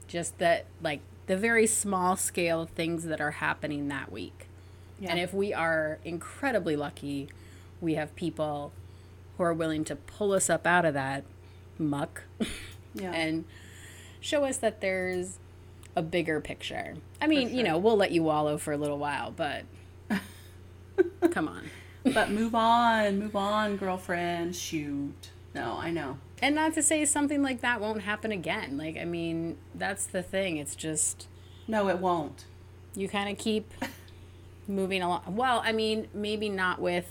just 0.07 0.39
that, 0.39 0.67
like, 0.81 1.01
the 1.31 1.37
very 1.37 1.65
small 1.65 2.17
scale 2.17 2.69
things 2.75 3.05
that 3.05 3.21
are 3.21 3.31
happening 3.31 3.87
that 3.87 4.11
week. 4.11 4.49
Yeah. 4.99 5.11
And 5.13 5.21
if 5.21 5.33
we 5.33 5.55
are 5.55 6.01
incredibly 6.05 6.75
lucky, 6.75 7.29
we 7.81 7.95
have 7.95 8.17
people 8.17 8.73
who 9.39 9.45
are 9.45 9.55
willing 9.55 9.85
to 9.85 9.95
pull 9.95 10.33
us 10.33 10.51
up 10.51 10.67
out 10.67 10.85
of 10.85 10.95
that 10.95 11.23
muck 11.79 12.25
Yeah. 12.95 13.13
and 13.13 13.45
show 14.21 14.43
us 14.43 14.57
that 14.57 14.81
there's 14.81 15.39
a 15.95 16.03
bigger 16.03 16.41
picture. 16.41 16.97
I 17.23 17.29
mean, 17.29 17.55
you 17.55 17.63
know, 17.63 17.79
we'll 17.79 17.97
let 17.97 18.11
you 18.11 18.25
wallow 18.25 18.59
for 18.59 18.73
a 18.73 18.77
little 18.77 18.99
while, 18.99 19.31
but 19.31 19.63
come 21.31 21.47
on. 21.47 21.71
but 22.13 22.33
move 22.33 22.57
on, 22.57 23.21
move 23.21 23.37
on, 23.37 23.77
girlfriend. 23.77 24.57
Shoot. 24.57 25.31
No, 25.55 25.79
I 25.79 25.93
know. 25.93 26.19
And 26.43 26.55
not 26.55 26.75
to 26.75 26.83
say 26.83 27.05
something 27.05 27.43
like 27.43 27.61
that 27.61 27.81
won't 27.81 28.03
happen 28.03 28.33
again. 28.33 28.77
Like, 28.79 28.97
I 28.97 29.05
mean, 29.05 29.59
that's 29.75 30.07
the 30.07 30.23
thing. 30.23 30.57
It's 30.57 30.75
just 30.75 31.29
No, 31.69 31.89
it 31.89 31.99
won't. 31.99 32.45
you 32.95 33.09
kind 33.09 33.31
of 33.31 33.37
keep 33.39 33.73
moving 34.69 35.03
along. 35.03 35.23
Well, 35.37 35.61
I 35.65 35.73
mean, 35.73 36.09
maybe 36.15 36.49
not 36.49 36.81
with 36.81 37.07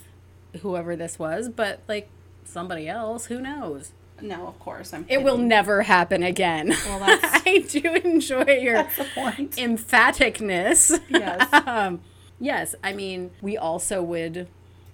whoever 0.62 0.96
this 0.96 1.18
was, 1.18 1.48
but 1.48 1.80
like 1.88 2.08
somebody 2.44 2.88
else. 2.88 3.26
Who 3.26 3.40
knows? 3.40 3.92
No, 4.20 4.46
of 4.48 4.58
course. 4.58 4.92
I'm 4.92 5.06
It 5.08 5.22
will 5.22 5.38
never 5.38 5.82
happen 5.82 6.22
again. 6.22 6.70
Well, 6.86 6.98
that's- 7.00 7.42
I 7.46 7.58
do 7.68 7.94
enjoy 7.94 8.44
your 8.60 8.74
That's 8.74 8.96
the 8.96 9.04
point. 9.14 9.52
emphaticness. 9.52 11.00
Yes. 11.08 11.48
um, 11.66 12.00
yes, 12.38 12.74
I 12.84 12.92
mean, 12.92 13.30
we 13.40 13.56
also 13.56 14.02
would 14.02 14.48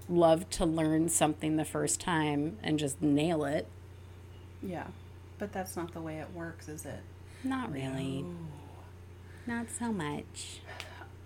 love 0.08 0.48
to 0.50 0.64
learn 0.64 1.08
something 1.08 1.56
the 1.56 1.64
first 1.64 2.00
time 2.00 2.58
and 2.62 2.78
just 2.78 3.02
nail 3.02 3.44
it. 3.44 3.66
Yeah. 4.66 4.86
But 5.38 5.52
that's 5.52 5.76
not 5.76 5.92
the 5.92 6.00
way 6.00 6.16
it 6.18 6.28
works, 6.34 6.68
is 6.68 6.84
it? 6.84 7.00
Not 7.44 7.72
really. 7.72 8.24
Not 9.46 9.66
so 9.70 9.92
much. 9.92 10.60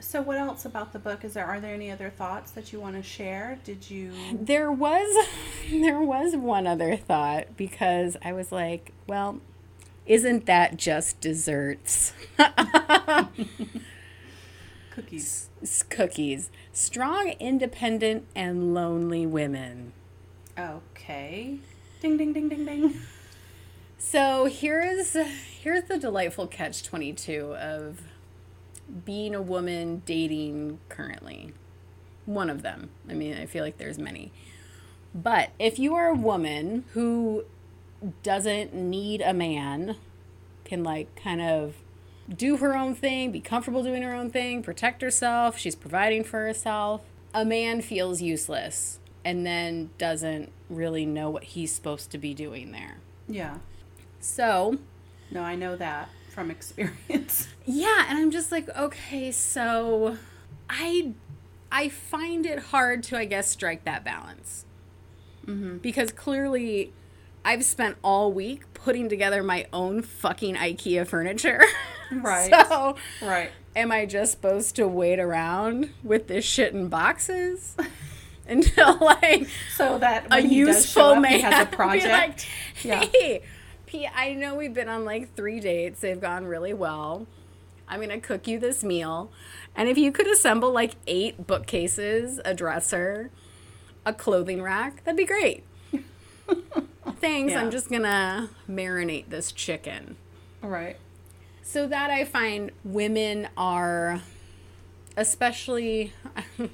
So 0.00 0.22
what 0.22 0.36
else 0.38 0.64
about 0.64 0.92
the 0.92 0.98
book? 0.98 1.24
Is 1.24 1.34
there 1.34 1.44
are 1.46 1.60
there 1.60 1.74
any 1.74 1.90
other 1.90 2.10
thoughts 2.10 2.50
that 2.52 2.72
you 2.72 2.80
want 2.80 2.96
to 2.96 3.02
share? 3.02 3.58
Did 3.64 3.90
you 3.90 4.12
There 4.32 4.72
was 4.72 5.26
there 5.70 6.00
was 6.00 6.36
one 6.36 6.66
other 6.66 6.96
thought 6.96 7.56
because 7.56 8.16
I 8.22 8.32
was 8.32 8.50
like, 8.50 8.92
well, 9.06 9.40
isn't 10.06 10.46
that 10.46 10.76
just 10.76 11.20
desserts? 11.20 12.12
cookies? 14.90 15.48
S- 15.62 15.82
cookies. 15.82 16.50
Strong, 16.72 17.34
independent, 17.38 18.26
and 18.34 18.74
lonely 18.74 19.26
women. 19.26 19.92
Okay. 20.58 21.58
Ding 22.00 22.16
ding 22.16 22.32
ding 22.32 22.48
ding 22.48 22.64
ding. 22.64 23.00
So 24.02 24.46
here's 24.46 25.12
here's 25.60 25.84
the 25.84 25.98
delightful 25.98 26.46
catch 26.46 26.82
22 26.82 27.54
of 27.54 28.00
being 29.04 29.34
a 29.34 29.42
woman 29.42 30.02
dating 30.06 30.80
currently. 30.88 31.52
One 32.24 32.48
of 32.48 32.62
them. 32.62 32.88
I 33.10 33.12
mean, 33.12 33.36
I 33.36 33.44
feel 33.44 33.62
like 33.62 33.76
there's 33.76 33.98
many. 33.98 34.32
But 35.14 35.50
if 35.58 35.78
you 35.78 35.94
are 35.94 36.08
a 36.08 36.14
woman 36.14 36.86
who 36.94 37.44
doesn't 38.22 38.72
need 38.72 39.20
a 39.20 39.34
man, 39.34 39.96
can 40.64 40.82
like 40.82 41.14
kind 41.14 41.42
of 41.42 41.74
do 42.26 42.56
her 42.56 42.74
own 42.74 42.94
thing, 42.94 43.30
be 43.30 43.40
comfortable 43.40 43.82
doing 43.82 44.02
her 44.02 44.14
own 44.14 44.30
thing, 44.30 44.62
protect 44.62 45.02
herself, 45.02 45.58
she's 45.58 45.76
providing 45.76 46.24
for 46.24 46.46
herself, 46.46 47.02
a 47.34 47.44
man 47.44 47.82
feels 47.82 48.22
useless 48.22 48.98
and 49.26 49.44
then 49.44 49.90
doesn't 49.98 50.50
really 50.70 51.04
know 51.04 51.28
what 51.28 51.44
he's 51.44 51.70
supposed 51.70 52.10
to 52.10 52.16
be 52.16 52.32
doing 52.32 52.72
there. 52.72 52.96
Yeah. 53.28 53.58
So, 54.20 54.78
No, 55.30 55.42
I 55.42 55.54
know 55.56 55.76
that 55.76 56.08
from 56.28 56.50
experience. 56.50 57.48
yeah, 57.66 58.04
and 58.08 58.18
I'm 58.18 58.30
just 58.30 58.52
like, 58.52 58.68
okay, 58.76 59.30
so 59.32 60.16
I 60.68 61.12
I 61.72 61.88
find 61.88 62.46
it 62.46 62.58
hard 62.58 63.02
to 63.04 63.16
I 63.18 63.24
guess 63.24 63.50
strike 63.50 63.84
that 63.84 64.04
balance. 64.04 64.64
Mm-hmm. 65.46 65.78
Because 65.78 66.12
clearly 66.12 66.92
I've 67.44 67.64
spent 67.64 67.96
all 68.04 68.32
week 68.32 68.72
putting 68.74 69.08
together 69.08 69.42
my 69.42 69.66
own 69.72 70.02
fucking 70.02 70.56
IKEA 70.56 71.06
furniture. 71.06 71.62
Right. 72.12 72.50
so, 72.68 72.96
Right. 73.22 73.52
am 73.76 73.92
I 73.92 74.04
just 74.04 74.32
supposed 74.32 74.74
to 74.74 74.88
wait 74.88 75.20
around 75.20 75.90
with 76.02 76.26
this 76.26 76.44
shit 76.44 76.72
in 76.74 76.88
boxes 76.88 77.76
until 78.48 78.98
like 78.98 79.46
So 79.76 79.96
that 79.98 80.24
a 80.26 80.28
when 80.30 80.46
he 80.48 80.64
does 80.64 80.76
useful 80.86 81.02
up, 81.04 81.22
man 81.22 81.38
has 81.38 81.68
a 81.68 81.70
project. 81.70 82.08
like, 82.84 82.84
Yeah. 82.84 83.38
Hey, 83.90 83.98
P, 83.98 84.08
I 84.14 84.34
know 84.34 84.54
we've 84.54 84.74
been 84.74 84.88
on 84.88 85.04
like 85.04 85.34
three 85.34 85.60
dates. 85.60 86.00
They've 86.00 86.20
gone 86.20 86.46
really 86.46 86.74
well. 86.74 87.26
I'm 87.88 88.00
gonna 88.00 88.20
cook 88.20 88.46
you 88.46 88.58
this 88.58 88.84
meal, 88.84 89.30
and 89.74 89.88
if 89.88 89.98
you 89.98 90.12
could 90.12 90.28
assemble 90.28 90.70
like 90.70 90.92
eight 91.06 91.46
bookcases, 91.46 92.40
a 92.44 92.54
dresser, 92.54 93.30
a 94.06 94.12
clothing 94.12 94.62
rack, 94.62 95.02
that'd 95.04 95.16
be 95.16 95.24
great. 95.24 95.64
Thanks. 97.20 97.52
Yeah. 97.52 97.60
I'm 97.60 97.70
just 97.70 97.90
gonna 97.90 98.50
marinate 98.68 99.28
this 99.28 99.50
chicken. 99.50 100.16
Right. 100.62 100.96
So 101.62 101.86
that 101.88 102.10
I 102.10 102.24
find 102.24 102.70
women 102.84 103.48
are, 103.56 104.22
especially, 105.16 106.12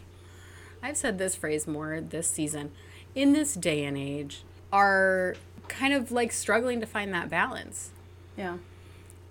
I've 0.83 0.97
said 0.97 1.19
this 1.19 1.35
phrase 1.35 1.67
more 1.67 2.01
this 2.01 2.29
season, 2.29 2.73
in 3.15 3.33
this 3.33 3.55
day 3.55 3.85
and 3.85 3.97
age, 3.97 4.43
are 4.71 5.35
kind 5.69 5.93
of 5.95 6.11
like 6.13 6.33
struggling 6.33 6.81
to 6.81 6.87
find 6.87 7.13
that 7.15 7.29
balance 7.29 7.91
Yeah. 8.37 8.59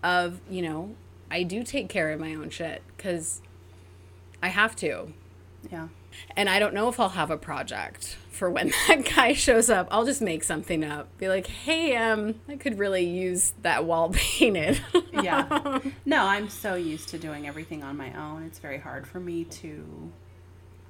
of, 0.04 0.40
you 0.50 0.62
know, 0.62 0.96
I 1.32 1.44
do 1.44 1.64
take 1.64 1.90
care 1.90 2.12
of 2.12 2.20
my 2.20 2.36
own 2.36 2.50
shit 2.50 2.82
because 2.96 3.42
I 4.42 4.50
have 4.50 4.76
to. 4.78 5.14
Yeah. 5.72 5.88
And 6.38 6.50
I 6.50 6.60
don't 6.60 6.74
know 6.74 6.88
if 6.88 7.00
I'll 7.00 7.10
have 7.10 7.30
a 7.32 7.38
project 7.38 8.16
for 8.30 8.50
when 8.50 8.72
that 8.88 9.04
guy 9.16 9.34
shows 9.34 9.70
up. 9.70 9.88
I'll 9.92 10.06
just 10.06 10.22
make 10.22 10.44
something 10.44 10.84
up. 10.84 11.10
Be 11.18 11.28
like, 11.28 11.48
hey, 11.48 11.96
um, 11.98 12.36
I 12.48 12.56
could 12.56 12.78
really 12.80 13.04
use 13.06 13.54
that 13.64 13.84
wall 13.86 14.10
painted. 14.14 14.80
Yeah. 15.12 15.80
No, 16.06 16.24
I'm 16.26 16.50
so 16.50 16.76
used 16.76 17.10
to 17.10 17.18
doing 17.18 17.48
everything 17.48 17.84
on 17.84 17.98
my 17.98 18.14
own. 18.14 18.44
It's 18.44 18.60
very 18.60 18.78
hard 18.78 19.08
for 19.08 19.20
me 19.20 19.44
to 19.46 20.12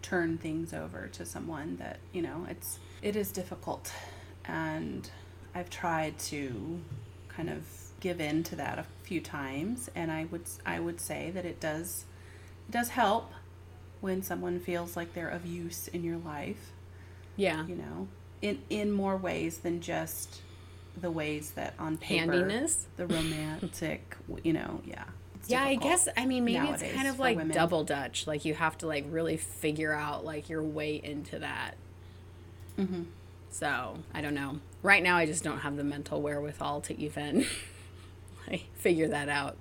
turn 0.01 0.37
things 0.37 0.73
over 0.73 1.07
to 1.13 1.25
someone 1.25 1.77
that, 1.77 1.97
you 2.11 2.21
know, 2.21 2.45
it's 2.49 2.77
it 3.01 3.15
is 3.15 3.31
difficult. 3.31 3.91
And 4.43 5.09
I've 5.55 5.69
tried 5.69 6.19
to 6.19 6.79
kind 7.29 7.49
of 7.49 7.63
give 7.99 8.21
in 8.21 8.43
to 8.43 8.55
that 8.57 8.77
a 8.77 8.85
few 9.03 9.21
times 9.21 9.89
and 9.95 10.11
I 10.11 10.25
would 10.25 10.43
I 10.65 10.79
would 10.79 10.99
say 10.99 11.31
that 11.31 11.45
it 11.45 11.59
does 11.59 12.05
it 12.67 12.71
does 12.71 12.89
help 12.89 13.31
when 14.01 14.21
someone 14.21 14.59
feels 14.59 14.95
like 14.95 15.13
they're 15.13 15.29
of 15.29 15.45
use 15.45 15.87
in 15.87 16.03
your 16.03 16.17
life 16.17 16.71
yeah. 17.35 17.65
you 17.65 17.75
know 17.75 18.07
in 18.41 18.61
in 18.69 18.91
more 18.91 19.17
ways 19.17 19.59
than 19.59 19.81
just 19.81 20.41
the 20.99 21.09
ways 21.09 21.51
that 21.51 21.73
on 21.79 21.97
paper 21.97 22.31
Handiness? 22.31 22.85
the 22.97 23.07
romantic 23.07 24.15
you 24.43 24.53
know 24.53 24.81
yeah 24.85 25.05
Yeah, 25.47 25.63
I 25.63 25.75
guess 25.75 26.07
I 26.17 26.25
mean 26.25 26.45
maybe 26.45 26.67
it's 26.67 26.83
kind 26.95 27.07
of 27.07 27.19
like 27.19 27.37
women. 27.37 27.55
double 27.55 27.83
dutch. 27.83 28.25
Like 28.27 28.45
you 28.45 28.53
have 28.53 28.77
to 28.79 28.87
like 28.87 29.05
really 29.09 29.37
figure 29.37 29.93
out 29.93 30.25
like 30.25 30.49
your 30.49 30.63
way 30.63 30.99
into 31.03 31.39
that. 31.39 31.75
Mm-hmm. 32.79 33.03
So 33.55 33.97
I 34.13 34.19
don't 34.21 34.33
know. 34.35 34.59
Right 34.83 35.01
now, 35.01 35.15
I 35.15 35.25
just 35.25 35.43
don't 35.43 35.59
have 35.59 35.77
the 35.77 35.83
mental 35.85 36.21
wherewithal 36.21 36.81
to 36.81 36.99
even 36.99 37.45
like 38.49 38.65
figure 38.75 39.07
that 39.07 39.29
out. 39.29 39.55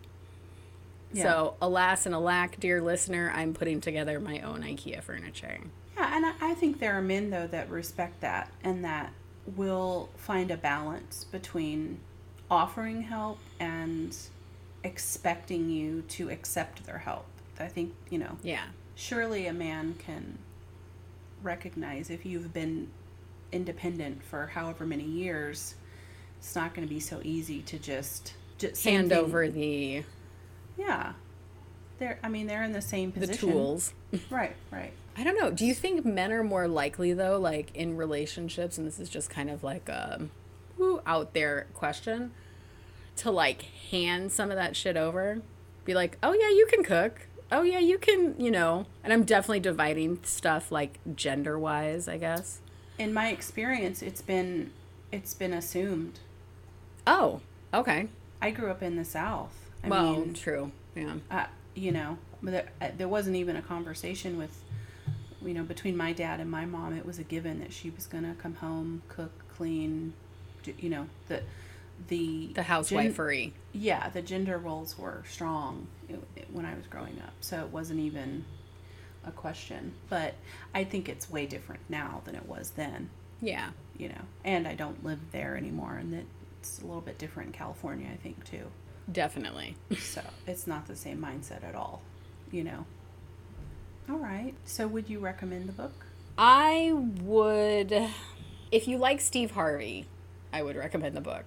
So 1.14 1.54
alas 1.62 2.06
and 2.06 2.14
alack, 2.14 2.58
dear 2.58 2.82
listener, 2.82 3.30
I'm 3.32 3.54
putting 3.54 3.80
together 3.80 4.18
my 4.18 4.40
own 4.40 4.62
IKEA 4.62 5.00
furniture. 5.00 5.58
yeah 5.96 6.10
and 6.16 6.26
I, 6.26 6.32
I 6.40 6.54
think 6.54 6.80
there 6.80 6.94
are 6.94 7.02
men 7.02 7.30
though 7.30 7.46
that 7.46 7.70
respect 7.70 8.20
that 8.22 8.50
and 8.64 8.84
that 8.84 9.12
will 9.54 10.08
find 10.16 10.50
a 10.50 10.56
balance 10.56 11.22
between 11.30 12.00
offering 12.50 13.02
help 13.02 13.38
and 13.60 14.16
expecting 14.82 15.70
you 15.70 16.02
to 16.08 16.30
accept 16.30 16.84
their 16.84 16.98
help 16.98 17.26
i 17.60 17.66
think 17.68 17.92
you 18.10 18.18
know 18.18 18.36
Yeah. 18.42 18.64
surely 18.94 19.46
a 19.46 19.52
man 19.52 19.94
can 19.98 20.38
recognize 21.42 22.10
if 22.10 22.24
you've 22.26 22.52
been 22.52 22.88
independent 23.54 24.22
for 24.24 24.46
however 24.46 24.84
many 24.84 25.04
years 25.04 25.74
it's 26.38 26.54
not 26.54 26.74
going 26.74 26.86
to 26.86 26.92
be 26.92 27.00
so 27.00 27.20
easy 27.22 27.62
to 27.62 27.78
just, 27.78 28.34
just 28.58 28.84
Hand 28.84 29.10
thing. 29.10 29.18
over 29.18 29.48
the 29.48 30.02
yeah 30.76 31.12
they're 31.98 32.18
i 32.22 32.28
mean 32.28 32.46
they're 32.46 32.64
in 32.64 32.72
the 32.72 32.82
same 32.82 33.12
position. 33.12 33.48
the 33.48 33.52
tools. 33.52 33.94
right 34.30 34.56
right 34.70 34.92
I 35.16 35.22
don't 35.22 35.38
know. 35.38 35.50
Do 35.50 35.64
you 35.64 35.74
think 35.74 36.04
men 36.04 36.32
are 36.32 36.42
more 36.42 36.66
likely 36.66 37.12
though, 37.12 37.38
like 37.38 37.70
in 37.74 37.96
relationships, 37.96 38.78
and 38.78 38.86
this 38.86 38.98
is 38.98 39.08
just 39.08 39.30
kind 39.30 39.48
of 39.48 39.62
like 39.62 39.88
a 39.88 40.28
woo, 40.76 41.00
out 41.06 41.34
there 41.34 41.66
question, 41.72 42.32
to 43.16 43.30
like 43.30 43.62
hand 43.90 44.32
some 44.32 44.50
of 44.50 44.56
that 44.56 44.74
shit 44.74 44.96
over? 44.96 45.40
Be 45.84 45.94
like, 45.94 46.18
oh 46.22 46.32
yeah, 46.32 46.48
you 46.48 46.66
can 46.68 46.82
cook. 46.82 47.28
Oh 47.52 47.62
yeah, 47.62 47.78
you 47.78 47.98
can, 47.98 48.34
you 48.40 48.50
know. 48.50 48.86
And 49.04 49.12
I'm 49.12 49.22
definitely 49.22 49.60
dividing 49.60 50.18
stuff 50.24 50.72
like 50.72 50.98
gender 51.14 51.58
wise, 51.58 52.08
I 52.08 52.18
guess. 52.18 52.60
In 52.98 53.12
my 53.12 53.28
experience 53.28 54.02
it's 54.02 54.22
been 54.22 54.70
it's 55.12 55.34
been 55.34 55.52
assumed 55.52 56.18
Oh, 57.06 57.40
okay. 57.72 58.08
i 58.40 58.50
grew 58.50 58.70
up 58.70 58.82
in 58.82 58.96
the 58.96 59.04
south 59.04 59.54
i 59.82 59.88
well, 59.88 60.12
mean 60.16 60.34
true. 60.34 60.70
Yeah. 60.94 61.14
uh, 61.30 61.46
you 61.74 61.92
know 61.92 62.18
there, 62.42 62.68
uh, 62.80 62.88
there 62.96 63.08
wasn't 63.08 63.36
even 63.36 63.56
a 63.56 63.62
conversation 63.62 64.38
with 64.38 64.62
you 65.42 65.54
know 65.54 65.62
between 65.62 65.96
my 65.96 66.12
dad 66.12 66.40
and 66.40 66.50
my 66.50 66.64
mom 66.64 66.96
it 66.96 67.04
was 67.04 67.18
a 67.18 67.24
given 67.24 67.60
that 67.60 67.72
she 67.72 67.90
was 67.90 68.06
going 68.06 68.24
to 68.24 68.34
come 68.40 68.54
home 68.54 69.02
cook 69.08 69.32
clean 69.56 70.12
you 70.78 70.88
know 70.88 71.06
the 71.28 71.42
the 72.08 72.50
The 72.54 72.62
housewifery. 72.62 73.52
yeah 73.72 74.08
the 74.08 74.22
gender 74.22 74.56
roles 74.58 74.98
were 74.98 75.22
strong 75.28 75.86
when 76.52 76.64
i 76.64 76.74
was 76.74 76.86
growing 76.86 77.20
up 77.24 77.32
so 77.40 77.60
it 77.60 77.68
wasn't 77.68 78.00
even 78.00 78.44
a 79.26 79.30
question 79.32 79.92
but 80.08 80.34
i 80.74 80.84
think 80.84 81.08
it's 81.08 81.30
way 81.30 81.46
different 81.46 81.80
now 81.88 82.20
than 82.24 82.34
it 82.34 82.46
was 82.46 82.70
then 82.70 83.08
Yeah. 83.40 83.70
you 83.96 84.08
know 84.08 84.20
and 84.44 84.66
i 84.68 84.74
don't 84.74 85.04
live 85.04 85.18
there 85.32 85.56
anymore 85.56 85.96
and 85.96 86.26
it's 86.60 86.80
a 86.80 86.86
little 86.86 87.00
bit 87.00 87.18
different 87.18 87.48
in 87.48 87.52
california 87.52 88.08
i 88.12 88.16
think 88.16 88.44
too 88.44 88.64
Definitely. 89.10 89.76
so 89.98 90.22
it's 90.46 90.66
not 90.66 90.86
the 90.86 90.96
same 90.96 91.18
mindset 91.20 91.62
at 91.62 91.74
all 91.74 92.00
you 92.50 92.64
know 92.64 92.86
all 94.08 94.16
right 94.16 94.54
so 94.64 94.86
would 94.86 95.08
you 95.08 95.18
recommend 95.18 95.68
the 95.68 95.72
book 95.72 95.92
I 96.36 96.90
would, 97.22 97.92
if 98.72 98.88
you 98.88 98.98
like 98.98 99.20
Steve 99.20 99.52
Harvey, 99.52 100.06
I 100.52 100.64
would 100.64 100.74
recommend 100.74 101.16
the 101.16 101.20
book. 101.20 101.44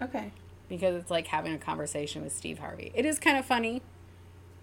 okay 0.00 0.30
because 0.68 0.94
it's 0.94 1.10
like 1.10 1.26
having 1.26 1.52
a 1.52 1.58
conversation 1.58 2.22
with 2.22 2.32
Steve 2.32 2.60
Harvey. 2.60 2.92
It 2.94 3.04
is 3.04 3.18
kind 3.18 3.36
of 3.36 3.44
funny 3.44 3.82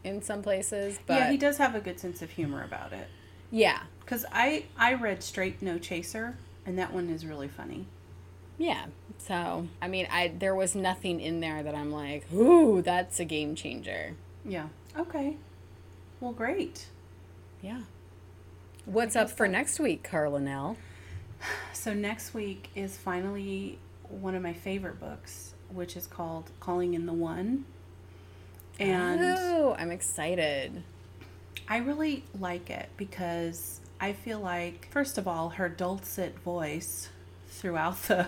in 0.03 0.21
some 0.21 0.41
places, 0.41 0.99
but 1.05 1.15
yeah 1.19 1.31
he 1.31 1.37
does 1.37 1.57
have 1.57 1.75
a 1.75 1.79
good 1.79 1.99
sense 1.99 2.21
of 2.21 2.29
humor 2.29 2.63
about 2.63 2.93
it 2.93 3.07
yeah, 3.49 3.79
because 4.01 4.25
i 4.31 4.65
i 4.77 4.93
read 4.93 5.23
straight 5.23 5.61
no 5.61 5.77
chaser 5.77 6.35
and 6.65 6.77
that 6.77 6.93
one 6.93 7.09
is 7.09 7.25
really 7.25 7.47
funny 7.47 7.85
yeah. 8.59 8.85
So 9.19 9.67
I 9.81 9.87
mean, 9.87 10.07
I 10.11 10.29
there 10.29 10.55
was 10.55 10.73
nothing 10.75 11.19
in 11.21 11.41
there 11.41 11.61
that 11.61 11.75
I'm 11.75 11.91
like, 11.91 12.25
ooh, 12.33 12.81
that's 12.81 13.19
a 13.19 13.25
game 13.25 13.53
changer. 13.55 14.15
yeah 14.43 14.67
okay 14.97 15.37
Well, 16.19 16.31
great. 16.31 16.87
Yeah. 17.61 17.81
What's 18.85 19.15
up 19.15 19.29
for 19.29 19.47
next 19.47 19.79
week, 19.79 20.03
Carla 20.03 20.39
Nell? 20.39 20.77
So 21.73 21.93
next 21.93 22.33
week 22.33 22.69
is 22.75 22.97
finally 22.97 23.77
one 24.09 24.33
of 24.33 24.41
my 24.41 24.53
favorite 24.53 24.99
books, 24.99 25.53
which 25.71 25.95
is 25.95 26.07
called 26.07 26.49
Calling 26.59 26.95
in 26.95 27.05
the 27.05 27.13
One. 27.13 27.65
And 28.79 29.19
oh, 29.23 29.75
I'm 29.77 29.91
excited. 29.91 30.83
I 31.67 31.77
really 31.77 32.23
like 32.39 32.69
it 32.69 32.89
because 32.97 33.81
I 33.99 34.13
feel 34.13 34.39
like, 34.39 34.87
first 34.91 35.17
of 35.17 35.27
all, 35.27 35.49
her 35.49 35.67
dulcet 35.69 36.37
voice 36.39 37.09
throughout 37.49 38.01
the 38.03 38.27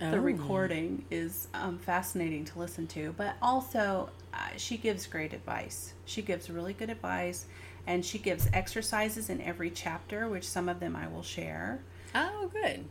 the 0.00 0.16
Oh. 0.16 0.18
recording 0.18 1.04
is 1.10 1.48
um, 1.54 1.76
fascinating 1.78 2.44
to 2.44 2.58
listen 2.60 2.86
to. 2.88 3.12
But 3.16 3.34
also, 3.42 4.10
uh, 4.32 4.38
she 4.56 4.76
gives 4.76 5.08
great 5.08 5.32
advice. 5.32 5.92
She 6.04 6.22
gives 6.22 6.48
really 6.48 6.72
good 6.72 6.88
advice, 6.88 7.46
and 7.84 8.04
she 8.04 8.18
gives 8.18 8.48
exercises 8.52 9.28
in 9.28 9.40
every 9.40 9.70
chapter, 9.70 10.28
which 10.28 10.46
some 10.46 10.68
of 10.68 10.78
them 10.78 10.94
I 10.94 11.08
will 11.08 11.24
share. 11.24 11.80
Oh, 12.14 12.48
good. 12.52 12.84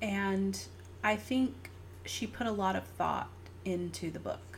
And 0.00 0.58
I 1.04 1.16
think 1.16 1.68
she 2.06 2.26
put 2.26 2.46
a 2.46 2.52
lot 2.52 2.74
of 2.74 2.84
thought 2.84 3.28
into 3.66 4.10
the 4.10 4.18
book. 4.18 4.55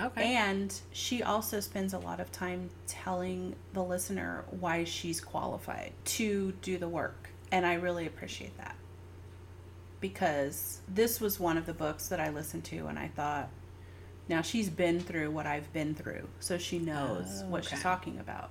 Okay. 0.00 0.34
And 0.34 0.74
she 0.92 1.22
also 1.22 1.60
spends 1.60 1.92
a 1.92 1.98
lot 1.98 2.20
of 2.20 2.30
time 2.30 2.70
telling 2.86 3.54
the 3.72 3.82
listener 3.82 4.44
why 4.50 4.84
she's 4.84 5.20
qualified 5.20 5.92
to 6.04 6.52
do 6.62 6.78
the 6.78 6.88
work. 6.88 7.30
And 7.50 7.66
I 7.66 7.74
really 7.74 8.06
appreciate 8.06 8.56
that. 8.58 8.76
Because 10.00 10.80
this 10.86 11.20
was 11.20 11.40
one 11.40 11.58
of 11.58 11.66
the 11.66 11.74
books 11.74 12.08
that 12.08 12.20
I 12.20 12.30
listened 12.30 12.64
to 12.64 12.86
and 12.86 12.98
I 12.98 13.08
thought, 13.08 13.48
now 14.28 14.42
she's 14.42 14.68
been 14.68 15.00
through 15.00 15.30
what 15.30 15.46
I've 15.46 15.72
been 15.72 15.94
through, 15.94 16.28
so 16.38 16.58
she 16.58 16.78
knows 16.78 17.42
Oh, 17.42 17.46
what 17.48 17.64
she's 17.64 17.80
talking 17.82 18.18
about. 18.20 18.50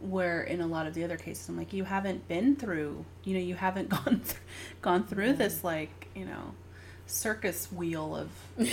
Where 0.00 0.42
in 0.42 0.60
a 0.60 0.66
lot 0.66 0.86
of 0.86 0.94
the 0.94 1.04
other 1.04 1.16
cases, 1.16 1.48
I'm 1.48 1.56
like, 1.56 1.72
you 1.72 1.84
haven't 1.84 2.26
been 2.26 2.56
through, 2.56 3.04
you 3.22 3.34
know, 3.34 3.40
you 3.40 3.54
haven't 3.54 3.88
gone 4.04 4.20
th- 4.24 4.36
gone 4.82 5.04
through 5.04 5.34
mm. 5.34 5.38
this 5.38 5.62
like, 5.62 6.08
you 6.14 6.26
know, 6.26 6.54
circus 7.06 7.70
wheel 7.70 8.16
of 8.16 8.28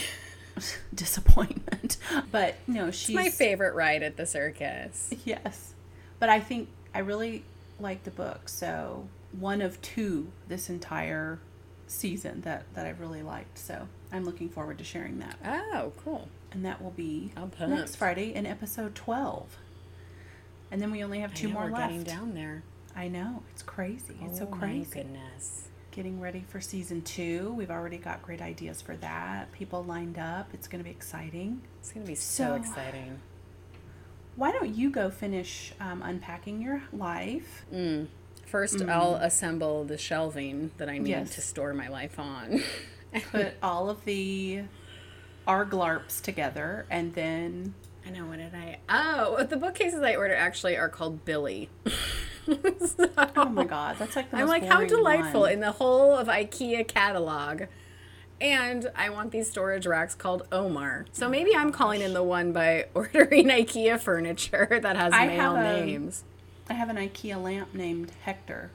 disappointment. 0.94 1.71
But 2.32 2.56
you 2.68 2.74
know, 2.76 2.92
she's 2.92 3.10
It's 3.10 3.16
my 3.16 3.30
favorite 3.30 3.74
ride 3.76 4.04
at 4.04 4.18
the 4.18 4.26
circus. 4.26 5.14
Yes. 5.26 5.74
But 6.20 6.30
I 6.30 6.40
think 6.40 6.70
I 6.94 7.00
really 7.00 7.44
like 7.80 8.04
the 8.04 8.12
book. 8.12 8.48
So 8.50 9.08
one 9.40 9.62
of 9.62 9.82
two 9.82 10.32
this 10.48 10.70
entire 10.70 11.40
season 11.88 12.42
that, 12.42 12.66
that 12.74 12.86
I've 12.86 13.00
really 13.00 13.24
liked. 13.24 13.58
So 13.58 13.88
I'm 14.12 14.24
looking 14.26 14.50
forward 14.50 14.78
to 14.78 14.84
sharing 14.84 15.20
that. 15.20 15.36
Oh, 15.46 15.92
cool. 16.04 16.28
And 16.52 16.66
that 16.66 16.82
will 16.82 16.92
be 16.92 17.32
next 17.60 17.96
Friday 17.96 18.34
in 18.36 18.46
episode 18.46 18.94
12. 18.96 19.58
And 20.70 20.82
then 20.82 20.92
we 20.92 21.04
only 21.04 21.20
have 21.20 21.32
I 21.32 21.36
two 21.36 21.48
know 21.48 21.54
more 21.56 21.70
left. 21.70 21.90
getting 21.90 22.04
down 22.04 22.34
there. 22.34 22.64
I 22.96 23.08
know. 23.08 23.42
It's 23.52 23.62
crazy. 23.64 24.16
It's 24.22 24.38
so 24.40 24.48
Oh, 24.52 24.56
my 24.56 24.58
crazy. 24.68 24.92
goodness. 24.94 25.70
Getting 25.92 26.22
ready 26.22 26.46
for 26.48 26.62
season 26.62 27.02
two. 27.02 27.54
We've 27.58 27.70
already 27.70 27.98
got 27.98 28.22
great 28.22 28.42
ideas 28.42 28.82
for 28.82 28.96
that. 28.98 29.52
People 29.52 29.84
lined 29.84 30.18
up. 30.18 30.48
It's 30.54 30.68
going 30.70 30.80
to 30.82 30.86
be 30.86 30.90
exciting. 30.90 31.62
It's 31.82 31.92
going 31.92 32.06
to 32.06 32.10
be 32.10 32.16
so, 32.16 32.46
So- 32.48 32.56
exciting. 32.56 33.20
Why 34.38 34.54
don't 34.54 34.74
you 34.74 34.90
go 34.90 35.10
finish 35.10 35.74
um, 35.82 36.02
unpacking 36.02 36.62
your 36.62 36.82
life? 36.94 37.66
Mm. 37.74 38.08
First, 38.46 38.76
Mm. 38.78 38.90
I'll 38.90 39.16
assemble 39.16 39.84
the 39.84 39.98
shelving 39.98 40.72
that 40.78 40.88
I 40.88 40.98
need 41.00 41.10
Yes. 41.10 41.36
to 41.36 41.42
store 41.42 41.74
my 41.74 41.90
life 41.90 42.18
on. 42.18 42.64
put 43.32 43.56
all 43.62 43.90
of 43.90 44.06
the 44.06 44.62
our 45.46 45.66
glarps 45.66 46.22
together 46.22 46.86
and 46.90 47.14
then 47.14 47.74
I 48.08 48.12
know 48.12 48.26
what 48.26 48.38
did 48.38 48.56
I? 48.56 48.78
Oh, 48.88 49.44
the 49.44 49.58
bookcases 49.58 50.02
I 50.02 50.16
ordered 50.16 50.36
actually 50.36 50.78
are 50.78 50.88
called 50.88 51.26
Billy. 51.26 51.70
oh 53.36 53.46
my 53.50 53.64
god 53.66 53.96
that's 54.00 54.16
like 54.16 54.32
the 54.32 54.38
I'm 54.38 54.48
like, 54.48 54.66
how 54.66 54.86
delightful 54.86 55.42
one. 55.42 55.52
in 55.54 55.60
the 55.60 55.72
whole 55.74 56.16
of 56.16 56.28
IKEA 56.28 56.88
catalog. 56.88 57.64
And 58.40 58.90
I 58.96 59.12
want 59.12 59.30
these 59.32 59.48
storage 59.52 59.86
racks 59.86 60.16
called 60.16 60.48
Omar. 60.52 61.06
So 61.12 61.30
maybe 61.30 61.56
I'm 61.56 61.72
calling 61.72 62.02
in 62.02 62.14
the 62.14 62.24
one 62.24 62.52
by 62.54 62.88
ordering 62.96 63.50
IKEA 63.50 64.00
furniture 64.00 64.80
that 64.82 64.96
has 64.96 65.14
I 65.14 65.28
male 65.28 65.56
a- 65.56 65.60
um, 65.60 65.86
names. 65.86 66.24
i 66.70 66.74
have 66.74 66.90
an 66.90 66.96
ikea 66.98 67.42
lamp 67.42 67.74
named 67.76 68.12
hector 68.24 68.72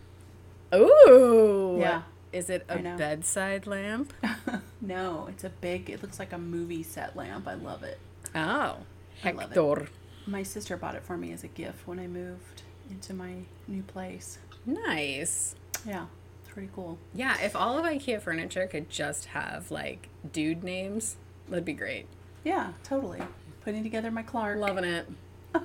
Ooh. 0.74 1.76
Yeah. 1.80 2.02
Is 2.32 2.50
it 2.50 2.66
a 2.68 2.78
bedside 2.78 3.66
lamp? 3.66 4.12
no 4.80 5.26
it's 5.30 5.42
a 5.44 5.48
big 5.48 5.88
it 5.90 6.02
looks 6.02 6.18
like 6.18 6.32
a 6.32 6.38
movie 6.38 6.82
set 6.82 7.16
lamp 7.16 7.48
i 7.48 7.54
love 7.54 7.82
it 7.82 7.98
Oh. 8.34 8.76
I 9.24 9.30
love 9.30 9.50
it. 9.52 9.54
Hector. 9.56 9.88
my 10.26 10.42
sister 10.42 10.76
bought 10.76 10.94
it 10.94 11.02
for 11.02 11.16
me 11.16 11.32
as 11.32 11.42
a 11.44 11.48
gift 11.48 11.86
when 11.86 11.98
i 11.98 12.06
moved 12.06 12.62
into 12.90 13.12
my 13.14 13.32
new 13.68 13.82
place 13.82 14.38
Nice. 14.64 15.54
yeah 15.86 16.06
it's 16.42 16.52
pretty 16.52 16.68
cool 16.74 16.98
Yeah, 17.14 17.36
if 17.42 17.54
all 17.54 17.78
of 17.78 17.84
IKEA 17.84 18.20
furniture 18.20 18.66
could 18.66 18.88
just 18.90 19.26
have 19.26 19.70
like 19.70 20.08
dude 20.32 20.64
names, 20.64 21.16
that'd 21.48 21.64
be 21.64 21.72
great. 21.72 22.06
yeah 22.44 22.72
totally 22.82 23.20
putting 23.64 23.82
together 23.82 24.10
my 24.10 24.22
clark 24.22 24.58
Loving 24.58 24.84
it. 24.84 25.06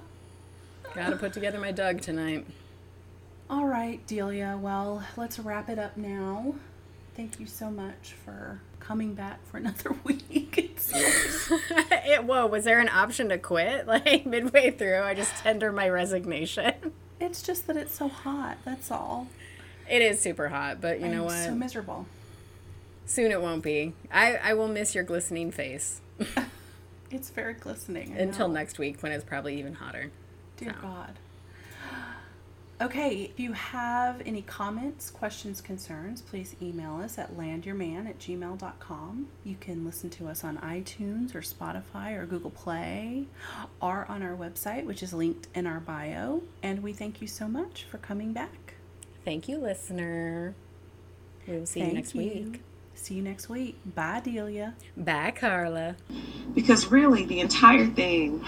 Gotta 0.95 1.15
put 1.15 1.33
together 1.33 1.59
my 1.59 1.71
Doug 1.71 2.01
tonight. 2.01 2.45
all 3.49 3.65
right 3.65 4.05
delia 4.07 4.57
well 4.61 5.03
let's 5.17 5.39
wrap 5.39 5.69
it 5.69 5.79
up 5.79 5.95
now 5.97 6.53
thank 7.15 7.39
you 7.39 7.45
so 7.45 7.69
much 7.71 8.13
for 8.25 8.59
coming 8.79 9.13
back 9.13 9.39
for 9.47 9.57
another 9.63 9.95
week 10.03 10.57
it, 10.93 12.23
whoa, 12.25 12.45
was 12.47 12.63
there 12.65 12.79
an 12.79 12.89
option 12.89 13.29
to 13.29 13.37
quit? 13.37 13.85
Like 13.87 14.25
midway 14.25 14.71
through, 14.71 15.01
I 15.01 15.13
just 15.13 15.31
tender 15.37 15.71
my 15.71 15.87
resignation. 15.87 16.73
It's 17.21 17.41
just 17.41 17.67
that 17.67 17.77
it's 17.77 17.93
so 17.95 18.07
hot 18.07 18.57
that's 18.65 18.91
all 18.91 19.27
It 19.89 20.01
is 20.01 20.19
super 20.19 20.49
hot, 20.49 20.79
but 20.81 20.99
you 20.99 21.07
know 21.07 21.19
I'm 21.21 21.25
what? 21.25 21.45
so 21.45 21.55
miserable 21.55 22.05
Soon 23.05 23.31
it 23.31 23.41
won't 23.41 23.61
be. 23.63 23.93
I, 24.11 24.37
I 24.37 24.53
will 24.53 24.69
miss 24.69 24.95
your 24.95 25.03
glistening 25.03 25.51
face 25.51 25.99
it's 27.11 27.29
very 27.29 27.53
glistening 27.53 28.15
until 28.17 28.47
know. 28.47 28.53
next 28.53 28.79
week 28.79 29.01
when 29.03 29.11
it's 29.11 29.23
probably 29.25 29.57
even 29.59 29.73
hotter. 29.73 30.11
Dear 30.57 30.75
God. 30.81 31.15
Okay, 32.81 33.29
if 33.31 33.39
you 33.39 33.51
have 33.51 34.23
any 34.25 34.41
comments, 34.41 35.11
questions, 35.11 35.61
concerns, 35.61 36.19
please 36.19 36.55
email 36.63 36.95
us 36.95 37.19
at 37.19 37.37
landyourman 37.37 38.09
at 38.09 38.17
gmail.com. 38.17 39.27
You 39.43 39.55
can 39.59 39.85
listen 39.85 40.09
to 40.09 40.27
us 40.27 40.43
on 40.43 40.57
iTunes 40.57 41.35
or 41.35 41.41
Spotify 41.41 42.17
or 42.17 42.25
Google 42.25 42.49
Play 42.49 43.27
or 43.79 44.07
on 44.09 44.23
our 44.23 44.35
website, 44.35 44.85
which 44.85 45.03
is 45.03 45.13
linked 45.13 45.47
in 45.53 45.67
our 45.67 45.79
bio. 45.79 46.41
And 46.63 46.81
we 46.81 46.91
thank 46.91 47.21
you 47.21 47.27
so 47.27 47.47
much 47.47 47.83
for 47.83 47.99
coming 47.99 48.33
back. 48.33 48.73
Thank 49.23 49.47
you, 49.47 49.59
listener. 49.59 50.55
We 51.47 51.57
will 51.57 51.67
see 51.67 51.81
you 51.81 51.93
next 51.93 52.15
you. 52.15 52.21
week. 52.21 52.61
See 52.95 53.13
you 53.13 53.21
next 53.21 53.47
week. 53.47 53.77
Bye, 53.93 54.21
Delia. 54.23 54.73
Bye, 54.97 55.33
Carla. 55.37 55.97
because 56.55 56.87
really 56.87 57.25
the 57.25 57.41
entire 57.41 57.85
thing 57.85 58.43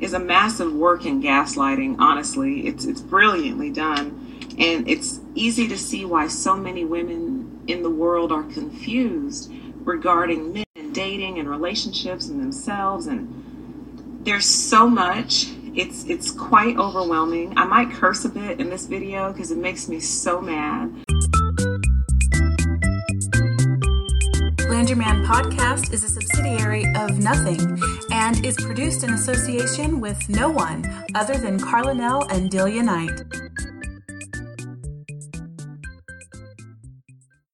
is 0.00 0.14
a 0.14 0.18
massive 0.18 0.72
work 0.72 1.04
in 1.04 1.22
gaslighting 1.22 1.96
honestly. 1.98 2.66
It's 2.66 2.84
it's 2.84 3.00
brilliantly 3.00 3.70
done. 3.70 4.26
And 4.58 4.88
it's 4.88 5.20
easy 5.34 5.68
to 5.68 5.78
see 5.78 6.04
why 6.04 6.28
so 6.28 6.56
many 6.56 6.84
women 6.84 7.62
in 7.66 7.82
the 7.82 7.90
world 7.90 8.32
are 8.32 8.42
confused 8.42 9.50
regarding 9.84 10.52
men 10.52 10.64
and 10.76 10.94
dating 10.94 11.38
and 11.38 11.48
relationships 11.48 12.28
and 12.28 12.40
themselves. 12.40 13.06
And 13.06 14.20
there's 14.24 14.46
so 14.46 14.88
much. 14.88 15.46
It's 15.74 16.04
it's 16.04 16.30
quite 16.30 16.76
overwhelming. 16.76 17.56
I 17.56 17.64
might 17.64 17.90
curse 17.92 18.24
a 18.24 18.28
bit 18.28 18.60
in 18.60 18.70
this 18.70 18.86
video 18.86 19.32
because 19.32 19.50
it 19.50 19.58
makes 19.58 19.88
me 19.88 20.00
so 20.00 20.40
mad 20.40 20.92
Man 24.80 25.26
podcast 25.26 25.92
is 25.92 26.02
a 26.04 26.08
subsidiary 26.08 26.86
of 26.96 27.18
Nothing 27.18 27.78
and 28.10 28.44
is 28.46 28.56
produced 28.56 29.04
in 29.04 29.12
association 29.12 30.00
with 30.00 30.26
no 30.30 30.48
one 30.48 31.04
other 31.14 31.36
than 31.36 31.60
Carlinell 31.60 32.26
and 32.32 32.50
Delia 32.50 32.82
Knight. 32.82 33.22